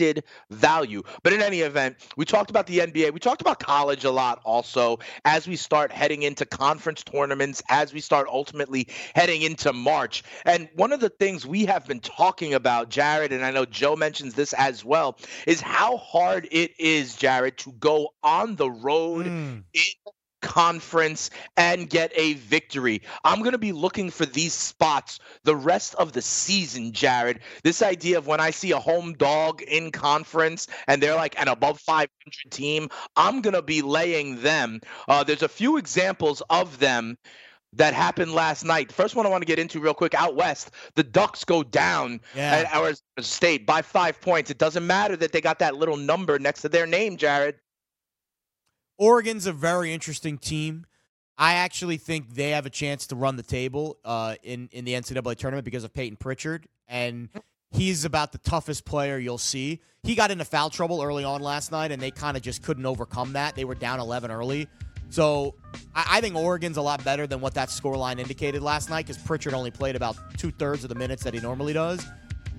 expected 0.02 0.24
value. 0.50 1.04
But 1.24 1.34
in 1.34 1.42
any 1.42 1.62
event, 1.62 1.98
we 2.18 2.26
talked 2.26 2.50
about 2.50 2.68
the 2.68 2.80
NBA, 2.80 3.14
we 3.14 3.20
talked 3.20 3.42
about 3.42 3.60
college 3.60 4.04
a 4.04 4.12
lot 4.12 4.42
also 4.44 5.00
as 5.26 5.48
we 5.48 5.56
start 5.56 5.92
heading 5.92 6.24
into 6.24 6.46
conference 6.46 7.04
tournaments, 7.04 7.62
as 7.70 7.94
we 7.94 8.00
start 8.00 8.28
ultimately 8.30 8.88
heading 9.16 9.42
into 9.42 9.74
March. 9.74 10.24
And 10.46 10.70
one 10.76 10.92
of 10.92 11.00
the 11.00 11.10
things 11.10 11.46
we 11.46 11.66
have 11.66 11.88
been 11.88 12.00
talking 12.00 12.54
about, 12.54 12.90
Jared, 12.90 13.32
and 13.32 13.44
I 13.46 13.52
know 13.52 13.66
Joe 13.66 13.96
mentions 13.96 14.34
this 14.34 14.54
as 14.54 14.84
well, 14.84 15.18
is 15.48 15.62
how 15.62 15.98
hard 15.98 16.48
it 16.52 16.72
is, 16.80 17.16
Jared, 17.16 17.58
to 17.60 17.72
go 17.74 18.10
on 18.24 18.56
the 18.56 18.70
road 18.70 19.26
hmm. 19.28 19.60
in 19.74 20.12
conference 20.42 21.30
and 21.58 21.90
get 21.90 22.12
a 22.16 22.34
victory. 22.34 23.02
I'm 23.24 23.40
going 23.40 23.52
to 23.54 23.58
be 23.58 23.72
looking 23.72 24.10
for 24.10 24.26
these 24.26 24.54
spots 24.54 25.20
the 25.44 25.56
rest 25.56 25.96
of 25.96 26.14
the 26.14 26.22
season, 26.22 26.92
Jared. 26.92 27.40
This 27.64 27.82
idea 27.82 28.18
of 28.18 28.28
when 28.28 28.40
I 28.40 28.52
see 28.52 28.72
a 28.72 28.80
home 28.80 29.14
dog 29.14 29.62
in 29.62 29.92
conference 29.92 30.68
and 30.88 31.02
they're 31.02 31.16
like 31.16 31.40
an 31.40 31.48
above 31.48 31.80
500 31.80 32.10
team, 32.50 32.90
I'm 33.16 33.42
going 33.42 33.54
to 33.54 33.62
be 33.62 33.82
laying 33.82 34.42
them. 34.42 34.82
Uh, 35.08 35.24
there's 35.24 35.44
a 35.44 35.50
few 35.50 35.78
examples 35.78 36.42
of 36.50 36.80
them 36.80 37.18
that 37.74 37.94
happened 37.94 38.34
last 38.34 38.66
night. 38.66 38.92
First 38.92 39.16
one 39.16 39.26
I 39.26 39.30
want 39.30 39.44
to 39.44 39.46
get 39.46 39.58
into 39.60 39.80
real 39.80 39.94
quick 39.94 40.14
out 40.14 40.36
west, 40.36 40.72
the 40.96 41.04
Ducks 41.04 41.46
go 41.46 41.64
down 41.64 42.20
Yeah. 42.36 42.52
at 42.66 42.76
Arizona 42.76 43.00
State 43.22 43.66
by 43.66 43.82
five 43.82 44.20
points. 44.20 44.52
It 44.52 44.58
doesn't 44.58 44.86
matter 44.86 45.16
that 45.16 45.32
they 45.32 45.40
got 45.40 45.60
that 45.60 45.76
little 45.76 45.96
number 45.96 46.38
next 46.38 46.62
to 46.64 46.70
their 46.70 46.86
name, 46.86 47.16
Jared. 47.16 47.56
Oregon's 49.02 49.48
a 49.48 49.52
very 49.52 49.92
interesting 49.92 50.38
team. 50.38 50.86
I 51.36 51.54
actually 51.54 51.98
think 51.98 52.36
they 52.36 52.52
have 52.52 52.68
a 52.68 52.70
chance 52.70 53.08
to 53.08 53.16
run 53.16 53.36
the 53.36 53.42
table 53.42 53.98
uh, 54.06 54.36
in 54.44 54.70
in 54.72 54.86
the 54.86 54.94
NCAA 54.94 55.38
tournament 55.38 55.66
because 55.66 55.84
of 55.84 55.92
Peyton 55.92 56.18
Pritchard, 56.18 56.68
and 56.88 57.30
he's 57.72 58.06
about 58.06 58.32
the 58.32 58.38
toughest 58.38 58.86
player 58.86 59.18
you'll 59.18 59.40
see. 59.40 59.82
He 60.04 60.14
got 60.14 60.30
into 60.30 60.46
foul 60.46 60.70
trouble 60.70 61.02
early 61.02 61.24
on 61.24 61.42
last 61.42 61.72
night, 61.72 61.92
and 61.92 62.00
they 62.00 62.12
kind 62.12 62.38
of 62.38 62.44
just 62.44 62.62
couldn't 62.62 62.86
overcome 62.86 63.34
that. 63.34 63.56
They 63.56 63.66
were 63.66 63.74
down 63.74 64.00
11 64.00 64.30
early, 64.30 64.68
so 65.10 65.56
I, 65.96 66.18
I 66.18 66.22
think 66.22 66.36
Oregon's 66.36 66.78
a 66.78 66.84
lot 66.84 67.04
better 67.04 67.26
than 67.26 67.42
what 67.42 67.56
that 67.56 67.70
scoreline 67.70 68.20
indicated 68.20 68.62
last 68.62 68.92
night 68.92 69.08
because 69.08 69.18
Pritchard 69.18 69.56
only 69.56 69.72
played 69.72 69.96
about 69.96 70.16
two 70.38 70.52
thirds 70.52 70.84
of 70.84 70.90
the 70.90 70.96
minutes 70.96 71.24
that 71.24 71.34
he 71.34 71.40
normally 71.40 71.74
does. 71.74 72.06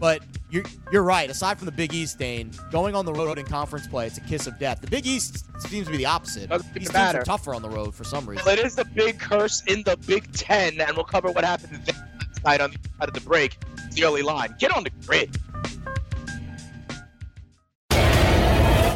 But 0.02 0.20
you're 0.50 0.64
you're 0.90 1.04
right. 1.04 1.30
Aside 1.30 1.58
from 1.58 1.66
the 1.66 1.72
Big 1.72 1.94
East, 1.94 2.18
Dane, 2.18 2.50
going 2.72 2.96
on 2.96 3.04
the 3.04 3.12
road 3.12 3.38
in 3.38 3.46
conference 3.46 3.86
play, 3.86 4.08
it's 4.08 4.18
a 4.18 4.20
kiss 4.22 4.48
of 4.48 4.58
death. 4.58 4.80
The 4.80 4.88
Big 4.88 5.06
East 5.06 5.46
seems 5.62 5.86
to 5.86 5.92
be 5.92 5.96
the 5.96 6.06
opposite. 6.06 6.48
Doesn't 6.50 6.74
These 6.74 6.90
teams 6.90 7.14
are 7.14 7.22
tougher 7.22 7.54
on 7.54 7.62
the 7.62 7.70
road 7.70 7.94
for 7.94 8.02
some 8.02 8.28
reason. 8.28 8.44
Well, 8.44 8.58
it 8.58 8.66
is 8.66 8.74
the 8.74 8.84
big 8.84 9.20
curse 9.20 9.62
in 9.68 9.84
the 9.84 9.96
Big 9.96 10.32
Ten, 10.32 10.80
and 10.80 10.96
we'll 10.96 11.04
cover 11.04 11.30
what 11.30 11.44
happened 11.44 11.80
last 11.86 12.44
night 12.44 12.60
on 12.60 12.72
the 12.72 12.78
side 12.98 13.08
of 13.10 13.14
the 13.14 13.20
break. 13.20 13.56
The 13.92 14.02
early 14.02 14.22
line. 14.22 14.56
Get 14.58 14.74
on 14.74 14.82
the 14.82 14.90
grid. 15.06 15.36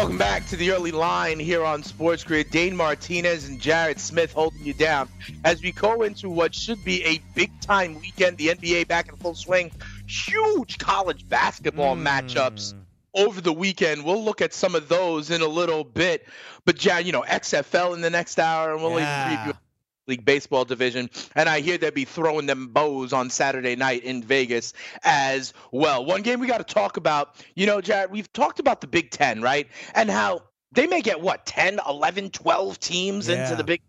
Welcome 0.00 0.16
back 0.16 0.46
to 0.46 0.56
the 0.56 0.70
early 0.70 0.92
line 0.92 1.38
here 1.38 1.62
on 1.62 1.82
Sports 1.82 2.24
Grid. 2.24 2.50
Dane 2.50 2.74
Martinez 2.74 3.46
and 3.46 3.60
Jared 3.60 4.00
Smith 4.00 4.32
holding 4.32 4.64
you 4.64 4.72
down 4.72 5.10
as 5.44 5.60
we 5.60 5.72
go 5.72 6.00
into 6.00 6.30
what 6.30 6.54
should 6.54 6.82
be 6.86 7.04
a 7.04 7.20
big 7.34 7.50
time 7.60 8.00
weekend. 8.00 8.38
The 8.38 8.48
NBA 8.48 8.88
back 8.88 9.10
in 9.10 9.16
full 9.16 9.34
swing. 9.34 9.70
Huge 10.06 10.78
college 10.78 11.28
basketball 11.28 11.96
hmm. 11.96 12.06
matchups 12.06 12.72
over 13.12 13.42
the 13.42 13.52
weekend. 13.52 14.02
We'll 14.02 14.24
look 14.24 14.40
at 14.40 14.54
some 14.54 14.74
of 14.74 14.88
those 14.88 15.30
in 15.30 15.42
a 15.42 15.46
little 15.46 15.84
bit. 15.84 16.26
But, 16.64 16.78
Jared, 16.78 17.04
you 17.04 17.12
know, 17.12 17.22
XFL 17.28 17.92
in 17.92 18.00
the 18.00 18.08
next 18.08 18.38
hour, 18.38 18.72
and 18.72 18.82
we'll 18.82 18.98
Yeah. 18.98 19.32
even 19.34 19.52
preview 19.52 19.58
League 20.06 20.24
Baseball 20.24 20.64
division. 20.64 21.10
And 21.34 21.48
I 21.48 21.60
hear 21.60 21.78
they'll 21.78 21.90
be 21.90 22.04
throwing 22.04 22.46
them 22.46 22.68
bows 22.68 23.12
on 23.12 23.30
Saturday 23.30 23.76
night 23.76 24.04
in 24.04 24.22
Vegas 24.22 24.72
as 25.02 25.52
well. 25.72 26.04
One 26.04 26.22
game 26.22 26.40
we 26.40 26.46
got 26.46 26.66
to 26.66 26.74
talk 26.74 26.96
about, 26.96 27.36
you 27.54 27.66
know, 27.66 27.80
Jared, 27.80 28.10
we've 28.10 28.32
talked 28.32 28.58
about 28.58 28.80
the 28.80 28.86
Big 28.86 29.10
Ten, 29.10 29.40
right? 29.42 29.68
And 29.94 30.10
how 30.10 30.42
they 30.72 30.86
may 30.86 31.00
get 31.00 31.20
what, 31.20 31.46
10, 31.46 31.80
11, 31.88 32.30
12 32.30 32.78
teams 32.78 33.28
into 33.28 33.56
the 33.56 33.64
Big 33.64 33.82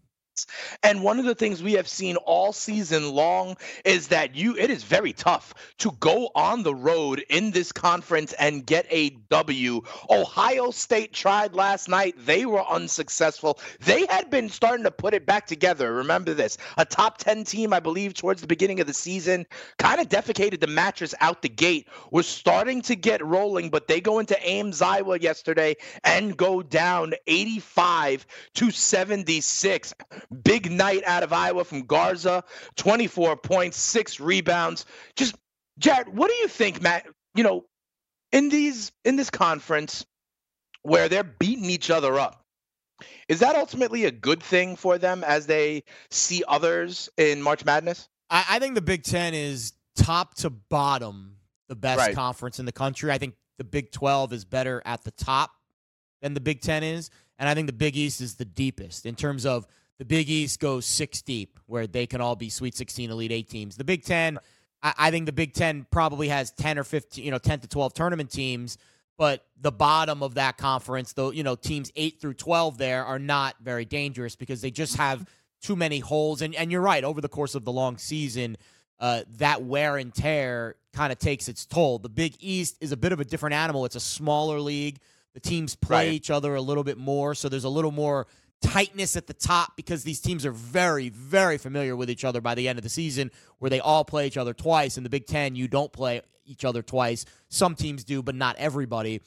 and 0.84 1.04
one 1.04 1.20
of 1.20 1.26
the 1.26 1.36
things 1.36 1.64
we 1.64 1.74
have 1.74 1.88
seen 1.88 2.16
all 2.18 2.54
season 2.54 3.12
long 3.12 3.58
is 3.86 4.08
that 4.10 4.36
you 4.36 4.56
it 4.58 4.70
is 4.70 4.84
very 4.84 5.14
tough 5.14 5.54
to 5.80 5.92
go 6.00 6.30
on 6.36 6.64
the 6.64 6.76
road 6.76 7.24
in 7.30 7.52
this 7.52 7.72
conference 7.72 8.34
and 8.34 8.66
get 8.66 8.86
a 8.90 9.10
W. 9.30 9.82
Ohio 10.10 10.72
State 10.72 11.14
tried 11.14 11.54
last 11.54 11.90
night. 11.90 12.16
They 12.18 12.46
were 12.46 12.66
unsuccessful. 12.68 13.60
They 13.80 14.06
had 14.08 14.30
been 14.30 14.50
starting 14.50 14.84
to 14.84 14.92
put 14.92 15.14
it 15.14 15.26
back 15.26 15.48
together. 15.48 15.94
Remember 15.94 16.34
this. 16.34 16.58
A 16.78 16.86
top 16.86 17.18
10 17.18 17.44
team, 17.46 17.74
I 17.74 17.80
believe, 17.80 18.14
towards 18.14 18.42
the 18.42 18.48
beginning 18.48 18.80
of 18.80 18.88
the 18.88 18.94
season, 18.94 19.46
kind 19.78 20.00
of 20.00 20.10
defecated 20.10 20.60
the 20.60 20.68
mattress 20.68 21.16
out 21.22 21.42
the 21.42 21.50
gate. 21.50 21.88
Was 22.12 22.28
starting 22.28 22.82
to 22.84 22.96
get 22.96 23.26
rolling, 23.26 23.70
but 23.70 23.88
they 23.88 24.02
go 24.02 24.20
into 24.20 24.38
Ames, 24.48 24.82
Iowa 24.82 25.20
yesterday 25.20 25.76
and 26.04 26.38
go 26.38 26.62
down 26.62 27.14
85 27.28 28.26
to 28.56 28.72
76. 28.72 29.94
Big 30.44 30.72
night 30.72 31.04
out 31.06 31.24
of 31.24 31.34
Iowa 31.34 31.64
from 31.64 31.82
Garza, 31.84 32.44
24 32.78 33.36
points, 33.38 33.78
six 33.78 34.20
rebounds. 34.20 34.86
Just 35.16 35.36
Jared, 35.78 36.10
what 36.10 36.30
do 36.30 36.36
you 36.38 36.48
think, 36.48 36.82
Matt? 36.82 37.08
You 37.36 37.44
know, 37.44 37.66
in 38.32 38.50
these 38.50 38.92
in 39.04 39.16
this 39.16 39.30
conference 39.30 40.06
where 40.84 41.10
they're 41.10 41.24
beating 41.24 41.66
each 41.66 41.90
other 41.90 42.18
up, 42.20 42.44
is 43.28 43.40
that 43.40 43.56
ultimately 43.56 44.06
a 44.06 44.12
good 44.12 44.42
thing 44.42 44.76
for 44.76 44.98
them 44.98 45.24
as 45.24 45.48
they 45.48 45.84
see 46.10 46.44
others 46.48 47.10
in 47.18 47.42
March 47.42 47.66
Madness? 47.66 48.08
I, 48.30 48.46
I 48.52 48.60
think 48.60 48.76
the 48.76 48.82
Big 48.82 49.04
Ten 49.04 49.34
is 49.34 49.74
top 49.96 50.36
to 50.36 50.50
bottom 50.50 51.36
the 51.68 51.76
best 51.76 52.00
Right. 52.00 52.16
conference 52.16 52.60
in 52.60 52.66
the 52.66 52.72
country. 52.72 53.12
I 53.12 53.18
think 53.18 53.36
the 53.58 53.64
Big 53.64 53.92
12 53.92 54.34
is 54.34 54.46
better 54.46 54.82
at 54.86 55.04
the 55.04 55.12
top 55.12 55.52
than 56.22 56.34
the 56.34 56.40
Big 56.42 56.62
Ten 56.62 56.84
is. 56.84 57.10
And 57.38 57.50
I 57.50 57.54
think 57.54 57.68
the 57.68 57.74
Big 57.74 57.96
East 57.98 58.22
is 58.22 58.36
the 58.36 58.46
deepest 58.46 59.06
in 59.06 59.16
terms 59.16 59.46
of 59.46 59.66
the 60.02 60.06
Big 60.06 60.32
East 60.32 60.60
goes 60.60 60.88
six 60.88 61.22
deep, 61.22 61.60
where 61.68 61.86
they 61.86 62.08
can 62.08 62.22
all 62.22 62.36
be 62.36 62.50
Sweet 62.50 62.76
16, 62.76 63.12
Elite 63.12 63.32
Eight 63.32 63.48
teams. 63.48 63.78
The 63.78 63.84
Big 63.84 64.04
Ten, 64.04 64.40
I, 64.82 64.94
I 64.98 65.12
think 65.12 65.28
the 65.28 65.32
Big 65.32 65.54
Ten 65.54 65.86
probably 65.92 66.28
has 66.30 66.50
10 66.54 66.80
or 66.80 66.84
15, 66.84 67.24
you 67.24 67.30
know, 67.30 67.38
10 67.38 67.60
to 67.60 67.68
12 67.68 67.94
tournament 67.94 68.32
teams. 68.32 68.80
But 69.20 69.46
the 69.62 69.72
bottom 69.72 70.24
of 70.24 70.34
that 70.34 70.58
conference, 70.58 71.14
though, 71.14 71.30
you 71.30 71.44
know, 71.44 71.54
teams 71.54 71.92
eight 71.96 72.20
through 72.20 72.34
12 72.34 72.80
there 72.80 73.06
are 73.06 73.20
not 73.20 73.58
very 73.62 73.86
dangerous 73.86 74.36
because 74.36 74.60
they 74.60 74.72
just 74.72 74.98
have 74.98 75.24
too 75.62 75.76
many 75.76 76.00
holes. 76.00 76.42
And, 76.42 76.56
and 76.56 76.72
you're 76.72 76.82
right, 76.82 77.04
over 77.04 77.22
the 77.22 77.30
course 77.30 77.54
of 77.54 77.64
the 77.64 77.72
long 77.72 78.00
season, 78.00 78.58
uh, 79.00 79.22
that 79.38 79.62
wear 79.62 79.98
and 79.98 80.12
tear 80.12 80.78
kind 80.94 81.12
of 81.14 81.20
takes 81.20 81.48
its 81.48 81.68
toll. 81.68 82.00
The 82.00 82.10
Big 82.10 82.38
East 82.40 82.76
is 82.82 82.92
a 82.92 82.98
bit 82.98 83.12
of 83.12 83.20
a 83.20 83.24
different 83.24 83.54
animal. 83.54 83.86
It's 83.86 83.96
a 83.96 84.00
smaller 84.00 84.60
league. 84.60 84.98
The 85.36 85.40
teams 85.40 85.76
play 85.76 86.08
Right. 86.08 86.14
each 86.14 86.32
other 86.32 86.56
a 86.56 86.62
little 86.62 86.84
bit 86.84 86.98
more, 86.98 87.36
so 87.36 87.50
there's 87.50 87.66
a 87.66 87.70
little 87.70 87.92
more 87.92 88.26
tightness 88.62 89.16
at 89.16 89.28
the 89.28 89.34
top 89.34 89.76
because 89.76 90.04
these 90.04 90.20
teams 90.20 90.46
are 90.46 90.52
very, 90.52 91.10
very 91.10 91.58
familiar 91.58 91.96
with 91.96 92.10
each 92.10 92.24
other 92.24 92.42
by 92.42 92.56
the 92.56 92.68
end 92.68 92.80
of 92.80 92.84
the 92.84 92.90
season, 92.90 93.32
where 93.60 93.70
they 93.70 93.80
all 93.80 94.06
play 94.06 94.28
each 94.28 94.38
other 94.38 94.54
twice. 94.54 94.98
In 94.98 95.04
the 95.04 95.10
Big 95.10 95.26
Ten, 95.26 95.56
you 95.56 95.68
don't 95.68 95.92
play 95.92 96.22
each 96.46 96.66
other 96.66 96.82
twice. 96.82 97.26
Some 97.50 97.76
teams 97.76 98.04
do, 98.04 98.22
but 98.22 98.36
not 98.36 98.56
everybody. 98.58 99.22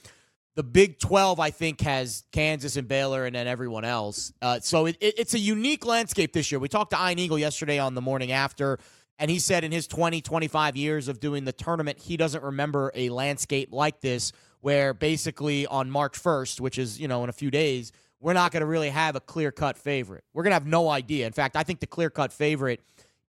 The 0.56 0.62
Big 0.62 1.00
12, 1.00 1.40
I 1.40 1.50
think, 1.50 1.80
has 1.80 2.24
Kansas 2.30 2.76
and 2.76 2.86
Baylor 2.86 3.26
and 3.26 3.34
then 3.34 3.48
everyone 3.48 3.84
else. 3.84 4.32
Uh, 4.40 4.60
so 4.60 4.86
it, 4.86 4.96
it, 5.00 5.14
it's 5.18 5.34
a 5.34 5.38
unique 5.38 5.84
landscape 5.84 6.32
this 6.32 6.52
year. 6.52 6.60
We 6.60 6.68
talked 6.68 6.92
to 6.92 6.96
Ian 6.96 7.18
Eagle 7.18 7.38
yesterday 7.38 7.80
on 7.80 7.94
the 7.94 8.00
morning 8.00 8.30
after, 8.30 8.78
and 9.18 9.30
he 9.30 9.40
said 9.40 9.64
in 9.64 9.72
his 9.72 9.88
20, 9.88 10.20
25 10.20 10.76
years 10.76 11.08
of 11.08 11.18
doing 11.18 11.44
the 11.44 11.52
tournament, 11.52 11.98
he 11.98 12.16
doesn't 12.16 12.42
remember 12.42 12.92
a 12.94 13.08
landscape 13.08 13.70
like 13.72 14.00
this 14.00 14.32
where 14.60 14.94
basically 14.94 15.66
on 15.66 15.90
March 15.90 16.22
1st, 16.22 16.60
which 16.60 16.78
is, 16.78 17.00
you 17.00 17.08
know, 17.08 17.22
in 17.24 17.28
a 17.28 17.34
few 17.34 17.50
days, 17.50 17.92
we're 18.24 18.32
not 18.32 18.50
going 18.52 18.62
to 18.62 18.66
really 18.66 18.88
have 18.88 19.16
a 19.16 19.20
clear 19.20 19.52
cut 19.52 19.76
favorite. 19.76 20.24
We're 20.32 20.44
going 20.44 20.52
to 20.52 20.54
have 20.54 20.66
no 20.66 20.88
idea. 20.88 21.26
In 21.26 21.32
fact, 21.34 21.56
I 21.56 21.62
think 21.62 21.80
the 21.80 21.86
clear 21.86 22.08
cut 22.08 22.32
favorite 22.32 22.80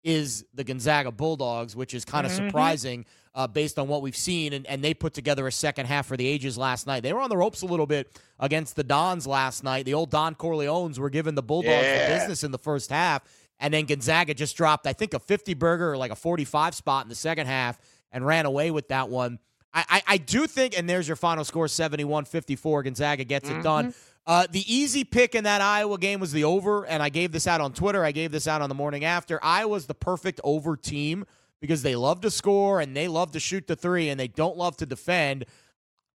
is 0.05 0.45
the 0.55 0.62
Gonzaga 0.62 1.11
Bulldogs, 1.11 1.74
which 1.74 1.95
is 1.95 2.05
kind 2.05 2.24
of 2.26 2.30
Mhm. 2.32 2.36
surprising 2.47 3.05
uh, 3.34 3.49
based 3.49 3.78
on 3.80 3.88
what 3.88 4.03
we've 4.03 4.16
seen. 4.16 4.53
And, 4.53 4.64
and 4.68 4.84
they 4.84 4.95
put 4.95 5.12
together 5.12 5.49
a 5.49 5.53
second 5.53 5.86
half 5.86 6.07
for 6.07 6.16
the 6.16 6.24
ages 6.26 6.57
last 6.57 6.86
night. 6.86 7.03
They 7.03 7.12
were 7.12 7.20
on 7.20 7.28
the 7.30 7.36
ropes 7.36 7.62
a 7.62 7.66
little 7.66 7.86
bit 7.86 8.09
against 8.38 8.76
the 8.76 8.84
Dons 8.84 9.26
last 9.26 9.64
night. 9.64 9.84
The 9.86 9.95
old 9.95 10.11
Don 10.11 10.36
Corleones 10.36 10.99
were 11.01 11.11
giving 11.11 11.34
the 11.34 11.42
Bulldogs 11.42 11.74
Yeah. 11.82 12.09
the 12.11 12.14
business 12.20 12.45
in 12.45 12.53
the 12.53 12.59
first 12.59 12.90
half. 12.90 13.22
And 13.59 13.74
then 13.74 13.86
Gonzaga 13.86 14.34
just 14.34 14.57
dropped, 14.57 14.86
I 14.86 14.92
think, 14.92 15.14
a 15.14 15.18
50 15.18 15.55
burger 15.55 15.92
or 15.92 15.97
like 15.97 16.12
a 16.12 16.16
45 16.16 16.74
spot 16.76 17.05
in 17.05 17.09
the 17.09 17.14
second 17.16 17.49
half 17.49 17.80
and 18.12 18.24
ran 18.24 18.47
away 18.47 18.70
with 18.70 18.86
that 18.88 19.09
one. 19.09 19.40
I, 19.72 19.84
I, 19.88 20.03
I 20.07 20.16
do 20.18 20.47
think, 20.47 20.78
and 20.78 20.88
there's 20.88 21.09
your 21.09 21.16
final 21.16 21.42
score 21.45 21.66
71 21.66 22.26
54. 22.26 22.84
Gonzaga 22.84 23.24
gets 23.24 23.49
it 23.49 23.62
done. 23.64 23.95
Uh, 24.27 24.47
the 24.51 24.64
easy 24.72 25.05
pick 25.05 25.35
in 25.35 25.45
that 25.45 25.61
Iowa 25.61 25.99
game 25.99 26.18
was 26.18 26.33
the 26.33 26.45
over, 26.45 26.87
and 26.87 27.03
I 27.03 27.11
gave 27.11 27.31
this 27.31 27.47
out 27.47 27.61
on 27.61 27.72
Twitter. 27.72 28.05
I 28.05 28.12
gave 28.12 28.33
this 28.33 28.49
out 28.49 28.62
on 28.62 28.68
the 28.68 28.75
morning 28.75 29.05
after. 29.05 29.39
Iowa's 29.43 29.87
the 29.87 29.95
perfect 29.95 30.41
over 30.43 30.77
team 30.77 31.27
because 31.61 31.83
they 31.83 31.97
love 31.97 32.20
to 32.22 32.31
score 32.31 32.81
and 32.81 32.97
they 32.97 33.09
love 33.09 33.33
to 33.33 33.41
shoot 33.41 33.66
the 33.66 33.77
three 33.77 34.09
and 34.09 34.18
they 34.18 34.29
don't 34.29 34.57
love 34.57 34.77
to 34.79 34.87
defend. 34.87 35.45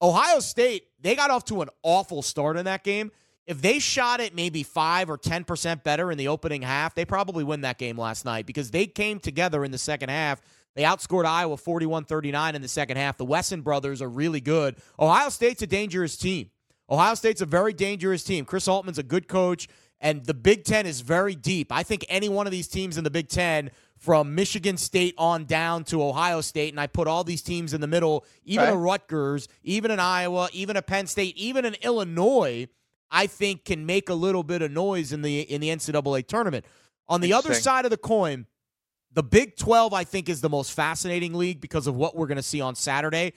Ohio 0.01 0.39
State, 0.39 0.87
they 1.01 1.15
got 1.15 1.31
off 1.31 1.45
to 1.45 1.61
an 1.61 1.69
awful 1.83 2.21
start 2.21 2.57
in 2.57 2.65
that 2.65 2.83
game. 2.83 3.11
If 3.47 3.61
they 3.61 3.77
shot 3.77 4.19
it 4.19 4.33
maybe 4.33 4.63
5 4.63 5.09
or 5.09 5.17
10% 5.17 5.83
better 5.83 6.11
in 6.11 6.17
the 6.17 6.27
opening 6.27 6.63
half, 6.63 6.95
they 6.95 7.05
probably 7.05 7.43
win 7.43 7.61
that 7.61 7.77
game 7.77 7.97
last 7.97 8.25
night 8.25 8.47
because 8.47 8.71
they 8.71 8.87
came 8.87 9.19
together 9.19 9.63
in 9.63 9.71
the 9.71 9.77
second 9.77 10.09
half. 10.09 10.41
They 10.75 10.81
outscored 10.83 11.25
Iowa 11.25 11.57
41 11.57 12.05
39 12.05 12.55
in 12.55 12.61
the 12.61 12.67
second 12.67 12.97
half. 12.97 13.17
The 13.17 13.25
Wesson 13.25 13.61
brothers 13.61 14.01
are 14.01 14.09
really 14.09 14.41
good. 14.41 14.75
Ohio 14.99 15.29
State's 15.29 15.61
a 15.61 15.67
dangerous 15.67 16.17
team. 16.17 16.49
Ohio 16.89 17.15
State's 17.15 17.41
a 17.41 17.45
very 17.45 17.73
dangerous 17.73 18.23
team. 18.23 18.45
Chris 18.45 18.67
Holtmann's 18.67 18.97
a 18.99 19.03
good 19.03 19.27
coach, 19.27 19.67
and 19.99 20.23
the 20.25 20.33
Big 20.33 20.63
Ten 20.63 20.85
is 20.85 21.01
very 21.01 21.35
deep. 21.35 21.71
I 21.71 21.83
think 21.83 22.05
any 22.09 22.29
one 22.29 22.45
of 22.45 22.51
these 22.51 22.67
teams 22.67 22.97
in 22.97 23.03
the 23.03 23.09
Big 23.09 23.27
Ten, 23.27 23.71
from 23.97 24.35
Michigan 24.35 24.77
State 24.77 25.15
on 25.17 25.45
down 25.45 25.83
to 25.85 26.03
Ohio 26.03 26.41
State, 26.41 26.73
and 26.73 26.79
I 26.79 26.85
put 26.85 27.07
all 27.07 27.23
these 27.23 27.41
teams 27.41 27.73
in 27.73 27.81
the 27.81 27.87
middle, 27.87 28.25
even 28.43 28.65
Okay. 28.65 28.73
a 28.73 28.77
Rutgers, 28.77 29.47
even 29.63 29.89
an 29.89 29.99
Iowa, 29.99 30.49
even 30.53 30.75
a 30.75 30.81
Penn 30.81 31.07
State, 31.07 31.35
even 31.37 31.65
an 31.65 31.75
Illinois, 31.81 32.67
I 33.09 33.25
think 33.27 33.63
can 33.65 33.85
make 33.85 34.09
a 34.09 34.13
little 34.13 34.43
bit 34.43 34.61
of 34.61 34.71
noise 34.71 35.13
in 35.13 35.21
the 35.21 35.41
in 35.41 35.61
the 35.61 35.69
NCAA 35.69 36.27
tournament. 36.27 36.65
On 37.07 37.21
the 37.21 37.33
other 37.33 37.53
side 37.53 37.85
of 37.85 37.91
the 37.91 37.97
coin, 37.97 38.47
the 39.13 39.23
Big 39.23 39.55
12, 39.55 39.93
I 39.93 40.03
think, 40.03 40.27
is 40.27 40.41
the 40.41 40.49
most 40.49 40.73
fascinating 40.73 41.33
league 41.33 41.61
because 41.61 41.87
of 41.87 41.95
what 41.95 42.15
we're 42.17 42.27
going 42.27 42.35
to 42.35 42.43
see 42.43 42.59
on 42.59 42.75
Saturday. 42.75 43.33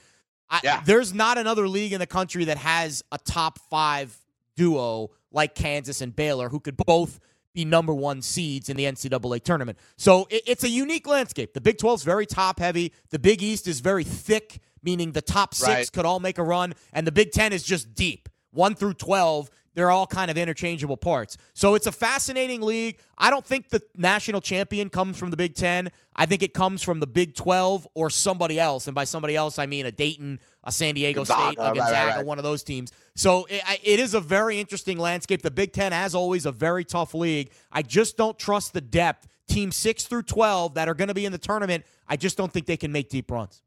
I, 0.50 0.60
Yeah. 0.64 0.82
There's 0.84 1.12
not 1.14 1.38
another 1.38 1.68
league 1.68 1.92
in 1.92 2.00
the 2.00 2.06
country 2.06 2.44
that 2.46 2.58
has 2.58 3.02
a 3.12 3.18
top 3.18 3.58
five 3.70 4.16
duo 4.56 5.10
like 5.30 5.54
Kansas 5.54 6.00
and 6.00 6.14
Baylor 6.14 6.48
who 6.48 6.60
could 6.60 6.76
both 6.76 7.20
be 7.54 7.64
number 7.64 7.94
one 7.94 8.22
seeds 8.22 8.68
in 8.68 8.76
the 8.76 8.84
NCAA 8.84 9.42
tournament. 9.42 9.78
So 9.96 10.26
it, 10.30 10.42
it's 10.46 10.64
a 10.64 10.68
unique 10.68 11.06
landscape. 11.06 11.54
The 11.54 11.60
Big 11.60 11.78
12 11.78 12.00
is 12.00 12.04
very 12.04 12.26
top 12.26 12.58
heavy. 12.60 12.92
The 13.10 13.18
Big 13.18 13.42
East 13.42 13.66
is 13.66 13.80
very 13.80 14.04
thick, 14.04 14.58
meaning 14.82 15.12
the 15.12 15.22
top 15.22 15.54
six 15.54 15.68
Right. 15.68 15.92
could 15.92 16.04
all 16.04 16.20
make 16.20 16.38
a 16.38 16.42
run, 16.42 16.74
and 16.92 17.06
the 17.06 17.12
Big 17.12 17.32
10 17.32 17.52
is 17.52 17.62
just 17.62 17.94
deep. 17.94 18.28
One 18.50 18.74
through 18.74 18.94
12, 18.94 19.50
they're 19.78 19.90
all 19.90 20.06
kind 20.06 20.30
of 20.30 20.36
interchangeable 20.36 20.96
parts. 20.96 21.36
So 21.54 21.74
it's 21.74 21.86
a 21.86 21.92
fascinating 21.92 22.60
league. 22.60 22.98
I 23.16 23.30
don't 23.30 23.44
think 23.44 23.68
the 23.68 23.80
national 23.96 24.40
champion 24.40 24.90
comes 24.90 25.16
from 25.16 25.30
the 25.30 25.36
Big 25.36 25.54
10. 25.54 25.90
I 26.16 26.26
think 26.26 26.42
it 26.42 26.52
comes 26.52 26.82
from 26.82 26.98
the 26.98 27.06
Big 27.06 27.34
12 27.34 27.86
or 27.94 28.10
somebody 28.10 28.58
else. 28.58 28.88
And 28.88 28.94
by 28.94 29.04
somebody 29.04 29.36
else, 29.36 29.58
I 29.58 29.66
mean 29.66 29.86
a 29.86 29.92
Dayton, 29.92 30.40
a 30.64 30.72
San 30.72 30.94
Diego 30.94 31.20
Gonzaga, 31.20 31.42
State, 31.42 31.58
a 31.58 31.60
right, 31.60 31.68
right, 31.68 31.76
Gonzaga, 31.76 32.16
right. 32.16 32.26
one 32.26 32.38
of 32.38 32.44
those 32.44 32.62
teams. 32.64 32.92
So 33.14 33.46
it, 33.48 33.62
it 33.84 34.00
is 34.00 34.14
a 34.14 34.20
very 34.20 34.58
interesting 34.58 34.98
landscape. 34.98 35.42
The 35.42 35.50
Big 35.50 35.72
10, 35.72 35.92
as 35.92 36.14
always, 36.14 36.44
a 36.44 36.52
very 36.52 36.84
tough 36.84 37.14
league. 37.14 37.52
I 37.70 37.82
just 37.82 38.16
don't 38.16 38.38
trust 38.38 38.72
the 38.72 38.80
depth. 38.80 39.28
Team 39.46 39.72
6 39.72 40.04
through 40.04 40.24
12 40.24 40.74
that 40.74 40.88
are 40.88 40.94
going 40.94 41.08
to 41.08 41.14
be 41.14 41.24
in 41.24 41.32
the 41.32 41.38
tournament, 41.38 41.84
I 42.06 42.16
just 42.16 42.36
don't 42.36 42.52
think 42.52 42.66
they 42.66 42.76
can 42.76 42.92
make 42.92 43.08
deep 43.08 43.30
runs. 43.30 43.62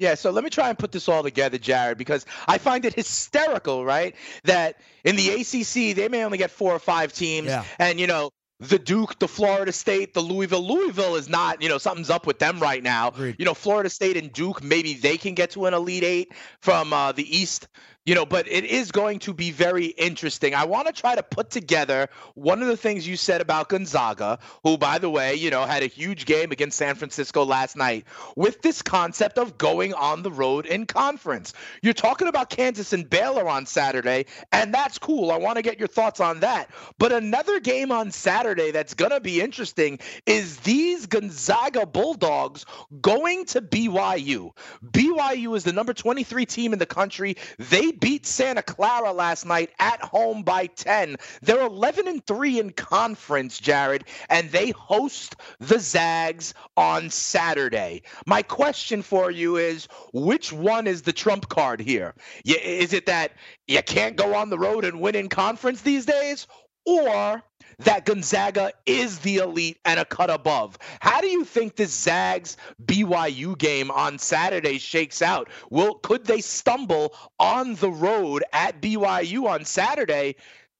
Yeah, 0.00 0.14
so 0.14 0.30
let 0.30 0.42
me 0.42 0.50
try 0.50 0.70
and 0.70 0.78
put 0.78 0.92
this 0.92 1.08
all 1.10 1.22
together, 1.22 1.58
Jared, 1.58 1.98
because 1.98 2.24
I 2.48 2.56
find 2.56 2.86
it 2.86 2.94
hysterical, 2.94 3.84
right? 3.84 4.16
That 4.44 4.80
in 5.04 5.14
the 5.14 5.28
ACC, 5.28 5.94
they 5.94 6.08
may 6.08 6.24
only 6.24 6.38
get 6.38 6.50
four 6.50 6.72
or 6.72 6.78
five 6.78 7.12
teams. 7.12 7.48
Yeah. 7.48 7.64
And, 7.78 8.00
you 8.00 8.06
know, 8.06 8.30
the 8.60 8.78
Duke, 8.78 9.18
the 9.18 9.28
Florida 9.28 9.72
State, 9.72 10.14
the 10.14 10.22
Louisville. 10.22 10.66
Louisville 10.66 11.16
is 11.16 11.28
not, 11.28 11.62
you 11.62 11.68
know, 11.68 11.76
something's 11.76 12.08
up 12.08 12.26
with 12.26 12.38
them 12.38 12.60
right 12.60 12.82
now. 12.82 13.08
Agreed. 13.08 13.36
You 13.38 13.44
know, 13.44 13.52
Florida 13.52 13.90
State 13.90 14.16
and 14.16 14.32
Duke, 14.32 14.62
maybe 14.62 14.94
they 14.94 15.18
can 15.18 15.34
get 15.34 15.50
to 15.50 15.66
an 15.66 15.74
Elite 15.74 16.04
Eight 16.04 16.32
from 16.60 16.94
uh, 16.94 17.12
the 17.12 17.38
East. 17.38 17.68
You 18.06 18.14
know, 18.14 18.24
but 18.24 18.48
it 18.48 18.64
is 18.64 18.92
going 18.92 19.18
to 19.20 19.34
be 19.34 19.50
very 19.50 19.86
interesting. 19.86 20.54
I 20.54 20.64
want 20.64 20.86
to 20.86 20.92
try 20.92 21.14
to 21.14 21.22
put 21.22 21.50
together 21.50 22.08
one 22.34 22.62
of 22.62 22.68
the 22.68 22.76
things 22.76 23.06
you 23.06 23.14
said 23.16 23.42
about 23.42 23.68
Gonzaga, 23.68 24.38
who, 24.64 24.78
by 24.78 24.96
the 24.96 25.10
way, 25.10 25.34
you 25.34 25.50
know, 25.50 25.66
had 25.66 25.82
a 25.82 25.86
huge 25.86 26.24
game 26.24 26.50
against 26.50 26.78
San 26.78 26.94
Francisco 26.94 27.44
last 27.44 27.76
night, 27.76 28.06
with 28.36 28.62
this 28.62 28.80
concept 28.80 29.36
of 29.36 29.58
going 29.58 29.92
on 29.92 30.22
the 30.22 30.30
road 30.30 30.64
in 30.64 30.86
conference. 30.86 31.52
You're 31.82 31.92
talking 31.92 32.26
about 32.26 32.48
Kansas 32.48 32.94
and 32.94 33.08
Baylor 33.08 33.46
on 33.46 33.66
Saturday, 33.66 34.24
and 34.50 34.72
that's 34.72 34.98
cool. 34.98 35.30
I 35.30 35.36
want 35.36 35.56
to 35.56 35.62
get 35.62 35.78
your 35.78 35.88
thoughts 35.88 36.20
on 36.20 36.40
that. 36.40 36.70
But 36.96 37.12
another 37.12 37.60
game 37.60 37.92
on 37.92 38.12
Saturday 38.12 38.70
that's 38.70 38.94
going 38.94 39.10
to 39.10 39.20
be 39.20 39.42
interesting 39.42 39.98
is 40.24 40.56
these 40.60 41.04
Gonzaga 41.04 41.84
Bulldogs 41.84 42.64
going 43.02 43.44
to 43.46 43.60
BYU. 43.60 44.52
BYU 44.84 45.54
is 45.54 45.64
the 45.64 45.72
number 45.74 45.92
23 45.92 46.46
team 46.46 46.72
in 46.72 46.78
the 46.78 46.86
country. 46.86 47.36
They 47.58 47.89
beat 47.92 48.26
Santa 48.26 48.62
Clara 48.62 49.12
last 49.12 49.46
night 49.46 49.70
at 49.78 50.00
home 50.02 50.42
by 50.42 50.66
10. 50.66 51.16
They're 51.42 51.66
11 51.66 52.08
and 52.08 52.24
3 52.26 52.60
in 52.60 52.70
conference, 52.70 53.58
Jared, 53.58 54.04
and 54.28 54.50
they 54.50 54.70
host 54.70 55.36
the 55.58 55.78
Zags 55.78 56.54
on 56.76 57.10
Saturday. 57.10 58.02
My 58.26 58.42
question 58.42 59.02
for 59.02 59.30
you 59.30 59.56
is 59.56 59.88
which 60.12 60.52
one 60.52 60.86
is 60.86 61.02
the 61.02 61.12
trump 61.12 61.48
card 61.48 61.80
here? 61.80 62.14
Is 62.44 62.92
it 62.92 63.06
that 63.06 63.32
you 63.66 63.82
can't 63.82 64.16
go 64.16 64.34
on 64.34 64.50
the 64.50 64.58
road 64.58 64.84
and 64.84 65.00
win 65.00 65.14
in 65.14 65.28
conference 65.28 65.82
these 65.82 66.06
days? 66.06 66.46
Or 66.86 67.42
that 67.80 68.04
Gonzaga 68.04 68.72
is 68.86 69.20
the 69.20 69.36
elite 69.36 69.78
and 69.84 69.98
a 70.00 70.04
cut 70.04 70.30
above. 70.30 70.78
How 71.00 71.20
do 71.20 71.28
you 71.28 71.44
think 71.44 71.76
this 71.76 71.92
Zags 71.92 72.56
BYU 72.84 73.56
game 73.56 73.90
on 73.90 74.18
Saturday 74.18 74.78
shakes 74.78 75.22
out? 75.22 75.48
Will 75.70 75.94
could 75.94 76.24
they 76.24 76.40
stumble 76.40 77.14
on 77.38 77.74
the 77.76 77.90
road 77.90 78.44
at 78.52 78.80
BYU 78.80 79.48
on 79.48 79.64
Saturday? 79.64 80.36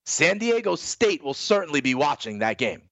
San 0.07 0.39
Diego 0.39 0.77
State 0.77 1.23
will 1.23 1.35
certainly 1.35 1.81
be 1.81 1.95
watching 1.95 2.41
that 2.41 2.59
game. 2.59 2.83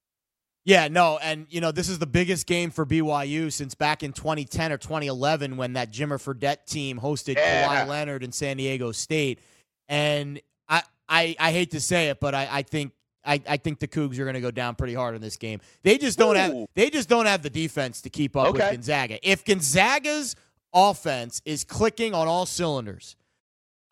Yeah, 0.65 0.89
no, 0.89 1.19
and 1.23 1.47
you 1.49 1.63
know 1.63 1.73
this 1.73 1.89
is 1.89 1.99
the 1.99 2.07
biggest 2.07 2.47
game 2.47 2.71
for 2.71 2.85
BYU 2.85 3.51
since 3.51 3.75
back 3.75 4.03
in 4.03 4.13
2010 4.13 4.71
or 4.73 4.77
2011 4.77 5.57
when 5.57 5.73
that 5.75 5.91
Jimmer 5.91 6.19
Fredette 6.23 6.67
team 6.67 7.01
hosted 7.01 7.37
Yeah. 7.37 7.85
Kawhi 7.85 7.89
Leonard 7.89 8.23
and 8.23 8.35
San 8.35 8.59
Diego 8.59 8.93
State. 8.93 9.41
And 9.89 10.41
I, 10.69 10.83
I, 11.09 11.37
I 11.41 11.53
hate 11.53 11.71
to 11.71 11.81
say 11.81 12.09
it, 12.09 12.21
but 12.21 12.35
I, 12.35 12.49
I 12.51 12.63
think 12.63 12.93
I, 13.29 13.43
I 13.47 13.57
think 13.59 13.79
the 13.79 13.87
Cougs 13.87 14.18
are 14.18 14.24
going 14.24 14.35
to 14.35 14.41
go 14.41 14.51
down 14.51 14.74
pretty 14.74 14.95
hard 14.95 15.14
in 15.14 15.20
this 15.20 15.37
game. 15.37 15.61
They 15.83 15.99
just 15.99 16.18
don't 16.18 16.37
have 16.37 16.55
they 16.74 16.91
just 16.91 17.09
don't 17.09 17.26
have 17.26 17.43
the 17.43 17.51
defense 17.51 18.01
to 18.03 18.11
keep 18.11 18.37
up 18.37 18.53
with 18.53 18.62
Gonzaga. 18.72 19.18
If 19.22 19.45
Gonzaga's 19.45 20.35
offense 20.72 21.43
is 21.45 21.62
clicking 21.64 22.14
on 22.14 22.26
all 22.26 22.47
cylinders, 22.47 23.16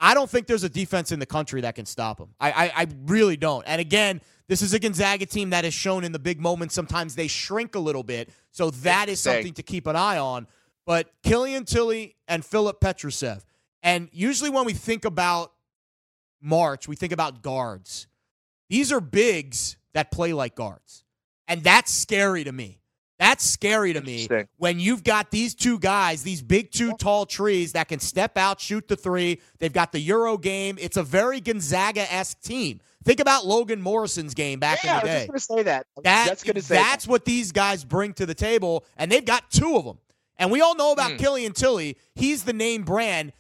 I 0.01 0.15
don't 0.15 0.29
think 0.29 0.47
there's 0.47 0.65
a 0.65 0.69
defense 0.69 1.13
in 1.13 1.19
the 1.19 1.27
country 1.27 1.61
that 1.63 1.75
can 1.75 1.87
stop 1.87 2.19
them. 2.19 2.31
I, 2.41 2.51
I, 2.51 2.73
I 2.83 2.87
really 3.07 3.37
don't. 3.37 3.65
And 3.67 3.81
again, 3.81 4.21
this 4.49 4.63
is 4.63 4.75
a 4.75 4.79
Gonzaga 4.79 5.27
team 5.27 5.51
that 5.51 5.65
has 5.65 5.75
shown 5.75 6.05
in 6.05 6.13
the 6.13 6.19
big 6.19 6.41
moments 6.41 6.75
sometimes 6.75 7.15
they 7.15 7.29
shrink 7.29 7.75
a 7.75 7.79
little 7.79 8.03
bit. 8.03 8.31
So 8.51 8.71
that 8.71 9.09
is 9.09 9.21
something 9.21 9.55
to 9.55 9.63
keep 9.63 9.87
an 9.87 9.97
eye 9.97 10.19
on. 10.19 10.47
But 10.87 11.11
Killian 11.23 11.65
Tillie 11.65 12.17
and 12.29 12.45
Filip 12.45 12.81
Petrusev. 12.81 13.43
And 13.83 14.09
usually 14.13 14.51
when 14.51 14.65
we 14.65 14.73
think 14.73 15.05
about 15.05 15.53
March, 16.41 16.87
we 16.87 16.97
think 16.97 17.13
about 17.13 17.43
guards. 17.43 18.07
These 18.69 18.93
are 18.93 19.01
bigs 19.01 19.77
that 19.95 20.11
play 20.11 20.33
like 20.33 20.55
guards. 20.55 21.05
And 21.49 21.63
that's 21.63 21.93
scary 21.93 22.45
to 22.45 22.53
me. 22.53 22.81
That's 23.19 23.45
scary 23.45 23.95
to 23.95 24.03
me 24.03 24.29
when 24.59 24.79
you've 24.79 25.03
got 25.03 25.31
these 25.31 25.55
two 25.55 25.79
guys, 25.79 26.23
these 26.23 26.43
big 26.43 26.71
two 26.71 26.93
tall 26.99 27.25
trees 27.25 27.73
that 27.73 27.89
can 27.89 27.99
step 27.99 28.37
out, 28.37 28.61
shoot 28.61 28.89
the 28.89 28.97
three. 28.97 29.41
They've 29.59 29.73
got 29.73 29.93
the 29.93 30.01
Euro 30.01 30.37
game. 30.37 30.77
It's 30.79 30.99
a 30.99 31.03
very 31.03 31.41
Gonzaga 31.41 32.13
esque 32.13 32.43
team. 32.43 32.81
Think 33.05 33.21
about 33.21 33.47
Logan 33.47 33.81
Morrison's 33.81 34.35
game 34.35 34.59
back 34.59 34.85
yeah, 34.85 34.97
in 34.97 35.01
the 35.01 35.07
day. 35.07 35.13
I 35.13 35.33
was 35.33 35.47
just 35.47 35.49
going 35.49 35.59
to 35.59 35.63
say 35.63 35.63
that. 35.63 35.87
That, 36.03 36.45
going 36.45 36.55
to 36.57 36.63
say 36.63 36.75
that's 36.75 37.07
what 37.09 37.25
these 37.25 37.53
guys 37.53 37.85
bring 37.85 38.13
to 38.15 38.27
the 38.27 38.35
table, 38.35 38.85
and 38.99 39.11
they've 39.11 39.25
got 39.25 39.51
two 39.51 39.77
of 39.77 39.85
them. 39.85 39.99
And 40.39 40.51
we 40.51 40.61
all 40.61 40.75
know 40.75 40.93
about 40.93 41.13
Hmm. 41.13 41.17
Killian 41.17 41.53
Tillie. 41.53 41.97
He's 42.15 42.45
the 42.45 42.53
name 42.53 42.83
brand, 42.83 43.33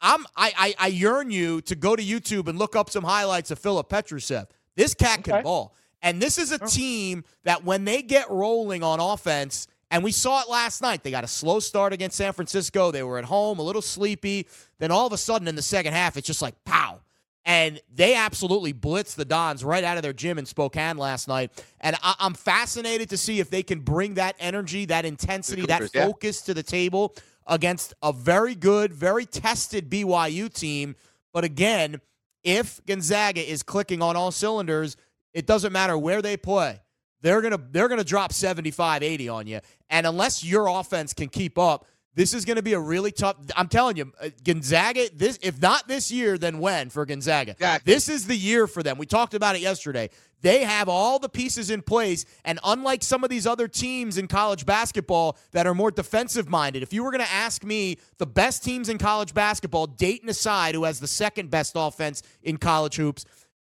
I'm 0.00 0.26
I, 0.36 0.52
I 0.56 0.74
I 0.78 0.86
yearn 0.88 1.30
you 1.30 1.60
to 1.62 1.74
go 1.74 1.96
to 1.96 2.02
YouTube 2.02 2.48
and 2.48 2.58
look 2.58 2.76
up 2.76 2.90
some 2.90 3.04
highlights 3.04 3.50
of 3.50 3.58
Filip 3.58 3.88
Petrusev. 3.88 4.46
This 4.76 4.94
cat 4.94 5.24
can 5.24 5.42
ball. 5.42 5.74
And 6.02 6.22
this 6.22 6.38
is 6.38 6.52
a 6.52 6.58
team 6.58 7.24
that 7.42 7.64
when 7.64 7.84
they 7.84 8.02
get 8.02 8.30
rolling 8.30 8.84
on 8.84 9.00
offense, 9.00 9.66
and 9.90 10.04
we 10.04 10.12
saw 10.12 10.42
it 10.42 10.48
last 10.48 10.82
night, 10.82 11.02
they 11.02 11.10
got 11.10 11.24
a 11.24 11.28
slow 11.28 11.60
start 11.60 11.92
against 11.92 12.16
San 12.16 12.32
Francisco. 12.32 12.90
They 12.90 13.02
were 13.02 13.18
at 13.18 13.24
home, 13.24 13.58
a 13.58 13.62
little 13.62 13.82
sleepy. 13.82 14.46
Then 14.78 14.90
all 14.90 15.06
of 15.06 15.12
a 15.12 15.18
sudden 15.18 15.48
in 15.48 15.56
the 15.56 15.62
second 15.62 15.94
half, 15.94 16.16
it's 16.16 16.26
just 16.26 16.42
like 16.42 16.54
pow. 16.64 17.00
And 17.44 17.80
they 17.92 18.14
absolutely 18.14 18.74
blitzed 18.74 19.14
the 19.14 19.24
Dons 19.24 19.64
right 19.64 19.82
out 19.82 19.96
of 19.96 20.02
their 20.02 20.12
gym 20.12 20.38
in 20.38 20.44
Spokane 20.44 20.98
last 20.98 21.26
night. 21.26 21.50
And 21.80 21.96
I- 22.02 22.16
I'm 22.18 22.34
fascinated 22.34 23.08
to 23.10 23.16
see 23.16 23.40
if 23.40 23.48
they 23.48 23.62
can 23.62 23.80
bring 23.80 24.14
that 24.14 24.36
energy, 24.38 24.84
that 24.84 25.06
intensity, 25.06 25.64
that 25.66 25.78
Cougars, 25.78 25.90
yeah. 25.94 26.06
focus 26.06 26.42
to 26.42 26.54
the 26.54 26.62
table 26.62 27.16
against 27.48 27.94
a 28.02 28.12
very 28.12 28.54
good, 28.54 28.92
very 28.92 29.26
tested 29.26 29.90
BYU 29.90 30.52
team. 30.52 30.94
But 31.32 31.44
again, 31.44 32.00
if 32.44 32.80
Gonzaga 32.86 33.40
is 33.40 33.62
clicking 33.62 34.02
on 34.02 34.16
all 34.16 34.30
cylinders, 34.30 34.96
it 35.32 35.46
doesn't 35.46 35.72
matter 35.72 35.96
where 35.98 36.22
they 36.22 36.36
play. 36.36 36.80
They're 37.20 37.40
going 37.40 37.52
to 37.52 37.60
they're 37.72 37.88
going 37.88 37.98
to 37.98 38.04
drop 38.04 38.32
75 38.32 39.02
80 39.02 39.28
on 39.28 39.46
you. 39.46 39.60
And 39.90 40.06
unless 40.06 40.44
your 40.44 40.68
offense 40.68 41.12
can 41.12 41.28
keep 41.28 41.58
up, 41.58 41.86
this 42.14 42.34
is 42.34 42.44
going 42.44 42.56
to 42.56 42.62
be 42.62 42.72
a 42.72 42.80
really 42.80 43.12
tough 43.12 43.36
I'm 43.56 43.68
telling 43.68 43.96
you, 43.96 44.12
uh, 44.20 44.30
Gonzaga 44.44 45.08
this 45.14 45.38
if 45.42 45.60
not 45.60 45.88
this 45.88 46.10
year 46.10 46.38
then 46.38 46.58
when 46.58 46.90
for 46.90 47.04
Gonzaga. 47.06 47.52
Exactly. 47.52 47.92
This 47.92 48.08
is 48.08 48.26
the 48.26 48.36
year 48.36 48.66
for 48.66 48.82
them. 48.82 48.98
We 48.98 49.06
talked 49.06 49.34
about 49.34 49.56
it 49.56 49.62
yesterday. 49.62 50.10
They 50.40 50.62
have 50.62 50.88
all 50.88 51.18
the 51.18 51.28
pieces 51.28 51.70
in 51.70 51.82
place 51.82 52.24
and 52.44 52.60
unlike 52.62 53.02
some 53.02 53.24
of 53.24 53.30
these 53.30 53.46
other 53.46 53.66
teams 53.66 54.18
in 54.18 54.28
college 54.28 54.64
basketball 54.64 55.36
that 55.52 55.66
are 55.66 55.74
more 55.74 55.90
defensive 55.90 56.48
minded. 56.48 56.82
If 56.82 56.92
you 56.92 57.02
were 57.02 57.10
going 57.10 57.24
to 57.24 57.32
ask 57.32 57.64
me 57.64 57.98
the 58.18 58.26
best 58.26 58.64
teams 58.64 58.88
in 58.88 58.98
college 58.98 59.34
basketball, 59.34 59.86
Dayton 59.86 60.28
aside 60.28 60.74
who 60.74 60.84
has 60.84 61.00
the 61.00 61.08
second 61.08 61.50
best 61.50 61.72
offense 61.76 62.22
in 62.42 62.56
college 62.56 62.96
hoops, 62.96 63.24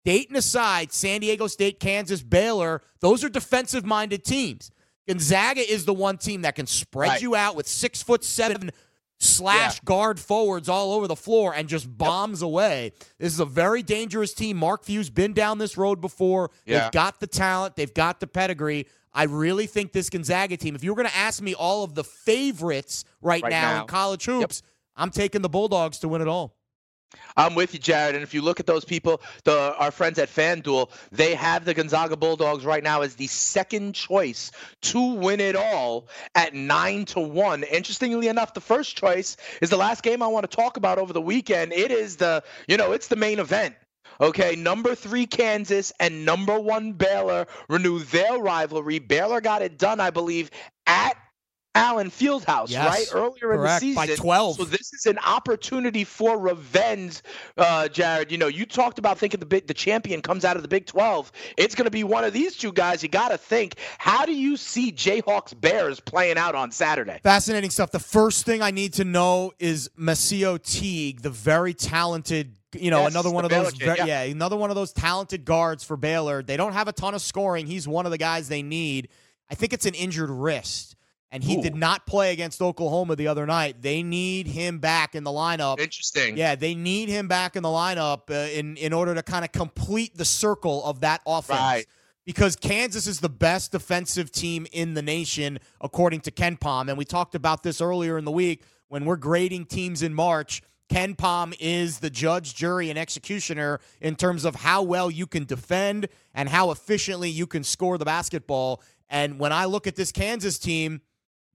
Dayton 0.05 0.37
aside, 0.37 0.93
San 0.93 1.21
Diego 1.21 1.47
State, 1.47 1.81
Kansas, 1.81 2.23
Baylor, 2.23 2.83
those 3.01 3.25
are 3.25 3.29
defensive 3.29 3.85
minded 3.85 4.25
teams. 4.25 4.71
Gonzaga 5.09 5.61
is 5.69 5.85
the 5.87 5.95
one 5.95 6.19
team 6.19 6.43
that 6.43 6.55
can 6.55 6.67
spread 6.67 7.09
Right. 7.09 7.23
you 7.23 7.35
out 7.35 7.57
with 7.57 7.67
six 7.67 8.03
foot 8.03 8.23
seven 8.23 8.71
slash 9.19 9.81
guard 9.81 10.21
forwards 10.21 10.69
all 10.69 10.93
over 10.93 11.09
the 11.09 11.17
floor 11.17 11.53
and 11.53 11.69
just 11.69 11.97
bombs 11.99 12.41
away. 12.43 12.93
This 13.19 13.33
is 13.33 13.41
a 13.41 13.45
very 13.45 13.83
dangerous 13.83 14.33
team. 14.33 14.57
Mark 14.59 14.85
Few's 14.85 15.11
been 15.11 15.33
down 15.33 15.59
this 15.59 15.77
road 15.77 16.01
before. 16.01 16.51
Yeah. 16.67 16.83
They've 16.85 16.93
got 16.93 17.19
the 17.19 17.27
talent, 17.27 17.75
they've 17.75 17.93
got 17.93 18.21
the 18.21 18.27
pedigree. 18.29 18.87
I 19.13 19.25
really 19.25 19.67
think 19.67 19.93
this 19.93 20.11
Gonzaga 20.11 20.57
team, 20.57 20.77
if 20.77 20.85
you 20.85 20.93
were 20.93 20.97
going 20.97 21.09
to 21.09 21.17
ask 21.17 21.43
me 21.43 21.55
all 21.55 21.83
of 21.83 21.95
the 21.97 22.05
favorites 22.05 23.05
right, 23.21 23.43
Right 23.43 23.51
now, 23.51 23.73
now. 23.77 23.81
in 23.83 23.87
college 23.89 24.25
hoops, 24.27 24.63
I'm 24.95 25.11
taking 25.11 25.43
the 25.43 25.49
Bulldogs 25.49 25.99
to 26.01 26.09
win 26.09 26.21
it 26.21 26.29
all. 26.29 26.55
I'm 27.37 27.55
with 27.55 27.73
you, 27.73 27.79
Jared. 27.79 28.15
And 28.15 28.25
if 28.25 28.35
you 28.35 28.43
look 28.43 28.61
at 28.61 28.67
those 28.67 28.85
people, 28.85 29.21
the 29.45 29.75
our 29.77 29.91
friends 29.91 30.19
at 30.19 30.29
FanDuel, 30.29 30.91
they 31.13 31.35
have 31.35 31.65
the 31.65 31.73
Gonzaga 31.73 32.17
Bulldogs 32.17 32.65
right 32.65 32.83
now 32.83 33.03
as 33.03 33.15
the 33.15 33.29
second 33.29 33.95
choice 33.95 34.51
to 34.83 35.15
win 35.15 35.41
it 35.41 35.57
all 35.57 36.09
at 36.35 36.55
nine 36.55 37.05
to 37.07 37.21
one. 37.21 37.63
Interestingly 37.63 38.29
enough, 38.29 38.55
the 38.55 38.61
first 38.61 38.97
choice 38.97 39.37
is 39.63 39.71
the 39.71 39.77
last 39.77 40.03
game 40.03 40.23
I 40.23 40.27
want 40.27 40.51
to 40.51 40.57
talk 40.57 40.77
about 40.77 40.99
over 40.99 41.13
the 41.13 41.21
weekend. 41.21 41.73
It 41.73 41.91
is 41.91 42.17
the, 42.17 42.43
you 42.67 42.77
know, 42.77 42.93
it's 42.93 43.09
the 43.09 43.17
main 43.17 43.39
event. 43.39 43.75
Okay, 44.21 44.57
number 44.57 44.97
three 44.97 45.27
Kansas 45.27 45.93
and 46.01 46.25
number 46.25 46.59
one 46.59 46.93
Baylor 46.93 47.47
renew 47.69 48.01
their 48.01 48.39
rivalry. 48.39 48.99
Baylor 48.99 49.41
got 49.41 49.63
it 49.63 49.79
done, 49.79 50.01
I 50.01 50.11
believe, 50.11 50.51
at 50.89 51.17
Allen 51.79 52.11
Fieldhouse, 52.11 52.71
Yes, 52.71 52.87
right? 52.89 53.07
Earlier 53.13 53.41
correct, 53.41 53.59
in 53.59 53.63
the 53.63 53.79
season. 53.79 53.95
by 53.95 54.07
season. 54.07 54.23
12. 54.23 54.57
So 54.57 54.65
this 54.65 54.93
is 54.93 55.07
an 55.07 55.19
opportunity 55.19 56.05
for 56.05 56.39
revenge, 56.39 57.23
uh, 57.57 57.89
Jared. 57.89 58.31
You 58.33 58.39
know, 58.39 58.47
you 58.49 58.67
talked 58.67 58.99
about 58.99 59.19
thinking 59.19 59.41
the 59.41 59.47
big, 59.47 59.67
the 59.67 59.75
champion 59.75 60.21
comes 60.23 60.45
out 60.45 60.57
of 60.57 60.63
the 60.63 60.69
Big 60.69 60.87
12. 60.87 61.31
It's 61.57 61.75
going 61.75 61.85
to 61.87 61.91
be 61.91 62.05
one 62.05 62.25
of 62.25 62.33
these 62.33 62.57
two 62.57 62.73
guys. 62.73 63.03
You 63.03 63.09
got 63.09 63.29
to 63.29 63.39
think. 63.39 63.77
How 63.99 64.27
do 64.27 64.33
you 64.35 64.57
see 64.57 64.93
Jayhawks 64.93 65.59
Bears 65.59 66.01
playing 66.01 66.37
out 66.39 66.55
on 66.55 66.71
Saturday? 66.71 67.21
Fascinating 67.23 67.71
stuff. 67.71 67.91
The 67.91 67.99
first 67.99 68.45
thing 68.45 68.63
I 68.63 68.71
need 68.71 68.95
to 68.95 69.05
know 69.05 69.53
is 69.59 69.89
MaCio 69.99 70.63
Teague, 70.63 71.23
the 71.23 71.31
very 71.31 71.75
talented, 71.75 72.57
you 72.75 72.91
know, 72.91 73.03
Yes, 73.03 73.13
another 73.13 73.31
one 73.31 73.45
of 73.45 73.51
those, 73.51 73.73
kid, 73.73 73.97
yeah. 73.99 74.05
yeah, 74.05 74.23
another 74.23 74.57
one 74.57 74.71
of 74.71 74.77
those 74.77 74.93
talented 74.93 75.45
guards 75.45 75.85
for 75.85 75.97
Baylor. 75.97 76.43
They 76.43 76.57
don't 76.57 76.73
have 76.73 76.89
a 76.89 76.93
ton 76.93 77.15
of 77.15 77.23
scoring. 77.23 77.67
He's 77.67 77.87
one 77.89 78.05
of 78.07 78.13
the 78.13 78.19
guys 78.19 78.49
they 78.49 78.63
need. 78.63 79.09
I 79.51 79.55
think 79.55 79.73
it's 79.73 79.87
an 79.87 79.95
injured 79.95 80.29
wrist, 80.31 80.95
and 81.31 81.45
he 81.45 81.59
Ooh. 81.59 81.63
did 81.63 81.75
not 81.75 82.07
play 82.07 82.33
against 82.33 82.63
Oklahoma 82.63 83.17
the 83.17 83.29
other 83.29 83.47
night. 83.47 83.83
They 83.83 84.03
need 84.03 84.47
him 84.47 84.79
back 84.79 85.15
in 85.15 85.25
the 85.25 85.31
lineup. 85.31 85.79
Interesting. 85.79 86.37
Yeah, 86.37 86.55
they 86.55 86.75
need 86.75 87.09
him 87.09 87.29
back 87.29 87.57
in 87.57 87.63
the 87.63 87.69
lineup 87.69 88.31
uh, 88.31 88.51
in 88.51 88.77
in 88.77 88.93
order 88.93 89.15
to 89.15 89.23
kind 89.23 89.45
of 89.45 89.53
complete 89.53 90.17
the 90.17 90.25
circle 90.25 90.85
of 90.85 91.01
that 91.01 91.21
offense. 91.27 91.61
Right. 91.61 91.87
Because 92.25 92.57
Kansas 92.57 93.07
is 93.07 93.21
the 93.21 93.29
best 93.31 93.73
defensive 93.73 94.31
team 94.31 94.67
in 94.73 94.93
the 94.93 95.01
nation, 95.01 95.59
according 95.81 96.21
to 96.21 96.31
KenPom. 96.31 96.89
And 96.89 96.99
we 96.99 97.07
talked 97.07 97.35
about 97.35 97.63
this 97.63 97.81
earlier 97.81 98.19
in 98.19 98.27
the 98.27 98.31
week 98.31 98.65
when 98.89 99.07
we're 99.07 99.17
grading 99.17 99.67
teams 99.67 100.03
in 100.03 100.13
March. 100.13 100.63
KenPom 100.91 101.55
is 101.59 102.01
the 102.01 102.11
judge, 102.11 102.55
jury, 102.55 102.91
and 102.91 102.99
executioner 102.99 103.81
in 104.01 104.15
terms 104.15 104.45
of 104.45 104.57
how 104.57 104.83
well 104.83 105.11
you 105.11 105.27
can 105.27 105.45
defend 105.45 106.09
and 106.35 106.51
how 106.51 106.71
efficiently 106.71 107.31
you 107.31 107.47
can 107.47 107.65
score 107.65 107.97
the 107.97 108.05
basketball. 108.05 108.83
And 109.09 109.39
when 109.39 109.53
I 109.53 109.65
look 109.65 109.87
at 109.87 109.97
this 109.97 110.13
Kansas 110.13 110.59
team, 110.59 111.01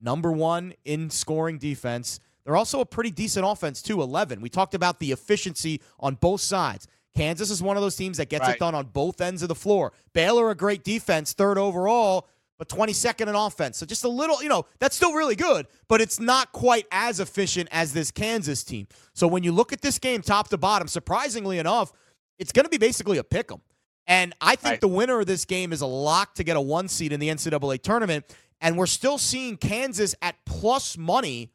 number 0.04 0.30
one 0.30 0.74
in 0.84 1.10
scoring 1.10 1.58
defense. 1.58 2.20
They're 2.44 2.56
also 2.56 2.80
a 2.80 2.86
pretty 2.86 3.10
decent 3.10 3.46
offense, 3.46 3.80
too, 3.80 4.02
11. 4.02 4.40
We 4.40 4.50
talked 4.50 4.74
about 4.74 5.00
the 5.00 5.12
efficiency 5.12 5.80
on 5.98 6.16
both 6.16 6.42
sides. 6.42 6.86
Kansas 7.16 7.50
is 7.50 7.62
one 7.62 7.76
of 7.76 7.82
those 7.82 7.96
teams 7.96 8.18
that 8.18 8.28
gets 8.28 8.42
Right. 8.46 8.56
it 8.56 8.58
done 8.58 8.74
on 8.74 8.86
both 8.86 9.20
ends 9.20 9.42
of 9.42 9.48
the 9.48 9.54
floor. 9.54 9.92
Baylor, 10.12 10.50
a 10.50 10.54
great 10.54 10.84
defense, 10.84 11.32
third 11.32 11.56
overall, 11.58 12.28
but 12.58 12.68
22nd 12.68 13.28
in 13.28 13.34
offense. 13.34 13.78
So 13.78 13.86
just 13.86 14.04
a 14.04 14.08
little, 14.08 14.42
you 14.42 14.48
know, 14.48 14.66
that's 14.78 14.94
still 14.94 15.12
really 15.14 15.36
good, 15.36 15.66
but 15.88 16.00
it's 16.00 16.20
not 16.20 16.52
quite 16.52 16.86
as 16.92 17.18
efficient 17.20 17.68
as 17.72 17.92
this 17.92 18.10
Kansas 18.10 18.62
team. 18.62 18.88
So 19.14 19.26
when 19.26 19.42
you 19.42 19.52
look 19.52 19.72
at 19.72 19.80
this 19.80 19.98
game 19.98 20.22
top 20.22 20.48
to 20.48 20.58
bottom, 20.58 20.86
surprisingly 20.86 21.58
enough, 21.58 21.92
it's 22.38 22.52
going 22.52 22.64
to 22.64 22.70
be 22.70 22.78
basically 22.78 23.18
a 23.18 23.24
pick 23.24 23.50
'em. 23.50 23.60
And 24.06 24.34
I 24.40 24.56
think 24.56 24.72
Right. 24.72 24.80
the 24.82 24.88
winner 24.88 25.20
of 25.20 25.26
this 25.26 25.44
game 25.46 25.72
is 25.72 25.80
a 25.80 25.86
lock 25.86 26.34
to 26.34 26.44
get 26.44 26.56
a 26.58 26.60
one 26.60 26.88
seed 26.88 27.12
in 27.12 27.20
the 27.20 27.30
NCAA 27.30 27.78
tournament. 27.78 28.26
And 28.60 28.78
we're 28.78 28.86
still 28.86 29.18
seeing 29.18 29.56
Kansas 29.56 30.14
at 30.22 30.36
plus 30.46 30.96
money 30.96 31.52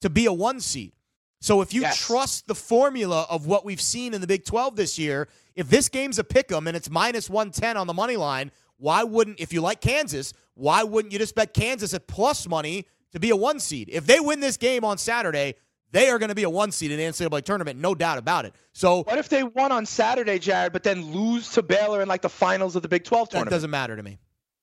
to 0.00 0.10
be 0.10 0.26
a 0.26 0.32
one 0.32 0.60
seed. 0.60 0.92
So 1.40 1.60
if 1.60 1.72
you 1.74 1.80
Yes. 1.82 1.98
trust 1.98 2.46
the 2.46 2.54
formula 2.54 3.26
of 3.28 3.46
what 3.46 3.64
we've 3.64 3.80
seen 3.80 4.14
in 4.14 4.20
the 4.20 4.26
Big 4.26 4.44
12 4.44 4.76
this 4.76 4.98
year, 4.98 5.28
if 5.56 5.68
this 5.68 5.88
game's 5.88 6.18
a 6.18 6.24
pick 6.24 6.52
'em 6.52 6.66
and 6.68 6.76
it's 6.76 6.88
minus 6.90 7.28
110 7.30 7.76
on 7.76 7.86
the 7.86 7.94
money 7.94 8.16
line, 8.16 8.52
why 8.76 9.02
wouldn't, 9.02 9.40
if 9.40 9.52
you 9.52 9.60
like 9.60 9.80
Kansas, 9.80 10.32
why 10.54 10.82
wouldn't 10.82 11.12
you 11.12 11.18
just 11.18 11.34
bet 11.34 11.54
Kansas 11.54 11.94
at 11.94 12.06
plus 12.06 12.46
money 12.48 12.86
to 13.12 13.18
be 13.20 13.30
a 13.30 13.36
one 13.36 13.58
seed? 13.60 13.88
If 13.92 14.06
they 14.06 14.20
win 14.20 14.40
this 14.40 14.56
game 14.56 14.84
on 14.84 14.98
Saturday, 14.98 15.54
they 15.90 16.08
are 16.08 16.18
going 16.18 16.28
to 16.30 16.34
be 16.34 16.42
a 16.44 16.50
one 16.50 16.70
seed 16.72 16.90
in 16.90 16.98
the 16.98 17.04
NCAA 17.04 17.42
tournament, 17.42 17.78
no 17.78 17.94
doubt 17.94 18.18
about 18.18 18.44
it. 18.44 18.54
So 18.72 19.02
What 19.04 19.18
if 19.18 19.28
they 19.28 19.42
won 19.42 19.72
on 19.72 19.84
Saturday, 19.86 20.38
Jared, 20.38 20.72
but 20.72 20.82
then 20.84 21.12
lose 21.12 21.50
to 21.50 21.62
Baylor 21.62 22.02
in 22.02 22.08
like 22.08 22.22
the 22.22 22.28
finals 22.30 22.76
of 22.76 22.82
the 22.82 22.88
Big 22.88 23.04
12 23.04 23.28
That 23.28 23.32
tournament? 23.36 23.50
doesn't 23.50 23.70
matter 23.70 23.96
to 23.96 24.02
me. 24.02 24.18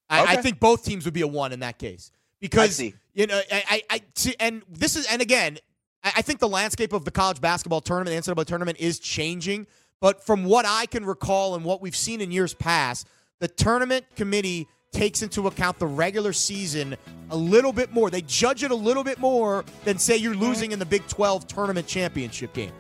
I, 0.10 0.34
I 0.34 0.36
think 0.38 0.60
both 0.60 0.84
teams 0.84 1.05
would 1.05 1.14
be 1.14 1.22
a 1.22 1.28
one 1.28 1.51
in 1.51 1.60
that 1.60 1.78
case 1.78 2.12
because 2.39 2.80
you 2.80 3.28
know 3.28 3.41
I, 3.51 3.64
I, 3.70 3.82
I 3.89 4.01
see, 4.16 4.36
and 4.39 4.64
this 4.70 4.95
is 4.95 5.05
and 5.07 5.22
again 5.22 5.60
I, 6.03 6.14
I 6.18 6.22
think 6.22 6.39
the 6.39 6.49
landscape 6.49 6.93
of 6.93 7.05
the 7.05 7.12
college 7.12 7.41
basketball 7.41 7.82
tournament, 7.82 8.26
the 8.26 8.34
NCAA 8.34 8.45
tournament, 8.45 8.80
is 8.80 8.99
changing. 8.99 9.68
But 10.01 10.24
from 10.24 10.45
what 10.45 10.66
I 10.66 10.86
can 10.86 11.05
recall 11.05 11.55
and 11.55 11.66
what 11.66 11.82
we've 11.82 11.95
seen 11.95 12.22
in 12.22 12.32
years 12.32 12.53
past, 12.53 13.07
the 13.39 13.47
tournament 13.47 14.05
committee 14.16 14.68
takes 14.91 15.22
into 15.22 15.47
account 15.47 15.78
the 15.78 15.86
regular 15.86 16.34
season 16.34 16.95
a 17.30 17.38
little 17.38 17.74
bit 17.74 17.91
more. 17.91 18.10
They 18.10 18.22
judge 18.22 18.64
it 18.64 18.72
a 18.72 18.76
little 18.76 19.03
bit 19.03 19.20
more 19.20 19.64
than 19.84 19.97
say 19.97 20.18
you're 20.18 20.34
mm-hmm. 20.34 20.43
losing 20.43 20.72
in 20.72 20.80
the 20.80 20.86
Big 20.86 21.05
12 21.07 21.47
tournament 21.47 21.86
championship 21.86 22.53
game. 22.53 22.72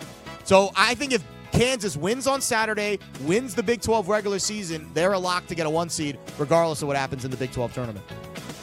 So 0.43 0.71
I 0.75 0.95
think 0.95 1.13
if 1.13 1.23
Kansas 1.51 1.97
wins 1.97 2.27
on 2.27 2.41
Saturday, 2.41 2.99
wins 3.21 3.55
the 3.55 3.63
Big 3.63 3.81
12 3.81 4.07
regular 4.07 4.39
season, 4.39 4.89
they're 4.93 5.13
a 5.13 5.19
lock 5.19 5.47
to 5.47 5.55
get 5.55 5.65
a 5.65 5.69
one 5.69 5.89
seed, 5.89 6.17
regardless 6.37 6.81
of 6.81 6.87
what 6.87 6.97
happens 6.97 7.25
in 7.25 7.31
the 7.31 7.37
Big 7.37 7.51
12 7.51 7.73
tournament. 7.73 8.05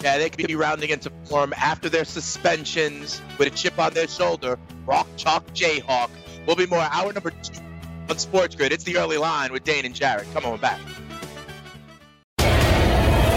Yeah, 0.02 0.18
they 0.18 0.30
could 0.30 0.46
be 0.46 0.54
rounding 0.54 0.90
into 0.90 1.10
form 1.24 1.52
after 1.56 1.88
their 1.88 2.04
suspensions 2.04 3.20
with 3.38 3.48
a 3.48 3.56
chip 3.56 3.78
on 3.78 3.94
their 3.94 4.06
shoulder. 4.06 4.58
Rock 4.86 5.06
Chalk 5.16 5.46
Jayhawk. 5.48 6.10
We'll 6.46 6.56
be 6.56 6.66
more 6.66 6.86
hour 6.92 7.12
number 7.12 7.30
two 7.30 7.60
on 8.08 8.18
Sports 8.18 8.54
Grid. 8.54 8.72
It's 8.72 8.84
the 8.84 8.98
early 8.98 9.16
line 9.16 9.52
with 9.52 9.64
Dane 9.64 9.84
and 9.84 9.94
Jared. 9.94 10.26
Come 10.32 10.44
on 10.44 10.60
back. 10.60 10.80